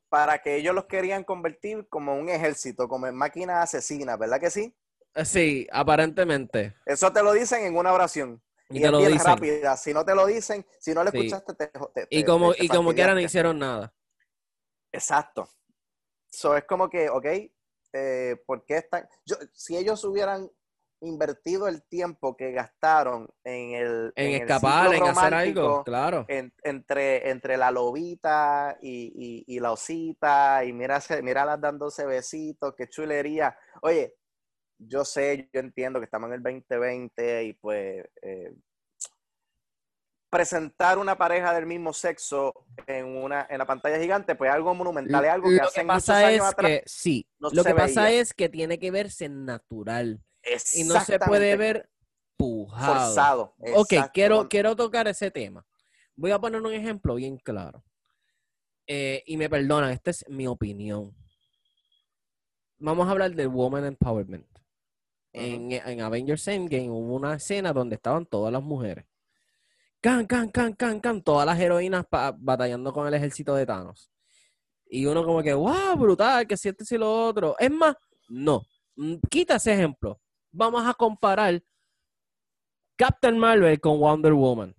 para 0.07 0.43
que 0.43 0.57
ellos 0.57 0.75
los 0.75 0.85
querían 0.85 1.23
convertir 1.23 1.87
como 1.89 2.15
un 2.15 2.29
ejército, 2.29 2.87
como 2.87 3.07
en 3.07 3.15
máquinas 3.15 3.63
asesinas, 3.63 4.19
¿verdad 4.19 4.39
que 4.39 4.51
sí? 4.51 4.75
Sí, 5.25 5.67
aparentemente. 5.71 6.75
Eso 6.85 7.11
te 7.11 7.23
lo 7.23 7.33
dicen 7.33 7.63
en 7.63 7.75
una 7.75 7.93
oración. 7.93 8.43
Y, 8.71 8.83
es 8.83 8.91
bien 8.91 9.19
rápida. 9.19 9.77
Si 9.77 9.93
no 9.93 10.05
te 10.05 10.15
lo 10.15 10.25
dicen, 10.25 10.65
si 10.79 10.93
no 10.93 11.03
lo 11.03 11.09
escuchaste, 11.09 11.53
te, 11.53 11.67
te, 11.67 12.07
Y 12.09 12.23
como, 12.23 12.53
y 12.57 12.67
como 12.67 12.93
quieran, 12.93 13.15
no 13.15 13.21
hicieron 13.21 13.59
nada. 13.59 13.93
Exacto. 14.91 15.47
Eso 16.31 16.55
es 16.55 16.63
como 16.65 16.89
que, 16.89 17.09
ok, 17.09 17.25
eh, 17.93 18.41
¿por 18.45 18.65
qué 18.65 18.77
están...? 18.77 19.07
Yo, 19.25 19.35
si 19.53 19.77
ellos 19.77 20.03
hubieran 20.03 20.49
invertido 21.01 21.67
el 21.67 21.83
tiempo 21.83 22.37
que 22.37 22.51
gastaron 22.51 23.27
en 23.43 23.71
el 23.71 24.13
en, 24.15 24.41
escapar, 24.41 24.93
en 24.93 25.03
hacer 25.03 25.33
algo, 25.33 25.83
claro. 25.83 26.25
entre, 26.27 27.29
entre 27.29 27.57
la 27.57 27.71
lobita 27.71 28.77
y, 28.81 29.43
y, 29.47 29.59
la 29.59 29.71
osita, 29.71 30.63
y 30.63 30.73
mira, 30.73 30.99
las 31.45 31.59
dándose 31.61 32.05
besitos, 32.05 32.75
qué 32.77 32.87
chulería. 32.87 33.57
Oye, 33.81 34.15
yo 34.87 35.05
sé, 35.05 35.49
yo 35.53 35.59
entiendo 35.59 35.99
que 35.99 36.05
estamos 36.05 36.27
en 36.29 36.35
el 36.35 36.43
2020 36.43 37.43
y 37.43 37.53
pues 37.53 38.05
eh, 38.21 38.53
presentar 40.29 40.97
una 40.97 41.17
pareja 41.17 41.53
del 41.53 41.65
mismo 41.65 41.93
sexo 41.93 42.65
en 42.87 43.05
una 43.05 43.45
en 43.49 43.57
la 43.57 43.65
pantalla 43.65 43.99
gigante, 43.99 44.35
pues 44.35 44.51
algo 44.51 44.73
monumental, 44.73 45.25
es 45.25 45.31
algo 45.31 45.49
que 45.49 45.59
hace 45.59 45.83
muchos 45.83 46.09
años 46.09 46.47
es 46.47 46.55
que, 46.55 46.83
sí, 46.85 47.27
lo 47.37 47.63
que 47.63 47.75
pasa 47.75 48.11
es 48.11 48.33
que 48.33 48.49
tiene 48.49 48.79
que 48.79 48.91
verse 48.91 49.29
natural 49.29 50.21
y 50.73 50.83
no 50.83 50.99
se 51.01 51.19
puede 51.19 51.55
ver 51.57 51.89
pujado. 52.37 52.93
Forzado. 52.93 53.55
Ok, 53.75 53.93
quiero, 54.13 54.49
quiero 54.49 54.75
tocar 54.75 55.07
ese 55.07 55.29
tema. 55.29 55.65
Voy 56.15 56.31
a 56.31 56.39
poner 56.39 56.61
un 56.61 56.73
ejemplo 56.73 57.15
bien 57.15 57.37
claro. 57.37 57.83
Eh, 58.87 59.23
y 59.25 59.37
me 59.37 59.49
perdonan, 59.49 59.91
esta 59.91 60.09
es 60.09 60.25
mi 60.27 60.47
opinión. 60.47 61.15
Vamos 62.79 63.07
a 63.07 63.11
hablar 63.11 63.35
del 63.35 63.47
Woman 63.47 63.85
Empowerment 63.85 64.50
en, 65.33 66.01
Avengers 66.01 66.47
Endgame 66.47 66.89
hubo 66.89 67.15
una 67.15 67.35
escena 67.35 67.73
donde 67.73 67.95
estaban 67.95 68.25
todas 68.25 68.51
las 68.51 68.63
mujeres. 68.63 69.05
Can, 70.01 70.25
can, 70.25 70.49
can, 70.49 70.73
can, 70.73 70.99
can, 70.99 71.21
todas 71.21 71.45
las 71.45 71.59
heroínas 71.59 72.05
batallando 72.37 72.91
con 72.91 73.07
el 73.07 73.13
ejército 73.13 73.53
de 73.55 73.65
Thanos. 73.65 74.09
Y 74.87 75.05
uno 75.05 75.23
como 75.23 75.41
que, 75.41 75.53
wow, 75.53 75.95
brutal, 75.95 76.47
que 76.47 76.55
y 76.55 76.97
lo 76.97 77.27
otro. 77.27 77.55
Es 77.59 77.71
más, 77.71 77.95
no. 78.27 78.63
Mm, 78.95 79.15
quita 79.29 79.55
ese 79.55 79.73
ejemplo. 79.73 80.19
Vamos 80.51 80.85
a 80.85 80.93
comparar 80.93 81.61
Captain 82.97 83.37
Marvel 83.37 83.79
con 83.79 83.99
Wonder 83.99 84.33
Woman. 84.33 84.75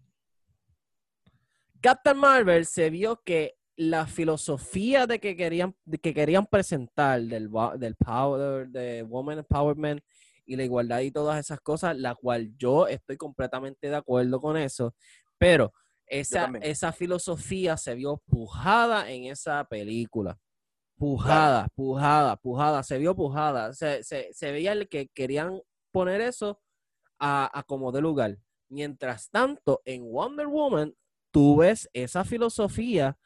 Captain 1.81 2.17
Marvel 2.17 2.67
se 2.67 2.91
vio 2.91 3.23
que 3.25 3.57
la 3.77 4.07
filosofía 4.07 5.07
de 5.07 5.19
que 5.19 5.35
querían, 5.35 5.75
que 6.03 6.12
querían 6.15 6.47
presentar 6.47 7.21
del, 7.23 7.51
del 7.79 7.97
power, 7.97 8.69
de 8.69 9.03
Woman 9.03 9.38
Empowerment 9.38 10.03
y 10.44 10.57
la 10.57 10.64
igualdad 10.64 11.00
y 11.00 11.11
todas 11.11 11.38
esas 11.38 11.61
cosas, 11.61 11.96
la 11.96 12.14
cual 12.14 12.52
yo 12.57 12.87
estoy 12.87 13.16
completamente 13.16 13.88
de 13.88 13.96
acuerdo 13.96 14.40
con 14.40 14.57
eso, 14.57 14.94
pero 15.38 15.72
esa, 16.07 16.52
esa 16.61 16.92
filosofía 16.92 17.76
se 17.76 17.94
vio 17.94 18.22
pujada 18.26 19.11
en 19.11 19.24
esa 19.24 19.64
película. 19.64 20.38
Pujada, 20.96 21.68
pujada, 21.74 22.37
pujada, 22.37 22.83
se 22.83 22.98
vio 22.98 23.16
pujada. 23.16 23.72
Se, 23.72 24.02
se, 24.02 24.52
veía 24.52 24.72
el 24.72 24.88
que 24.88 25.09
querían 25.09 25.61
poner 25.90 26.20
eso 26.20 26.61
a, 27.18 27.64
como 27.66 27.92
de 27.92 28.00
lugar. 28.00 28.38
Mientras 28.68 29.31
tanto, 29.31 29.81
en 29.85 30.05
Wonder 30.05 30.46
Woman, 30.46 30.94
tú 31.31 31.57
ves 31.57 31.88
esa 31.92 32.24
filosofía 32.24 33.16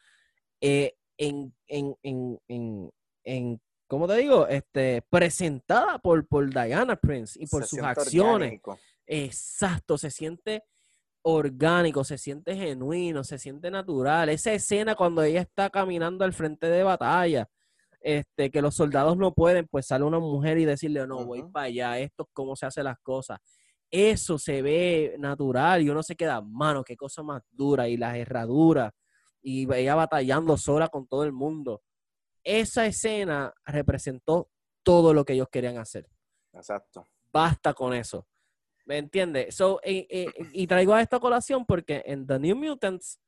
eh, 0.61 0.94
en, 1.18 1.55
en, 1.66 1.96
en, 2.02 2.90
en, 3.24 3.61
¿cómo 3.87 4.07
te 4.07 4.16
digo? 4.16 4.46
Este, 4.49 5.03
presentada 5.09 5.99
por, 5.99 6.27
por 6.27 6.49
Diana 6.49 6.96
Prince 6.96 7.38
y 7.42 7.46
por 7.46 7.64
sus 7.64 7.81
acciones. 7.81 8.61
Exacto, 9.07 9.99
se 9.99 10.11
siente 10.11 10.64
orgánico, 11.22 12.05
se 12.05 12.18
siente 12.18 12.57
genuino, 12.57 13.25
se 13.25 13.38
siente 13.38 13.70
natural. 13.70 14.29
Esa 14.29 14.53
escena 14.53 14.94
cuando 14.94 15.22
ella 15.22 15.40
está 15.40 15.70
caminando 15.70 16.25
al 16.25 16.33
frente 16.33 16.68
de 16.68 16.83
batalla, 16.83 17.49
este, 18.01 18.51
que 18.51 18.62
los 18.62 18.75
soldados 18.75 19.16
no 19.16 19.33
pueden, 19.33 19.66
pues 19.68 19.87
sale 19.87 20.05
una 20.05 20.20
mujer 20.20 20.59
y 20.59 20.64
decirle, 20.64 21.07
no, 21.07 21.25
voy 21.25 21.42
para 21.51 21.66
allá, 21.66 21.99
esto 21.99 22.25
es 22.25 22.29
cómo 22.33 22.55
se 22.55 22.66
hacen 22.66 22.85
las 22.85 22.99
cosas. 23.01 23.38
Eso 23.90 24.38
se 24.38 24.62
ve 24.62 25.16
natural 25.18 25.83
y 25.83 25.90
uno 25.90 26.03
se 26.03 26.16
queda, 26.16 26.40
mano, 26.40 26.85
qué 26.85 26.96
cosa 26.96 27.22
más 27.22 27.42
dura 27.51 27.88
y 27.88 27.96
las 27.96 28.16
herraduras 28.16 28.92
y 29.46 29.72
ella 29.72 29.94
batallando 29.94 30.57
sola 30.57 30.88
con 30.88 31.07
todo 31.07 31.22
el 31.22 31.33
mundo 31.33 31.83
esa 32.46 32.87
escena 32.87 33.52
representó 33.64 34.48
todo 34.85 35.12
lo 35.12 35.24
que 35.24 35.32
ellos 35.32 35.48
querían 35.50 35.78
hacer. 35.78 36.09
Exacto. 36.52 37.04
Basta 37.32 37.74
con 37.74 37.92
eso. 37.92 38.26
¿Me 38.87 38.98
entiendes? 38.98 39.56
So, 39.56 39.80
eh, 39.82 40.06
eh, 40.09 40.26
y 40.52 40.68
traigo 40.68 40.94
a 40.94 41.02
esta 41.02 41.18
colación 41.18 41.66
porque 41.66 42.04
en 42.06 42.24
The 42.24 42.38
New 42.38 42.54
Mutants, 42.54 43.20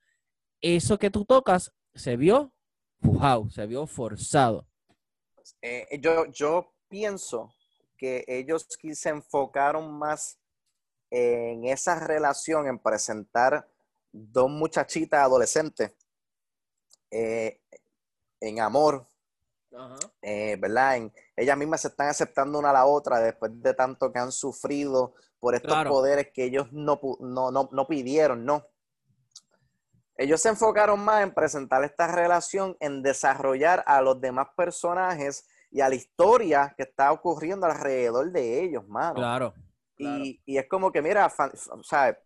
eso 0.61 0.99
que 0.99 1.11
tú 1.11 1.25
tocas 1.25 1.73
se 1.95 2.17
vio 2.17 2.55
pujado, 3.01 3.51
se 3.51 3.67
vio 3.67 3.89
forzado. 3.89 4.69
Eh, 5.63 5.99
yo, 6.01 6.27
yo 6.27 6.73
pienso 6.89 7.53
que 7.97 8.25
ellos 8.29 8.69
se 8.93 9.09
enfocaron 9.09 9.99
más 9.99 10.39
en 11.11 11.65
esa 11.65 11.99
relación, 11.99 12.69
en 12.69 12.79
presentar 12.79 13.69
dos 14.13 14.49
muchachitas 14.49 15.21
adolescentes 15.21 15.93
en 18.41 18.61
amor, 18.61 19.08
eh, 20.23 20.57
¿verdad? 20.61 20.97
En, 20.97 21.13
ellas 21.37 21.57
mismas 21.57 21.81
se 21.83 21.89
están 21.89 22.09
aceptando 22.09 22.59
una 22.59 22.71
a 22.71 22.75
la 22.75 22.87
otra 22.87 23.21
después 23.21 23.53
de 23.63 23.75
tanto 23.75 24.13
que 24.13 24.19
han 24.19 24.33
sufrido 24.33 25.15
por 25.39 25.55
estos 25.55 25.85
poderes 25.85 26.31
que 26.33 26.45
ellos 26.45 26.73
no, 26.73 27.01
no, 27.21 27.51
no, 27.51 27.87
pidieron, 27.87 28.45
¿no? 28.45 28.67
Ellos 30.17 30.41
se 30.41 30.49
enfocaron 30.49 30.99
más 31.01 31.23
en 31.23 31.33
presentar 31.33 31.85
esta 31.85 32.09
relación, 32.09 32.77
en 32.81 33.03
desarrollar 33.03 33.85
a 33.87 34.03
los 34.03 34.21
demás 34.21 34.49
personajes 34.57 35.47
y 35.71 35.81
a 35.81 35.89
la 35.89 35.95
historia 35.95 36.75
que 36.77 36.83
está 36.83 37.13
ocurriendo 37.13 37.67
alrededor 37.67 38.33
de 38.33 38.65
ellos, 38.65 38.89
mano. 38.89 39.15
Claro. 39.15 39.55
Y, 39.97 40.41
y, 40.45 40.59
es 40.59 40.69
como 40.69 40.91
que, 40.91 41.03
mira, 41.03 41.27
o 41.27 41.83
sea, 41.85 42.19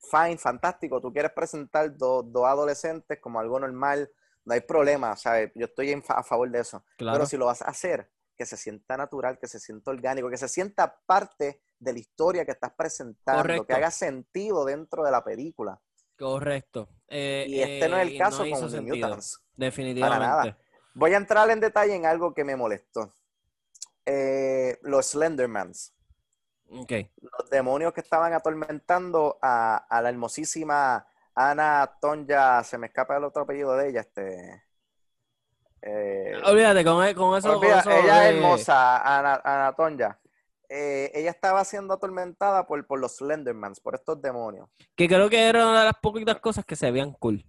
fine, 0.00 0.38
fantástico, 0.38 1.00
tú 1.00 1.12
quieres 1.12 1.32
presentar 1.32 1.94
dos 1.96 2.46
adolescentes 2.46 3.18
como 3.20 3.40
algo 3.40 3.60
normal, 3.60 4.10
no 4.44 4.54
hay 4.54 4.60
problema, 4.60 5.16
¿sabes? 5.16 5.52
Yo 5.54 5.66
estoy 5.66 5.92
a 6.08 6.22
favor 6.22 6.50
de 6.50 6.60
eso. 6.60 6.84
Pero 6.96 7.26
si 7.26 7.36
lo 7.36 7.46
vas 7.46 7.62
a 7.62 7.66
hacer, 7.66 8.10
que 8.36 8.46
se 8.46 8.56
sienta 8.56 8.96
natural, 8.96 9.38
que 9.38 9.46
se 9.46 9.60
sienta 9.60 9.90
orgánico, 9.90 10.30
que 10.30 10.38
se 10.38 10.48
sienta 10.48 10.98
parte 11.04 11.60
de 11.78 11.92
la 11.92 11.98
historia 11.98 12.44
que 12.44 12.52
estás 12.52 12.72
presentando, 12.72 13.66
que 13.66 13.72
haga 13.74 13.90
sentido 13.90 14.64
dentro 14.64 15.04
de 15.04 15.10
la 15.10 15.22
película. 15.22 15.78
Correcto. 16.18 16.88
Eh, 17.08 17.44
y 17.48 17.60
este 17.60 17.88
no 17.88 17.98
es 17.98 18.08
el 18.08 18.14
eh, 18.14 18.18
caso 18.18 18.38
con 18.48 18.60
los 18.60 18.82
Mutants. 18.82 19.42
Definitivamente. 19.56 20.24
Para 20.24 20.44
nada. 20.44 20.58
Voy 20.94 21.14
a 21.14 21.16
entrar 21.18 21.50
en 21.50 21.60
detalle 21.60 21.94
en 21.94 22.06
algo 22.06 22.32
que 22.34 22.44
me 22.44 22.56
molestó. 22.56 23.14
Eh, 24.06 24.78
los 24.82 25.06
Slendermans. 25.06 25.94
Okay. 26.66 27.10
Los 27.20 27.50
demonios 27.50 27.92
que 27.92 28.00
estaban 28.00 28.32
atormentando 28.32 29.38
a, 29.42 29.76
a 29.76 30.02
la 30.02 30.08
hermosísima 30.08 31.06
Ana 31.34 31.90
Tonja, 32.00 32.62
se 32.64 32.78
me 32.78 32.88
escapa 32.88 33.16
el 33.16 33.24
otro 33.24 33.42
apellido 33.42 33.76
de 33.76 33.88
ella, 33.88 34.00
este. 34.00 34.64
Eh, 35.82 36.34
olvídate, 36.44 36.84
con, 36.84 37.04
e, 37.06 37.14
con, 37.14 37.38
eso, 37.38 37.62
Ella 37.62 38.28
es 38.28 38.34
hermosa, 38.34 39.18
Ana, 39.18 39.40
Ana 39.44 39.74
Tonja. 39.74 40.20
Eh, 40.68 41.10
ella 41.14 41.30
estaba 41.30 41.64
siendo 41.64 41.94
atormentada 41.94 42.66
por, 42.66 42.86
por 42.86 43.00
los 43.00 43.16
Slendermans, 43.16 43.80
por 43.80 43.94
estos 43.94 44.22
demonios. 44.22 44.68
Que 44.94 45.08
creo 45.08 45.28
que 45.28 45.48
era 45.48 45.66
una 45.66 45.80
de 45.80 45.86
las 45.86 45.98
poquitas 46.00 46.38
cosas 46.38 46.64
que 46.64 46.76
se 46.76 46.90
veían 46.90 47.12
cool. 47.14 47.44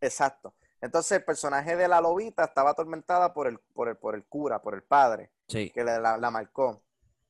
Exacto. 0.00 0.54
Entonces 0.80 1.12
el 1.18 1.24
personaje 1.24 1.74
de 1.74 1.88
la 1.88 2.00
lobita 2.00 2.44
estaba 2.44 2.70
atormentada 2.70 3.32
por 3.32 3.46
el, 3.46 3.58
por 3.72 3.88
el, 3.88 3.96
por 3.96 4.14
el 4.14 4.24
cura, 4.24 4.60
por 4.60 4.74
el 4.74 4.82
padre, 4.82 5.30
sí. 5.48 5.70
que 5.70 5.82
la, 5.82 6.18
la, 6.18 6.30
marcó. 6.30 6.82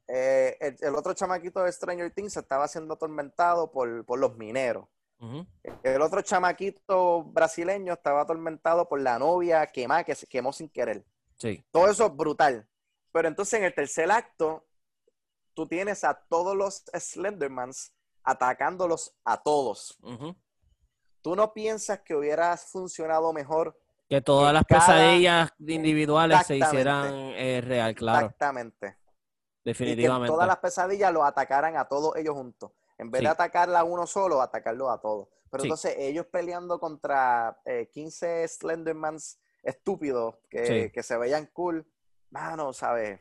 eh, 0.09 0.77
el, 0.81 0.95
otro 0.95 1.15
chamaquito 1.15 1.63
de 1.63 1.71
Stranger 1.71 2.11
Things 2.11 2.37
estaba 2.37 2.67
siendo 2.67 2.95
atormentado 2.95 3.71
por, 3.71 4.19
los 4.19 4.37
mineros. 4.37 4.87
El 5.83 6.03
otro 6.03 6.21
chamaquito 6.23 7.25
brasileño 7.25 7.95
estaba 7.95 8.23
atormentado 8.23 8.89
por 8.89 9.01
la 9.01 9.19
novia 9.19 9.67
quemada 9.67 10.05
que 10.05 10.15
se 10.15 10.27
quemó 10.27 10.53
sin 10.53 10.69
querer. 10.69 11.05
Sí. 11.39 11.65
Todo 11.71 11.89
eso 11.89 12.07
es 12.07 12.17
brutal. 12.17 12.69
Pero 13.13 13.29
entonces 13.29 13.59
en 13.59 13.65
el 13.65 13.75
tercer 13.75 14.11
acto, 14.11 14.67
tú 15.55 15.67
tienes 15.67 16.05
a 16.05 16.15
todos 16.15 16.55
los 16.55 16.85
Slendermans 16.93 17.95
atacándolos 18.23 19.17
a 19.25 19.43
todos. 19.43 19.99
¿Tú 21.23 21.35
no 21.35 21.53
piensas 21.55 22.01
que 22.01 22.15
hubiera 22.15 22.57
funcionado 22.57 23.33
mejor? 23.33 23.81
Que 24.09 24.21
todas 24.21 24.53
las 24.53 24.65
pesadillas 24.65 25.51
individuales 25.59 26.47
se 26.47 26.57
hicieran 26.57 27.07
eh, 27.13 27.61
real, 27.65 27.95
claro. 27.95 28.27
Exactamente. 28.27 28.99
Definitivamente. 29.65 30.27
que 30.31 30.35
todas 30.35 30.47
las 30.47 30.59
pesadillas 30.59 31.13
lo 31.13 31.25
atacaran 31.25 31.77
a 31.77 31.87
todos 31.87 32.15
ellos 32.17 32.35
juntos. 32.35 32.71
En 32.99 33.11
vez 33.11 33.23
de 33.23 33.29
atacarla 33.29 33.81
a 33.81 33.85
uno 33.85 34.07
solo, 34.07 34.41
atacarlo 34.41 34.91
a 34.91 35.01
todos. 35.01 35.29
Pero 35.51 35.65
entonces 35.65 35.95
ellos 35.99 36.27
peleando 36.27 36.79
contra 36.81 37.61
15 37.93 38.45
eh, 38.45 38.49
Slendermans 38.49 39.39
estúpidos 39.63 40.37
que, 40.49 40.91
que, 40.93 41.03
se 41.03 41.17
veían 41.17 41.47
cool. 41.53 41.87
Mano, 42.31 42.73
¿sabes? 42.73 43.21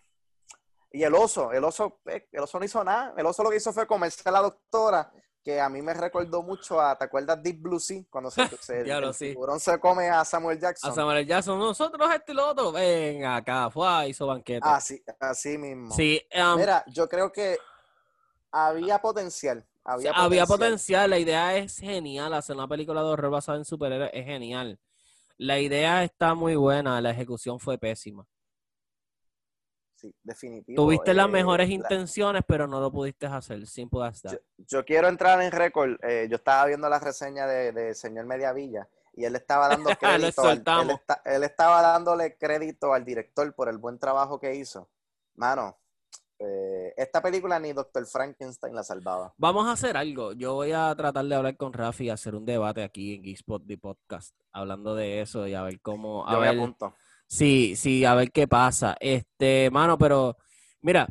Y 0.92 1.04
el 1.04 1.14
oso, 1.14 1.52
el 1.52 1.64
oso, 1.64 2.00
eh, 2.06 2.28
el 2.32 2.42
oso 2.42 2.58
no 2.58 2.66
hizo 2.66 2.84
nada. 2.84 3.14
El 3.18 3.26
oso 3.26 3.44
lo 3.44 3.50
que 3.50 3.58
hizo 3.58 3.74
fue 3.74 3.86
comerse 3.86 4.28
a 4.28 4.32
la 4.32 4.42
doctora, 4.42 5.12
que 5.44 5.60
a 5.60 5.70
mí 5.70 5.82
me 5.82 5.94
recordó 5.94 6.42
mucho 6.42 6.80
a, 6.80 6.98
¿te 6.98 7.06
acuerdas 7.06 7.42
Deep 7.44 7.62
Blue 7.62 7.80
Sea? 7.80 8.04
Cuando 8.10 8.32
se, 8.32 8.48
se 8.62 8.82
el, 8.82 9.16
tiburón 9.16 9.60
se 9.60 9.78
come 9.80 10.10
a 10.10 10.24
Samuel 10.24 10.60
Jackson. 10.60 10.90
A 10.90 10.94
Samuel 10.94 11.26
Jackson, 11.26 11.60
nosotros 11.60 12.10
este 12.14 12.32
y 12.32 12.36
lo 12.36 12.48
otro. 12.48 12.72
Venga 12.72 13.36
acá, 13.36 13.70
fue, 13.70 14.10
hizo 14.10 14.26
banquete. 14.26 14.62
Así, 14.64 15.04
así 15.20 15.58
mismo. 15.58 15.94
Sí, 15.94 16.22
um, 16.36 16.58
Mira, 16.58 16.84
yo 16.88 17.10
creo 17.10 17.32
que 17.32 17.58
había 18.56 19.00
potencial. 19.00 19.66
Había, 19.84 20.12
potencial. 20.12 20.26
había 20.26 20.46
potencial. 20.46 21.10
La 21.10 21.20
idea 21.20 21.56
es 21.58 21.78
genial. 21.78 22.34
Hacer 22.34 22.56
una 22.56 22.68
película 22.68 23.02
de 23.02 23.08
horror 23.08 23.32
basada 23.32 23.58
en 23.58 23.66
superhéroes 23.66 24.12
es 24.14 24.26
genial. 24.26 24.80
La 25.38 25.60
idea 25.60 26.04
está 26.04 26.34
muy 26.34 26.56
buena, 26.56 27.02
la 27.02 27.12
ejecución 27.12 27.60
fue 27.60 27.78
pésima 27.78 28.26
definitivo. 30.24 30.84
Tuviste 30.84 31.14
las 31.14 31.28
eh, 31.28 31.32
mejores 31.32 31.70
intenciones, 31.70 32.44
pero 32.48 32.68
no 32.68 32.80
lo 32.80 32.92
pudiste 32.92 33.26
hacer. 33.26 33.66
Simple 33.68 34.06
as 34.06 34.22
Yo, 34.58 34.86
quiero 34.86 35.08
entrar 35.08 35.42
en 35.42 35.52
récord. 35.52 35.98
Eh, 36.04 36.28
yo 36.30 36.36
estaba 36.36 36.66
viendo 36.66 36.90
la 36.90 37.00
reseña 37.00 37.48
de, 37.48 37.94
señor 37.94 38.26
Mediavilla 38.26 38.88
y 39.14 39.26
él 39.26 39.36
estaba 39.36 39.70
dando 39.70 39.90
crédito. 40.00 40.52
él, 41.26 41.44
estaba 41.44 41.82
dándole 41.82 42.38
crédito 42.38 42.94
al 42.94 43.06
director 43.06 43.54
por 43.54 43.70
el 43.70 43.78
buen 43.78 44.00
trabajo 44.00 44.40
que 44.40 44.56
hizo. 44.56 44.90
Mano, 45.36 45.78
eh, 46.40 46.94
esta 46.98 47.22
película 47.22 47.60
ni 47.60 47.74
Doctor 47.74 48.06
Frankenstein 48.06 48.76
la 48.76 48.84
salvaba. 48.84 49.34
Vamos 49.38 49.68
a 49.68 49.72
hacer 49.72 49.96
algo. 49.96 50.34
Yo 50.34 50.56
voy 50.56 50.72
a 50.72 50.94
tratar 50.96 51.26
de 51.26 51.36
hablar 51.36 51.58
con 51.58 51.74
Rafi 51.74 52.06
y 52.06 52.10
hacer 52.10 52.36
un 52.36 52.46
debate 52.46 52.84
aquí 52.84 53.16
en 53.16 53.24
Geekspot 53.24 53.64
de 53.64 53.78
Podcast, 53.78 54.36
hablando 54.52 54.96
de 54.96 55.22
eso 55.22 55.48
y 55.48 55.54
a 55.54 55.64
ver 55.64 55.80
cómo. 55.82 56.26
yo 56.30 56.40
me 56.40 56.50
apunto. 56.50 56.94
Sí, 57.28 57.76
sí, 57.76 58.06
a 58.06 58.16
ver 58.16 58.32
qué 58.32 58.48
pasa. 58.48 58.96
Este, 59.00 59.70
mano, 59.72 59.98
pero 59.98 60.38
mira, 60.82 61.08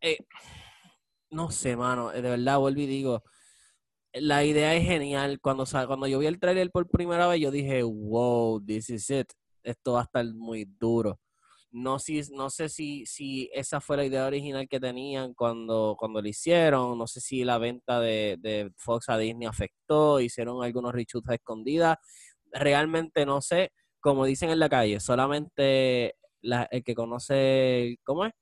eh, 0.00 0.18
no 1.30 1.50
sé, 1.50 1.76
mano, 1.76 2.10
de 2.10 2.20
verdad 2.20 2.58
vuelvo 2.58 2.80
y 2.80 2.86
digo, 2.86 3.22
la 4.12 4.44
idea 4.44 4.74
es 4.74 4.84
genial. 4.84 5.40
Cuando, 5.40 5.64
cuando 5.86 6.06
yo 6.06 6.18
vi 6.18 6.26
el 6.26 6.38
trailer 6.38 6.70
por 6.70 6.88
primera 6.88 7.26
vez, 7.26 7.40
yo 7.40 7.50
dije, 7.50 7.82
wow, 7.82 8.64
this 8.64 8.90
is 8.90 9.10
it. 9.10 9.32
Esto 9.62 9.94
va 9.94 10.00
a 10.00 10.04
estar 10.04 10.24
muy 10.34 10.64
duro. 10.64 11.18
No, 11.76 11.98
si, 11.98 12.22
no 12.32 12.48
sé 12.50 12.68
si, 12.68 13.04
si 13.06 13.50
esa 13.52 13.80
fue 13.80 13.98
la 13.98 14.04
idea 14.04 14.26
original 14.26 14.66
que 14.68 14.80
tenían 14.80 15.34
cuando, 15.34 15.94
cuando 15.98 16.22
lo 16.22 16.28
hicieron. 16.28 16.96
No 16.98 17.06
sé 17.06 17.20
si 17.20 17.44
la 17.44 17.58
venta 17.58 18.00
de, 18.00 18.36
de 18.40 18.72
Fox 18.76 19.08
a 19.10 19.18
Disney 19.18 19.46
afectó, 19.46 20.20
hicieron 20.20 20.64
algunos 20.64 20.92
reshoots 20.94 21.28
a 21.28 21.34
escondidas. 21.34 21.98
Realmente 22.52 23.26
no 23.26 23.42
sé 23.42 23.72
como 24.00 24.24
dicen 24.24 24.50
en 24.50 24.60
la 24.60 24.68
calle, 24.68 25.00
solamente 25.00 26.14
el 26.40 26.84
que 26.84 26.94
conoce, 26.94 27.98
¿cómo 28.04 28.24
es? 28.24 28.32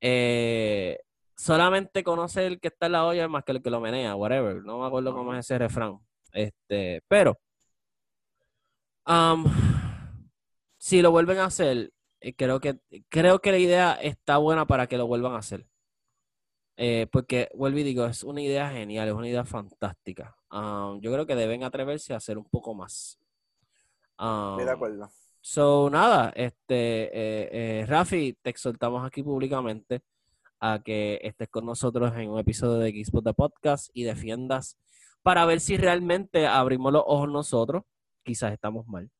Eh, 0.00 0.98
solamente 1.36 2.02
conoce 2.02 2.46
el 2.46 2.60
que 2.60 2.68
está 2.68 2.86
en 2.86 2.92
la 2.92 3.06
olla 3.06 3.28
más 3.28 3.44
que 3.44 3.52
el 3.52 3.62
que 3.62 3.70
lo 3.70 3.80
menea, 3.80 4.16
whatever. 4.16 4.64
No 4.64 4.80
me 4.80 4.86
acuerdo 4.86 5.14
cómo 5.14 5.32
es 5.32 5.40
ese 5.40 5.58
refrán. 5.58 5.98
Este, 6.32 7.02
pero 7.08 7.38
um, 9.06 9.44
si 10.76 11.02
lo 11.02 11.10
vuelven 11.12 11.38
a 11.38 11.44
hacer, 11.44 11.92
creo 12.36 12.60
que 12.60 12.78
creo 13.08 13.40
que 13.40 13.52
la 13.52 13.58
idea 13.58 13.92
está 13.94 14.38
buena 14.38 14.66
para 14.66 14.86
que 14.86 14.98
lo 14.98 15.06
vuelvan 15.06 15.32
a 15.34 15.38
hacer. 15.38 15.66
Eh, 16.76 17.06
porque 17.12 17.50
vuelvo 17.54 17.78
y 17.78 17.82
digo, 17.82 18.06
es 18.06 18.24
una 18.24 18.40
idea 18.40 18.70
genial, 18.70 19.08
es 19.08 19.14
una 19.14 19.28
idea 19.28 19.44
fantástica. 19.44 20.34
Um, 20.50 20.98
yo 21.00 21.12
creo 21.12 21.26
que 21.26 21.36
deben 21.36 21.62
atreverse 21.62 22.14
a 22.14 22.16
hacer 22.16 22.38
un 22.38 22.46
poco 22.46 22.74
más. 22.74 23.18
Estoy 24.12 24.64
de 24.64 24.70
acuerdo. 24.70 25.10
So, 25.42 25.90
nada, 25.90 26.32
este, 26.34 27.04
eh, 27.04 27.80
eh, 27.82 27.86
Rafi, 27.86 28.36
te 28.42 28.50
exhortamos 28.50 29.06
aquí 29.06 29.22
públicamente 29.22 30.02
a 30.58 30.82
que 30.82 31.18
estés 31.22 31.48
con 31.48 31.66
nosotros 31.66 32.14
en 32.16 32.30
un 32.30 32.38
episodio 32.38 32.78
de 32.78 32.92
Xbox 32.92 33.24
de 33.24 33.34
Podcast 33.34 33.90
y 33.94 34.04
defiendas 34.04 34.78
para 35.22 35.44
ver 35.46 35.60
si 35.60 35.76
realmente 35.76 36.46
abrimos 36.46 36.92
los 36.92 37.02
ojos 37.06 37.28
nosotros, 37.30 37.84
quizás 38.22 38.52
estamos 38.52 38.86
mal. 38.86 39.10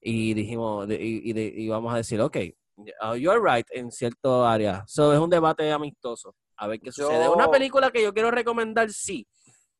Y 0.00 0.34
dijimos, 0.34 0.88
y, 0.90 1.68
vamos 1.68 1.92
a 1.92 1.98
decir, 1.98 2.20
ok, 2.20 2.36
uh, 2.76 3.14
you're 3.14 3.40
right 3.42 3.66
en 3.70 3.90
cierto 3.90 4.46
área. 4.46 4.84
So, 4.86 5.12
es 5.12 5.18
un 5.18 5.30
debate 5.30 5.70
amistoso. 5.70 6.34
A 6.56 6.66
ver 6.66 6.80
qué 6.80 6.92
sucede. 6.92 7.28
Una 7.28 7.50
película 7.50 7.90
que 7.90 8.02
yo 8.02 8.12
quiero 8.12 8.30
recomendar, 8.30 8.90
sí, 8.90 9.26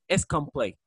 es 0.06 0.26
Complay. 0.26 0.78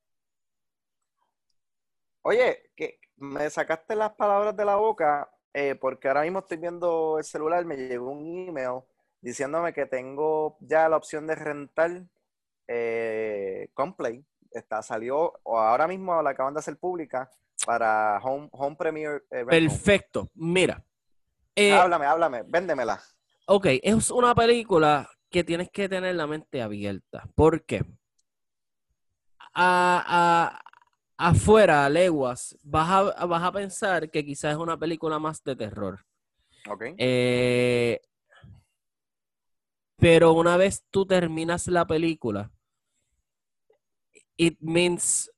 Oye, 2.23 2.71
que 2.75 2.99
me 3.17 3.49
sacaste 3.49 3.95
las 3.95 4.13
palabras 4.13 4.55
de 4.55 4.65
la 4.65 4.75
boca 4.75 5.29
eh, 5.53 5.75
porque 5.75 6.07
ahora 6.07 6.23
mismo 6.23 6.39
estoy 6.39 6.57
viendo 6.57 7.19
el 7.19 7.23
celular, 7.23 7.63
me 7.63 7.77
llegó 7.77 8.09
un 8.09 8.47
email 8.47 8.81
diciéndome 9.21 9.71
que 9.71 9.85
tengo 9.85 10.57
ya 10.61 10.89
la 10.89 10.97
opción 10.97 11.27
de 11.27 11.35
rentar 11.35 12.03
eh, 12.67 13.69
Complay. 13.73 14.25
Está, 14.51 14.81
salió, 14.81 15.33
o 15.43 15.57
ahora 15.57 15.87
mismo 15.87 16.21
la 16.21 16.31
acaban 16.31 16.53
de 16.53 16.59
hacer 16.59 16.77
pública 16.77 17.29
para 17.65 18.19
Home, 18.23 18.49
home 18.51 18.75
Premiere. 18.75 19.21
Eh, 19.31 19.45
Perfecto, 19.45 20.29
mira. 20.35 20.83
háblame, 21.57 22.05
háblame, 22.05 22.43
véndemela. 22.47 23.01
Ok, 23.47 23.67
es 23.81 24.09
una 24.11 24.33
película 24.33 25.09
que 25.29 25.43
tienes 25.43 25.69
que 25.69 25.89
tener 25.89 26.15
la 26.15 26.27
mente 26.27 26.61
abierta. 26.61 27.27
¿Por 27.35 27.65
qué? 27.65 27.83
a, 29.53 30.61
afuera, 31.17 31.89
leguas, 31.89 32.57
vas 32.63 32.89
a, 32.89 33.25
vas 33.25 33.43
a 33.43 33.51
pensar 33.51 34.09
que 34.09 34.25
quizás 34.25 34.53
es 34.53 34.57
una 34.57 34.77
película 34.77 35.19
más 35.19 35.43
de 35.43 35.55
terror. 35.55 36.05
Ok. 36.69 36.83
Eh, 36.97 38.01
pero 39.97 40.33
una 40.33 40.57
vez 40.57 40.83
tú 40.89 41.05
terminas 41.05 41.67
la 41.67 41.85
película, 41.85 42.51
it 44.37 44.57
means 44.59 45.29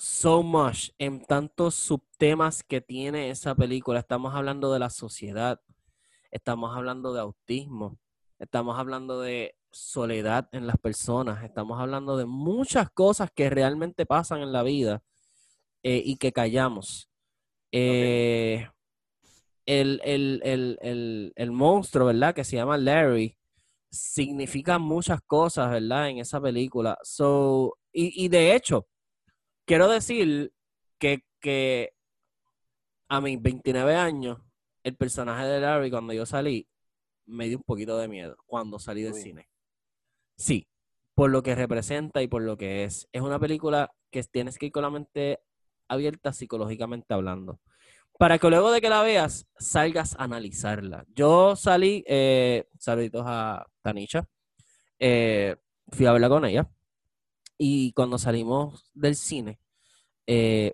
so 0.00 0.42
much 0.42 0.92
en 0.98 1.22
tantos 1.22 1.74
subtemas 1.74 2.62
que 2.62 2.80
tiene 2.80 3.28
esa 3.28 3.54
película. 3.54 4.00
Estamos 4.00 4.34
hablando 4.34 4.72
de 4.72 4.78
la 4.78 4.88
sociedad, 4.88 5.60
estamos 6.30 6.74
hablando 6.74 7.12
de 7.12 7.20
autismo, 7.20 7.98
estamos 8.38 8.78
hablando 8.78 9.20
de 9.20 9.56
soledad 9.70 10.48
en 10.52 10.66
las 10.66 10.78
personas, 10.78 11.44
estamos 11.44 11.78
hablando 11.78 12.16
de 12.16 12.24
muchas 12.24 12.90
cosas 12.90 13.30
que 13.30 13.50
realmente 13.50 14.06
pasan 14.06 14.40
en 14.40 14.52
la 14.52 14.62
vida 14.62 15.02
eh, 15.82 16.02
y 16.02 16.16
que 16.16 16.32
callamos. 16.32 17.10
Eh, 17.70 18.66
el, 19.66 21.50
monstruo, 21.52 22.06
¿verdad? 22.06 22.34
Que 22.34 22.44
se 22.44 22.56
llama 22.56 22.78
Larry, 22.78 23.36
significa 23.90 24.78
muchas 24.78 25.20
cosas, 25.20 25.70
¿verdad? 25.70 26.08
En 26.08 26.18
esa 26.20 26.40
película. 26.40 26.98
So, 27.02 27.76
y, 27.92 28.28
de 28.28 28.54
hecho, 28.56 28.86
quiero 29.70 29.88
decir 29.88 30.52
que, 30.98 31.24
que 31.38 31.92
a 33.08 33.20
mis 33.20 33.40
29 33.40 33.94
años, 33.94 34.40
el 34.82 34.96
personaje 34.96 35.44
de 35.44 35.60
Larry, 35.60 35.92
cuando 35.92 36.12
yo 36.12 36.26
salí, 36.26 36.66
me 37.24 37.46
dio 37.46 37.58
un 37.58 37.62
poquito 37.62 37.96
de 37.96 38.08
miedo 38.08 38.36
cuando 38.46 38.80
salí 38.80 39.02
del 39.02 39.14
cine. 39.14 39.48
Sí, 40.36 40.66
por 41.14 41.30
lo 41.30 41.44
que 41.44 41.54
representa 41.54 42.20
y 42.20 42.26
por 42.26 42.42
lo 42.42 42.56
que 42.56 42.82
es. 42.82 43.08
Es 43.12 43.22
una 43.22 43.38
película 43.38 43.94
que 44.10 44.24
tienes 44.24 44.58
que 44.58 44.66
ir 44.66 44.72
con 44.72 44.82
la 44.82 44.90
mente 44.90 45.38
abierta 45.86 46.32
psicológicamente 46.32 47.14
hablando. 47.14 47.60
Para 48.18 48.40
que 48.40 48.50
luego 48.50 48.72
de 48.72 48.80
que 48.80 48.88
la 48.88 49.02
veas, 49.02 49.46
salgas 49.56 50.16
a 50.16 50.24
analizarla. 50.24 51.04
Yo 51.14 51.54
salí, 51.54 52.02
eh, 52.08 52.66
saluditos 52.76 53.22
a 53.24 53.64
Tanisha, 53.82 54.26
eh, 54.98 55.54
fui 55.92 56.06
a 56.06 56.12
verla 56.12 56.28
con 56.28 56.44
ella. 56.44 56.68
Y 57.62 57.92
cuando 57.92 58.16
salimos 58.16 58.90
del 58.94 59.16
cine, 59.16 59.60
eh, 60.26 60.72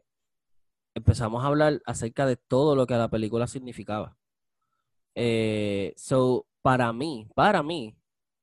empezamos 0.94 1.42
a 1.42 1.48
hablar 1.48 1.82
acerca 1.84 2.26
de 2.26 2.36
todo 2.36 2.76
lo 2.76 2.86
que 2.86 2.94
la 2.94 3.08
película 3.08 3.48
significaba. 3.48 4.16
so, 5.96 6.46
para 6.62 6.92
mí, 6.92 7.28
para 7.34 7.64
mí, 7.64 7.96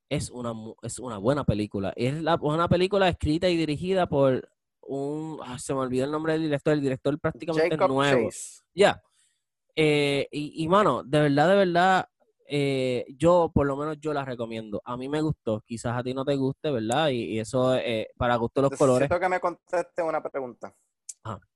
es 0.09 0.29
una, 0.29 0.53
es 0.81 0.99
una 0.99 1.19
buena 1.19 1.45
película. 1.45 1.93
Es 1.95 2.21
la, 2.21 2.35
una 2.35 2.67
película 2.67 3.07
escrita 3.07 3.47
y 3.47 3.55
dirigida 3.55 4.07
por 4.07 4.49
un... 4.81 5.39
Ah, 5.41 5.57
se 5.57 5.73
me 5.73 5.79
olvidó 5.79 6.03
el 6.03 6.11
nombre 6.11 6.33
del 6.33 6.43
director, 6.43 6.73
el 6.73 6.81
director 6.81 7.17
prácticamente 7.19 7.77
nuevo. 7.77 8.29
Ya. 8.75 9.01
Eh, 9.73 10.27
y, 10.31 10.63
y, 10.63 10.67
mano, 10.67 11.01
de 11.03 11.21
verdad, 11.21 11.47
de 11.47 11.55
verdad, 11.55 12.09
eh, 12.47 13.05
yo, 13.17 13.51
por 13.53 13.65
lo 13.65 13.75
menos 13.75 13.99
yo 13.99 14.13
la 14.13 14.25
recomiendo. 14.25 14.81
A 14.85 14.97
mí 14.97 15.09
me 15.09 15.21
gustó, 15.21 15.61
quizás 15.61 15.97
a 15.97 16.03
ti 16.03 16.13
no 16.13 16.25
te 16.25 16.35
guste, 16.35 16.71
¿verdad? 16.71 17.09
Y, 17.09 17.39
eso, 17.39 17.75
eh, 17.75 18.09
para 18.17 18.35
gusto 18.35 18.61
los 18.61 18.71
colores. 18.71 19.09
Necesito 19.09 19.19
que 19.19 19.29
me 19.29 19.39
conteste 19.39 20.01
una 20.01 20.21
pregunta. 20.21 20.73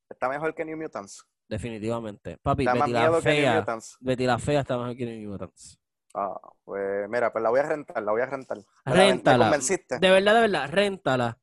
¿Está 0.08 0.28
mejor 0.28 0.54
que 0.54 0.64
New 0.64 0.76
Mutants? 0.76 1.24
Definitivamente. 1.48 2.38
Papi, 2.38 2.64
Betty 2.64 2.90
la, 2.90 3.20
fea, 3.20 3.66
Betty 4.00 4.26
la 4.26 4.38
fea 4.38 4.60
está 4.60 4.78
mejor 4.78 4.96
que 4.96 5.06
New 5.06 5.30
Mutants. 5.30 5.78
Ah, 6.14 6.40
pues 6.64 7.08
mira, 7.08 7.30
pues 7.30 7.42
la 7.42 7.50
voy 7.50 7.60
a 7.60 7.64
rentar, 7.64 8.02
la 8.02 8.12
voy 8.12 8.22
a 8.22 8.26
rentar. 8.26 8.58
Réntala. 8.84 9.50
De 9.50 10.10
verdad, 10.10 10.34
de 10.34 10.40
verdad, 10.40 10.70
réntala. 10.70 11.38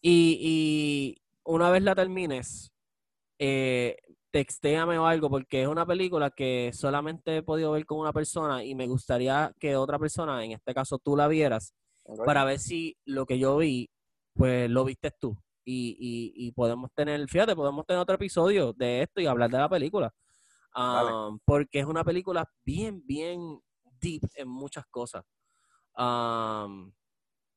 Y, 0.00 0.38
y 0.40 1.22
una 1.44 1.70
vez 1.70 1.82
la 1.82 1.94
termines, 1.94 2.72
eh, 3.38 3.96
textéame 4.30 4.98
o 4.98 5.06
algo, 5.06 5.28
porque 5.28 5.62
es 5.62 5.68
una 5.68 5.86
película 5.86 6.30
que 6.30 6.70
solamente 6.72 7.38
he 7.38 7.42
podido 7.42 7.72
ver 7.72 7.84
con 7.84 7.98
una 7.98 8.12
persona 8.12 8.64
y 8.64 8.74
me 8.74 8.86
gustaría 8.86 9.52
que 9.58 9.76
otra 9.76 9.98
persona, 9.98 10.44
en 10.44 10.52
este 10.52 10.74
caso 10.74 10.98
tú 10.98 11.16
la 11.16 11.28
vieras, 11.28 11.74
para 12.24 12.44
ver 12.44 12.58
si 12.58 12.96
lo 13.04 13.26
que 13.26 13.38
yo 13.38 13.56
vi, 13.56 13.90
pues 14.34 14.70
lo 14.70 14.84
viste 14.84 15.10
tú. 15.10 15.36
Y, 15.64 15.96
y, 16.00 16.46
y, 16.46 16.52
podemos 16.52 16.90
tener, 16.92 17.28
fíjate, 17.28 17.54
podemos 17.54 17.86
tener 17.86 18.00
otro 18.00 18.14
episodio 18.16 18.72
de 18.72 19.02
esto 19.02 19.20
y 19.20 19.26
hablar 19.26 19.50
de 19.50 19.58
la 19.58 19.68
película. 19.68 20.12
Um, 20.74 21.38
porque 21.44 21.80
es 21.80 21.86
una 21.86 22.02
película 22.02 22.48
bien, 22.64 23.02
bien 23.04 23.60
deep 24.00 24.22
en 24.34 24.48
muchas 24.48 24.86
cosas. 24.86 25.24
Um, 25.96 26.92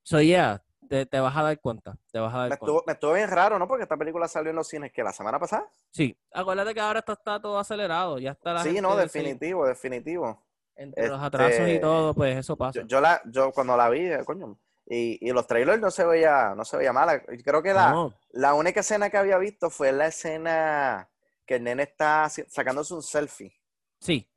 so, 0.03 0.21
yeah, 0.21 0.61
te, 0.87 1.19
vas 1.19 1.35
a 1.35 1.43
dar 1.43 1.59
cuenta. 1.59 1.97
Te 2.11 2.19
vas 2.19 2.33
a 2.33 2.37
dar 2.39 2.49
me, 2.49 2.55
Estuvo, 2.55 2.83
me 2.85 2.93
estuvo 2.93 3.13
bien 3.13 3.29
raro, 3.29 3.59
¿no? 3.59 3.67
Porque 3.67 3.83
esta 3.83 3.97
película 3.97 4.27
salió 4.27 4.49
en 4.49 4.55
los 4.55 4.67
cines 4.67 4.91
que 4.91 5.03
la 5.03 5.11
semana 5.11 5.39
pasada. 5.39 5.67
Sí. 5.91 6.17
Acuérdate 6.31 6.73
que 6.73 6.79
ahora 6.79 6.99
esto 6.99 7.13
está 7.13 7.41
todo 7.41 7.57
acelerado. 7.57 8.19
Ya 8.19 8.31
está 8.31 8.53
la 8.53 8.63
Sí, 8.63 8.79
no, 8.81 8.95
definitivo, 8.95 9.65
definitivo. 9.65 10.45
Entre 10.75 11.07
los 11.07 11.21
atrasos 11.21 11.59
y 11.59 11.73
este, 11.73 11.79
todo, 11.79 12.13
pues 12.13 12.37
eso 12.37 12.55
pasa. 12.55 12.81
Yo, 12.87 12.99
la, 12.99 13.21
yo 13.25 13.51
cuando 13.51 13.77
la 13.77 13.89
vi, 13.89 14.07
eh, 14.07 14.23
coño, 14.25 14.57
y, 14.85 15.19
y, 15.27 15.31
los 15.31 15.45
trailers 15.45 15.79
no 15.79 15.91
se 15.91 16.03
veía, 16.03 16.55
no 16.55 16.65
se 16.65 16.77
veía 16.77 16.91
mala. 16.91 17.21
Creo 17.21 17.61
que 17.61 17.73
la, 17.73 18.09
la 18.31 18.53
única 18.55 18.79
escena 18.79 19.09
que 19.09 19.17
había 19.17 19.37
visto 19.37 19.69
fue 19.69 19.91
la 19.91 20.07
escena 20.07 21.09
que 21.45 21.55
el 21.55 21.63
nene 21.63 21.83
está 21.83 22.27
sacándose 22.29 22.93
un 22.95 23.03
selfie. 23.03 23.53
Sí 23.99 24.27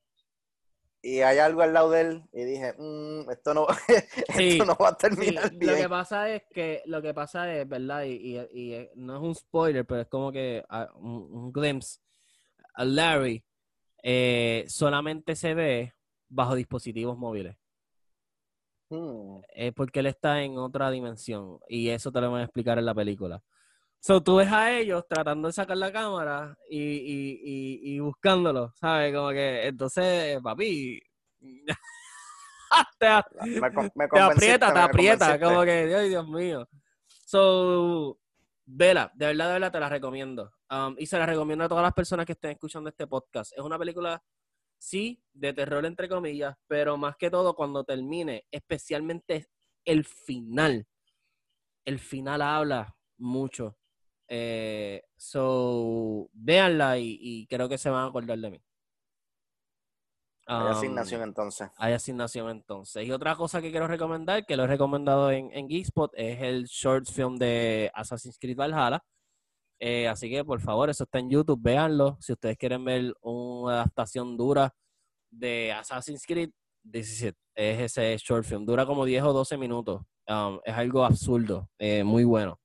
y 1.07 1.23
hay 1.23 1.39
algo 1.39 1.63
al 1.63 1.73
lado 1.73 1.91
de 1.91 2.01
él 2.01 2.23
y 2.33 2.43
dije, 2.43 2.75
mm, 2.77 3.31
esto, 3.31 3.55
no, 3.55 3.67
esto 4.29 4.65
no 4.65 4.77
va 4.77 4.89
a 4.89 4.97
terminar 4.97 5.53
bien. 5.53 5.73
Lo 5.73 5.79
que 5.79 5.89
pasa 5.89 6.31
es 6.31 6.43
que, 6.53 6.83
lo 6.87 7.01
que 7.01 7.15
pasa 7.15 7.55
es, 7.55 7.69
¿verdad? 7.69 8.03
Y, 8.05 8.37
y, 8.37 8.89
no 8.97 9.17
es 9.17 9.23
un 9.23 9.35
spoiler, 9.37 9.87
pero 9.87 10.01
es 10.01 10.09
como 10.09 10.33
que 10.33 10.65
ah, 10.69 10.89
un, 10.97 11.53
glimpse. 11.53 12.01
A 12.75 12.85
Larry 12.85 13.45
eh, 14.03 14.65
solamente 14.67 15.37
se 15.37 15.55
ve 15.55 15.95
bajo 16.29 16.57
dispositivos 16.57 17.17
móviles. 17.17 17.57
Hmm. 18.91 19.39
Es 19.55 19.73
porque 19.75 20.01
él 20.01 20.07
está 20.07 20.43
en 20.43 20.59
otra 20.59 20.91
dimensión 20.91 21.61
y 21.69 21.89
eso 21.89 22.11
te 22.11 22.21
lo 22.21 22.31
voy 22.31 22.41
a 22.41 22.45
explicar 22.45 22.79
en 22.79 22.85
la 22.85 22.95
película. 22.95 23.43
So, 24.07 24.23
tú 24.23 24.37
ves 24.37 24.53
a 24.53 24.71
ellos 24.73 25.05
tratando 25.09 25.49
de 25.49 25.53
sacar 25.53 25.77
la 25.77 25.91
cámara 25.91 26.57
y, 26.71 26.79
y, 26.79 27.81
y, 27.83 27.99
buscándolo, 27.99 28.73
¿sabes? 28.77 29.13
Como 29.13 29.31
que, 29.31 29.67
entonces, 29.67 30.41
papi, 30.41 31.03
te, 33.01 33.07
aprieta, 33.09 34.73
te 34.73 34.79
aprieta, 34.79 35.41
como 35.41 35.65
que, 35.65 35.87
Dios, 35.89 36.09
Dios 36.09 36.29
mío. 36.29 36.69
So, 37.09 38.21
vela, 38.65 39.11
de 39.13 39.27
verdad, 39.27 39.47
de 39.49 39.53
verdad 39.55 39.73
te 39.73 39.81
la 39.81 39.89
recomiendo. 39.89 40.53
Um, 40.71 40.95
y 40.97 41.07
se 41.07 41.19
la 41.19 41.27
recomiendo 41.27 41.65
a 41.65 41.69
todas 41.69 41.83
las 41.83 41.93
personas 41.93 42.27
que 42.27 42.33
estén 42.35 42.53
escuchando 42.53 42.89
este 42.89 43.09
podcast. 43.09 43.55
Es 43.55 43.65
una 43.65 43.77
película, 43.77 44.23
sí, 44.79 45.21
de 45.33 45.53
terror 45.53 45.85
entre 45.85 46.09
comillas, 46.09 46.55
pero 46.69 46.97
más 46.97 47.17
que 47.17 47.29
todo 47.29 47.57
cuando 47.57 47.83
termine, 47.83 48.47
especialmente 48.53 49.49
el 49.85 50.05
final. 50.05 50.87
El 51.85 51.99
final 51.99 52.41
habla 52.41 52.97
mucho 53.19 53.77
eh, 54.29 55.03
so, 55.17 56.29
véanla 56.33 56.99
y, 56.99 57.47
creo 57.49 57.69
que 57.69 57.79
se 57.79 57.91
van 57.91 58.05
a 58.05 58.09
acordar 58.09 58.39
de 58.39 58.51
mí. 58.51 58.63
hay 60.47 60.63
um, 60.63 60.73
asignación 60.73 61.23
entonces. 61.23 61.69
Hay 61.77 61.93
asignación 61.93 62.51
entonces. 62.51 63.07
Y 63.07 63.13
otra 63.13 63.37
cosa 63.37 63.61
que 63.61 63.71
quiero 63.71 63.87
recomendar, 63.87 64.45
que 64.47 64.57
lo 64.57 64.65
he 64.65 64.67
recomendado 64.67 65.31
en, 65.31 65.51
en 65.53 65.69
Geekspot, 65.69 66.13
es 66.15 66.41
el 66.43 66.67
short 66.67 67.07
film 67.07 67.37
de 67.37 67.91
Assassin's 67.95 68.39
Creed 68.39 68.57
Valhalla. 68.57 69.03
Eh, 69.79 70.09
así 70.09 70.31
que 70.31 70.45
por 70.45 70.61
favor, 70.61 70.89
eso 70.89 71.05
está 71.05 71.19
en 71.19 71.31
YouTube, 71.31 71.61
véanlo. 71.63 72.17
Si 72.21 72.33
ustedes 72.33 72.57
quieren 72.57 72.85
ver 72.85 73.15
una 73.21 73.75
adaptación 73.75 74.37
dura 74.37 74.75
de 75.31 75.73
Assassin's 75.73 76.25
Creed, 76.27 76.51
es 76.93 77.25
ese 77.55 78.17
short 78.19 78.45
film. 78.45 78.65
Dura 78.65 78.87
como 78.87 79.05
10 79.05 79.23
o 79.25 79.33
12 79.33 79.57
minutos. 79.59 80.03
Um, 80.29 80.59
es 80.65 80.75
algo 80.75 81.05
absurdo, 81.05 81.69
eh, 81.79 82.03
muy 82.03 82.25
bueno. 82.25 82.59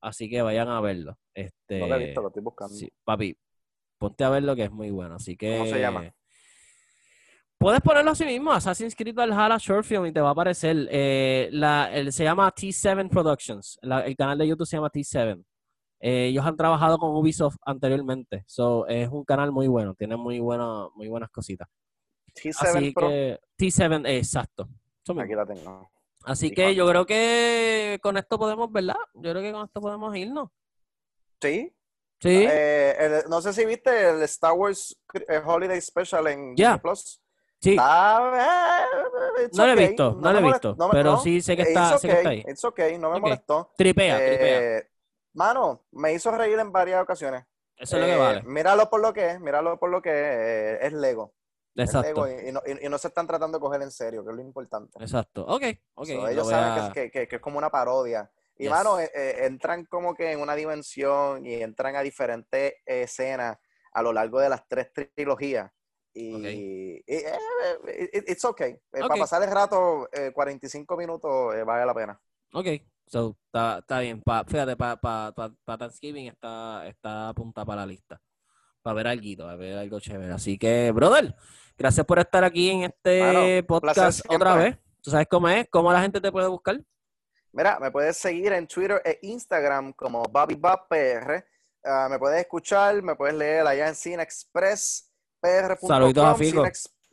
Así 0.00 0.28
que 0.30 0.42
vayan 0.42 0.68
a 0.68 0.80
verlo. 0.80 1.18
Este, 1.34 1.78
no 1.78 1.86
lo 1.86 1.94
he 1.96 2.06
visto, 2.06 2.22
lo 2.22 2.28
estoy 2.28 2.42
buscando. 2.42 2.74
Sí, 2.74 2.90
papi, 3.04 3.36
ponte 3.98 4.24
a 4.24 4.30
verlo 4.30 4.56
que 4.56 4.64
es 4.64 4.70
muy 4.70 4.90
bueno. 4.90 5.16
Así 5.16 5.36
que. 5.36 5.58
¿Cómo 5.58 5.70
se 5.70 5.80
llama? 5.80 6.14
Puedes 7.58 7.82
ponerlo 7.82 8.12
así 8.12 8.24
mismo, 8.24 8.52
Assassin's 8.52 8.96
Creed 8.96 9.14
Valhalla 9.14 9.58
Short 9.58 9.84
Film 9.84 10.06
y 10.06 10.12
te 10.12 10.20
va 10.22 10.28
a 10.28 10.32
aparecer. 10.32 10.88
Eh, 10.90 11.50
la, 11.52 11.90
se 12.10 12.24
llama 12.24 12.50
T7 12.50 13.10
Productions. 13.10 13.78
el 13.82 14.16
canal 14.16 14.38
de 14.38 14.48
YouTube 14.48 14.66
se 14.66 14.78
llama 14.78 14.90
T7. 14.90 15.44
Eh, 16.00 16.28
ellos 16.28 16.46
han 16.46 16.56
trabajado 16.56 16.96
con 16.96 17.14
Ubisoft 17.14 17.56
anteriormente. 17.66 18.44
So, 18.46 18.86
es 18.86 19.10
un 19.10 19.24
canal 19.24 19.52
muy 19.52 19.68
bueno. 19.68 19.94
Tiene 19.94 20.16
muy, 20.16 20.40
bueno, 20.40 20.90
muy 20.94 21.08
buenas 21.08 21.28
cositas. 21.28 21.68
T7 22.34 22.54
Así 22.60 22.94
que, 22.94 23.38
T7, 23.58 24.08
exacto. 24.08 24.66
Aquí 25.18 25.34
la 25.34 25.44
tengo. 25.44 25.90
Así 26.24 26.50
que 26.52 26.74
yo 26.74 26.86
creo 26.88 27.06
que 27.06 27.98
con 28.02 28.16
esto 28.16 28.38
podemos, 28.38 28.70
¿verdad? 28.70 28.96
Yo 29.14 29.30
creo 29.30 29.42
que 29.42 29.52
con 29.52 29.64
esto 29.64 29.80
podemos 29.80 30.14
irnos. 30.16 30.50
Sí. 31.40 31.74
Sí. 32.20 32.46
Eh, 32.48 33.22
no 33.30 33.40
sé 33.40 33.54
si 33.54 33.64
viste 33.64 34.10
el 34.10 34.22
Star 34.22 34.52
Wars 34.52 34.94
eh, 35.14 35.40
Holiday 35.44 35.80
Special 35.80 36.26
en 36.26 36.54
Plus. 36.82 37.22
Sí. 37.60 37.72
Eh, 37.72 37.76
no 39.52 39.66
lo 39.66 39.72
he 39.72 39.76
visto, 39.76 40.16
no, 40.20 40.32
lo 40.32 40.38
he 40.38 40.42
visto. 40.42 40.76
pero 40.90 41.18
sí 41.18 41.40
sé 41.40 41.56
que, 41.56 41.62
está, 41.62 41.98
sé 41.98 42.08
que 42.08 42.14
está 42.14 42.28
ahí. 42.30 42.44
It's 42.46 42.64
okay, 42.64 42.98
no 42.98 43.10
me 43.10 43.20
molestó. 43.20 43.72
Tripea, 43.76 44.18
tripea. 44.18 44.82
Mano, 45.32 45.86
me 45.92 46.12
hizo 46.12 46.30
reír 46.30 46.58
en 46.58 46.72
varias 46.72 47.02
ocasiones. 47.02 47.44
Eso 47.76 47.96
es 47.96 48.02
lo 48.02 48.08
que 48.08 48.16
vale. 48.16 48.42
Míralo 48.42 48.90
por 48.90 49.00
lo 49.00 49.12
que 49.14 49.30
es, 49.30 49.40
míralo 49.40 49.78
por 49.78 49.90
lo 49.90 50.02
que 50.02 50.74
es, 50.74 50.78
es 50.82 50.92
Lego. 50.92 51.32
Exacto. 51.74 52.28
Y 52.28 52.52
no, 52.52 52.60
y, 52.66 52.88
no, 52.88 52.98
se 52.98 53.08
están 53.08 53.26
tratando 53.26 53.58
de 53.58 53.62
coger 53.62 53.82
en 53.82 53.90
serio, 53.90 54.24
que 54.24 54.30
es 54.30 54.36
lo 54.36 54.42
importante. 54.42 54.98
Exacto. 55.00 55.44
Ok, 55.46 55.62
ok. 55.94 56.08
ellos 56.08 56.48
saben 56.48 56.92
que, 56.92 57.10
que, 57.10 57.28
que, 57.28 57.36
es 57.36 57.42
como 57.42 57.58
una 57.58 57.70
parodia. 57.70 58.30
Y, 58.56 58.68
mano, 58.68 59.00
eh, 59.00 59.10
eh, 59.14 59.36
entran 59.46 59.86
como 59.86 60.14
que 60.14 60.32
en 60.32 60.40
una 60.40 60.54
dimensión 60.54 61.46
y 61.46 61.54
entran 61.54 61.96
a 61.96 62.02
diferentes 62.02 62.74
escenas 62.84 63.56
a 63.92 64.02
lo 64.02 64.12
largo 64.12 64.38
de 64.38 64.48
las 64.50 64.68
tres 64.68 64.92
trilogías. 64.92 65.70
Y, 66.12 66.34
okay. 66.34 67.04
Eh, 67.06 68.10
it's 68.26 68.44
okay. 68.44 68.76
Para 68.90 69.16
pasar 69.16 69.42
el 69.42 69.50
rato, 69.50 70.08
45 70.34 70.96
minutos 70.96 71.54
vale 71.64 71.86
la 71.86 71.94
pena. 71.94 72.20
Ok, 72.52 72.66
so, 73.06 73.38
está, 73.46 74.00
bien. 74.00 74.22
fíjate, 74.46 74.76
para 74.76 74.96
pa, 74.96 75.32
pa, 75.32 75.78
Thanksgiving 75.78 76.26
está, 76.26 76.86
está 76.86 77.32
para 77.64 77.76
la 77.76 77.86
lista 77.86 78.20
para 78.82 78.94
ver 78.94 79.06
algo, 79.08 79.44
para 79.44 79.56
ver 79.56 79.78
algo 79.78 80.00
chévere. 80.00 80.32
Así 80.32 80.58
que, 80.58 80.90
brother, 80.92 81.34
gracias 81.76 82.06
por 82.06 82.18
estar 82.18 82.44
aquí 82.44 82.70
en 82.70 82.84
este 82.84 83.62
podcast 83.64 84.20
otra 84.28 84.54
vez. 84.54 84.78
¿Tú 85.02 85.10
sabes 85.10 85.26
cómo 85.30 85.48
es? 85.48 85.66
¿Cómo 85.70 85.92
la 85.92 86.02
gente 86.02 86.20
te 86.20 86.30
puede 86.30 86.48
buscar? 86.48 86.80
Mira, 87.52 87.78
me 87.80 87.90
puedes 87.90 88.16
seguir 88.16 88.52
en 88.52 88.66
Twitter 88.66 89.02
e 89.04 89.18
Instagram 89.22 89.92
como 89.94 90.22
BobbyBobPR. 90.22 91.44
Ah, 91.84 92.08
me 92.10 92.18
puedes 92.18 92.40
escuchar, 92.40 93.02
me 93.02 93.16
puedes 93.16 93.34
leer 93.34 93.66
allá 93.66 93.88
en 93.88 93.94
cinexpresspr.com. 93.94 95.88
Saluditos 95.88 96.24
a 96.24 96.34
Fico. 96.34 96.64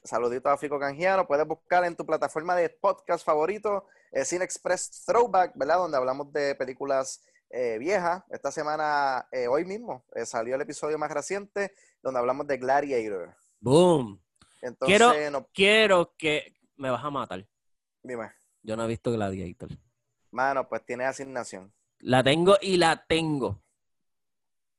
saluditos 0.03 0.51
a 0.51 0.57
Fico 0.57 0.78
Canjiano. 0.80 1.26
Puedes 1.26 1.47
buscar 1.47 1.86
en 1.86 1.95
tu 1.95 2.05
plataforma 2.05 2.55
de 2.55 2.70
podcast 2.70 3.26
favorito, 3.26 3.88
eh, 4.11 4.26
Cinexpress 4.26 5.05
Throwback, 5.05 5.53
¿verdad? 5.55 5.78
Donde 5.78 5.97
hablamos 5.97 6.32
de 6.32 6.53
películas 6.55 7.24
eh, 7.49 7.77
vieja. 7.77 8.25
Esta 8.29 8.51
semana, 8.51 9.27
eh, 9.31 9.47
hoy 9.47 9.65
mismo, 9.65 10.05
eh, 10.13 10.25
salió 10.25 10.55
el 10.55 10.61
episodio 10.61 10.97
más 10.97 11.11
reciente 11.11 11.73
donde 12.01 12.19
hablamos 12.19 12.47
de 12.47 12.57
Gladiator. 12.57 13.35
Boom. 13.59 14.21
Entonces, 14.61 14.97
quiero, 14.97 15.49
quiero 15.53 16.15
que 16.17 16.53
me 16.75 16.89
vas 16.89 17.03
a 17.03 17.09
matar. 17.09 17.47
Dime. 18.03 18.31
Yo 18.63 18.75
no 18.75 18.83
he 18.83 18.87
visto 18.87 19.11
Gladiator. 19.11 19.69
Mano, 20.31 20.67
pues 20.67 20.85
tiene 20.85 21.05
asignación. 21.05 21.73
La 21.99 22.23
tengo 22.23 22.57
y 22.61 22.77
la 22.77 23.05
tengo. 23.07 23.61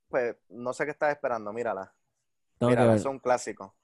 Pues 0.08 0.36
no 0.48 0.72
sé 0.72 0.84
qué 0.84 0.90
estás 0.92 1.12
esperando, 1.12 1.52
mírala. 1.52 1.94
mírala, 2.60 2.94
es 2.94 3.04
un 3.04 3.18
clásico. 3.18 3.74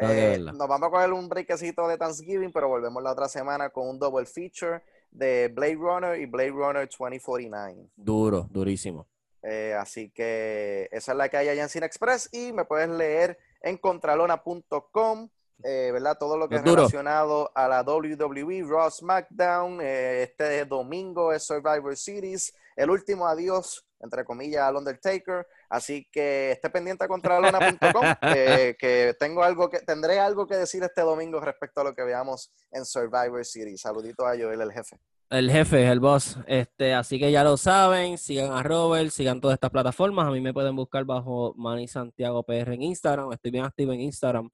nos 0.00 0.68
vamos 0.68 0.88
a 0.88 0.90
coger 0.90 1.12
un 1.12 1.28
breakcito 1.28 1.88
de 1.88 1.96
Thanksgiving, 1.96 2.52
pero 2.52 2.68
volvemos 2.68 3.02
la 3.02 3.12
otra 3.12 3.28
semana 3.28 3.70
con 3.70 3.88
un 3.88 3.98
double 3.98 4.26
feature 4.26 4.82
de 5.14 5.48
Blade 5.48 5.76
Runner 5.76 6.20
y 6.20 6.26
Blade 6.26 6.50
Runner 6.50 6.88
2049. 6.88 7.88
Duro, 7.96 8.46
durísimo. 8.50 9.06
Eh, 9.42 9.74
así 9.78 10.10
que 10.10 10.88
esa 10.90 11.12
es 11.12 11.18
la 11.18 11.28
que 11.28 11.36
hay 11.36 11.48
allá 11.48 11.62
en 11.62 11.68
Cine 11.68 11.86
Express 11.86 12.28
y 12.32 12.52
me 12.52 12.64
puedes 12.64 12.88
leer 12.88 13.38
en 13.60 13.76
contralona.com, 13.76 15.28
eh, 15.62 15.90
¿verdad? 15.92 16.16
Todo 16.18 16.36
lo 16.36 16.48
que 16.48 16.56
es 16.56 16.62
relacionado 16.62 17.50
a 17.54 17.68
la 17.68 17.82
WWE, 17.82 18.62
Raw 18.66 18.90
SmackDown. 18.90 19.80
Eh, 19.80 20.22
este 20.22 20.64
domingo 20.64 21.32
es 21.32 21.44
Survivor 21.44 21.96
Series, 21.96 22.54
el 22.76 22.90
último 22.90 23.26
adiós, 23.26 23.86
entre 24.00 24.24
comillas, 24.24 24.62
al 24.62 24.76
Undertaker. 24.76 25.46
Así 25.68 26.06
que 26.10 26.52
esté 26.52 26.70
pendiente 26.70 27.04
a 27.04 27.08
contralona.com, 27.08 28.04
que 28.78 29.14
tengo 29.18 29.42
algo 29.42 29.68
que, 29.68 29.80
tendré 29.80 30.18
algo 30.18 30.46
que 30.46 30.56
decir 30.56 30.82
este 30.82 31.02
domingo 31.02 31.40
respecto 31.40 31.80
a 31.80 31.84
lo 31.84 31.94
que 31.94 32.02
veamos 32.02 32.52
en 32.70 32.84
Survivor 32.84 33.44
Series. 33.44 33.80
Saludito 33.80 34.26
a 34.26 34.36
Joel, 34.36 34.60
el 34.60 34.72
jefe. 34.72 34.98
El 35.30 35.50
jefe, 35.50 35.88
el 35.88 36.00
boss. 36.00 36.38
Este, 36.46 36.94
así 36.94 37.18
que 37.18 37.32
ya 37.32 37.42
lo 37.42 37.56
saben, 37.56 38.18
sigan 38.18 38.52
a 38.52 38.62
Robert, 38.62 39.10
sigan 39.10 39.40
todas 39.40 39.54
estas 39.54 39.70
plataformas. 39.70 40.28
A 40.28 40.30
mí 40.30 40.40
me 40.40 40.52
pueden 40.52 40.76
buscar 40.76 41.04
bajo 41.04 41.54
Manny 41.56 41.88
Santiago 41.88 42.42
PR 42.44 42.72
en 42.74 42.82
Instagram. 42.82 43.32
Estoy 43.32 43.50
bien 43.50 43.64
activo 43.64 43.92
en 43.92 44.00
Instagram 44.02 44.50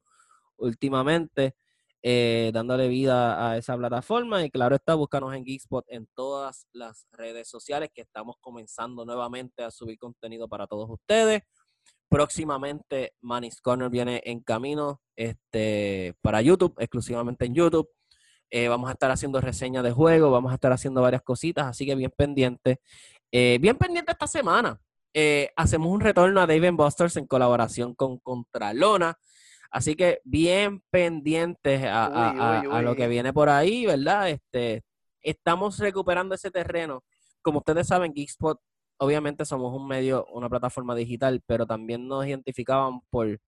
últimamente, 0.60 1.54
eh, 2.02 2.50
dándole 2.54 2.88
vida 2.88 3.50
a 3.50 3.58
esa 3.58 3.76
plataforma. 3.76 4.42
Y 4.44 4.50
claro 4.50 4.76
está, 4.76 4.94
búscanos 4.94 5.34
en 5.34 5.44
Geekspot 5.44 5.84
en 5.88 6.08
todas 6.14 6.66
las 6.72 7.06
redes 7.12 7.48
sociales 7.48 7.90
que 7.94 8.02
estamos 8.02 8.36
comenzando 8.40 9.04
nuevamente 9.04 9.62
a 9.62 9.70
subir 9.70 9.98
contenido 9.98 10.48
para 10.48 10.66
todos 10.66 10.88
ustedes. 10.88 11.42
Próximamente 12.08 13.14
Manny's 13.20 13.60
Corner 13.60 13.90
viene 13.90 14.22
en 14.24 14.40
camino 14.40 15.00
este, 15.14 16.14
para 16.22 16.42
YouTube, 16.42 16.74
exclusivamente 16.78 17.44
en 17.44 17.54
YouTube. 17.54 17.88
Eh, 18.50 18.68
vamos 18.68 18.88
a 18.88 18.94
estar 18.94 19.10
haciendo 19.10 19.40
reseñas 19.40 19.84
de 19.84 19.92
juego, 19.92 20.30
vamos 20.30 20.50
a 20.50 20.54
estar 20.56 20.72
haciendo 20.72 21.02
varias 21.02 21.22
cositas, 21.22 21.66
así 21.66 21.86
que 21.86 21.94
bien 21.94 22.12
pendiente. 22.16 22.80
Eh, 23.30 23.58
bien 23.60 23.76
pendiente 23.76 24.12
esta 24.12 24.26
semana. 24.26 24.80
Hacemos 25.56 25.92
un 25.92 26.00
retorno 26.00 26.40
a 26.40 26.46
Dave 26.46 26.70
Busters 26.70 27.16
en 27.16 27.26
colaboración 27.26 27.94
con 27.94 28.18
Contralona. 28.18 29.18
Así 29.70 29.94
que 29.94 30.20
bien 30.24 30.82
pendientes 30.90 31.82
a, 31.84 32.82
lo 32.82 32.96
que 32.96 33.08
viene 33.08 33.32
por 33.32 33.48
ahí, 33.48 33.86
¿verdad? 33.86 34.28
Este, 34.28 34.82
estamos 35.22 35.78
recuperando 35.78 36.34
ese 36.34 36.50
terreno. 36.50 37.04
Como 37.42 37.58
ustedes 37.58 37.86
saben, 37.86 38.12
Geekspot, 38.12 38.60
obviamente 38.98 39.44
somos 39.44 39.72
un 39.74 39.86
medio, 39.86 40.26
una 40.32 40.48
plataforma 40.48 40.94
digital, 40.94 41.42
pero 41.46 41.66
también 41.66 42.08
nos 42.08 42.26
identificaban 42.26 43.00
por 43.10 43.38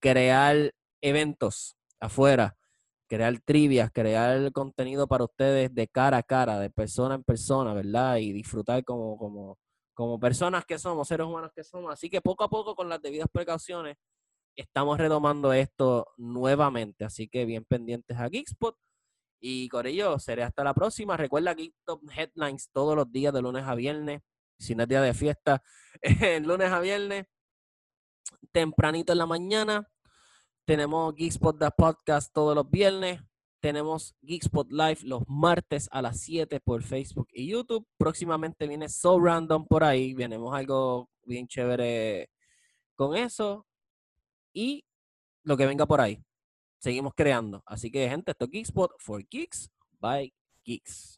crear 0.00 0.72
eventos 1.00 1.76
afuera 2.00 2.58
crear 3.08 3.40
trivias, 3.40 3.90
crear 3.90 4.52
contenido 4.52 5.08
para 5.08 5.24
ustedes 5.24 5.74
de 5.74 5.88
cara 5.88 6.18
a 6.18 6.22
cara, 6.22 6.58
de 6.60 6.70
persona 6.70 7.14
en 7.16 7.24
persona, 7.24 7.72
¿verdad? 7.74 8.18
Y 8.18 8.32
disfrutar 8.32 8.84
como, 8.84 9.16
como, 9.18 9.58
como 9.94 10.20
personas 10.20 10.64
que 10.66 10.78
somos, 10.78 11.08
seres 11.08 11.26
humanos 11.26 11.50
que 11.54 11.64
somos. 11.64 11.92
Así 11.92 12.08
que 12.10 12.20
poco 12.20 12.44
a 12.44 12.48
poco, 12.48 12.76
con 12.76 12.88
las 12.88 13.00
debidas 13.00 13.28
precauciones, 13.32 13.96
estamos 14.58 14.98
retomando 14.98 15.52
esto 15.52 16.08
nuevamente. 16.16 17.04
Así 17.04 17.28
que 17.28 17.44
bien 17.44 17.64
pendientes 17.64 18.18
a 18.18 18.28
Geekspot. 18.28 18.76
Y 19.40 19.68
Corillo, 19.68 20.18
seré 20.18 20.42
hasta 20.42 20.64
la 20.64 20.74
próxima. 20.74 21.16
Recuerda 21.16 21.54
Geektop 21.54 22.02
Headlines 22.10 22.70
todos 22.72 22.96
los 22.96 23.10
días 23.10 23.32
de 23.32 23.40
lunes 23.40 23.64
a 23.64 23.74
viernes. 23.76 24.20
Si 24.58 24.74
no 24.74 24.82
es 24.82 24.88
día 24.88 25.00
de 25.00 25.14
fiesta, 25.14 25.62
lunes 26.42 26.72
a 26.72 26.80
viernes, 26.80 27.26
tempranito 28.50 29.12
en 29.12 29.18
la 29.18 29.26
mañana. 29.26 29.88
Tenemos 30.64 31.14
Geekspot 31.14 31.58
The 31.60 31.70
Podcast 31.70 32.32
todos 32.34 32.56
los 32.56 32.68
viernes. 32.68 33.20
Tenemos 33.60 34.16
Geekspot 34.22 34.72
Live 34.72 34.98
los 35.04 35.22
martes 35.28 35.88
a 35.92 36.02
las 36.02 36.20
7 36.20 36.60
por 36.60 36.82
Facebook 36.82 37.28
y 37.32 37.48
YouTube. 37.48 37.86
Próximamente 37.96 38.66
viene 38.66 38.88
So 38.88 39.20
Random 39.20 39.66
por 39.66 39.84
ahí. 39.84 40.14
Venemos 40.14 40.52
algo 40.52 41.08
bien 41.22 41.46
chévere 41.46 42.30
con 42.96 43.16
eso. 43.16 43.67
Y 44.58 44.84
lo 45.44 45.56
que 45.56 45.66
venga 45.66 45.86
por 45.86 46.00
ahí. 46.00 46.20
Seguimos 46.80 47.12
creando. 47.14 47.62
Así 47.64 47.92
que, 47.92 48.08
gente, 48.08 48.32
esto 48.32 48.46
es 48.46 48.50
Geekspot 48.50 48.90
for 48.98 49.24
Geeks 49.24 49.70
by 50.00 50.34
Geeks. 50.64 51.17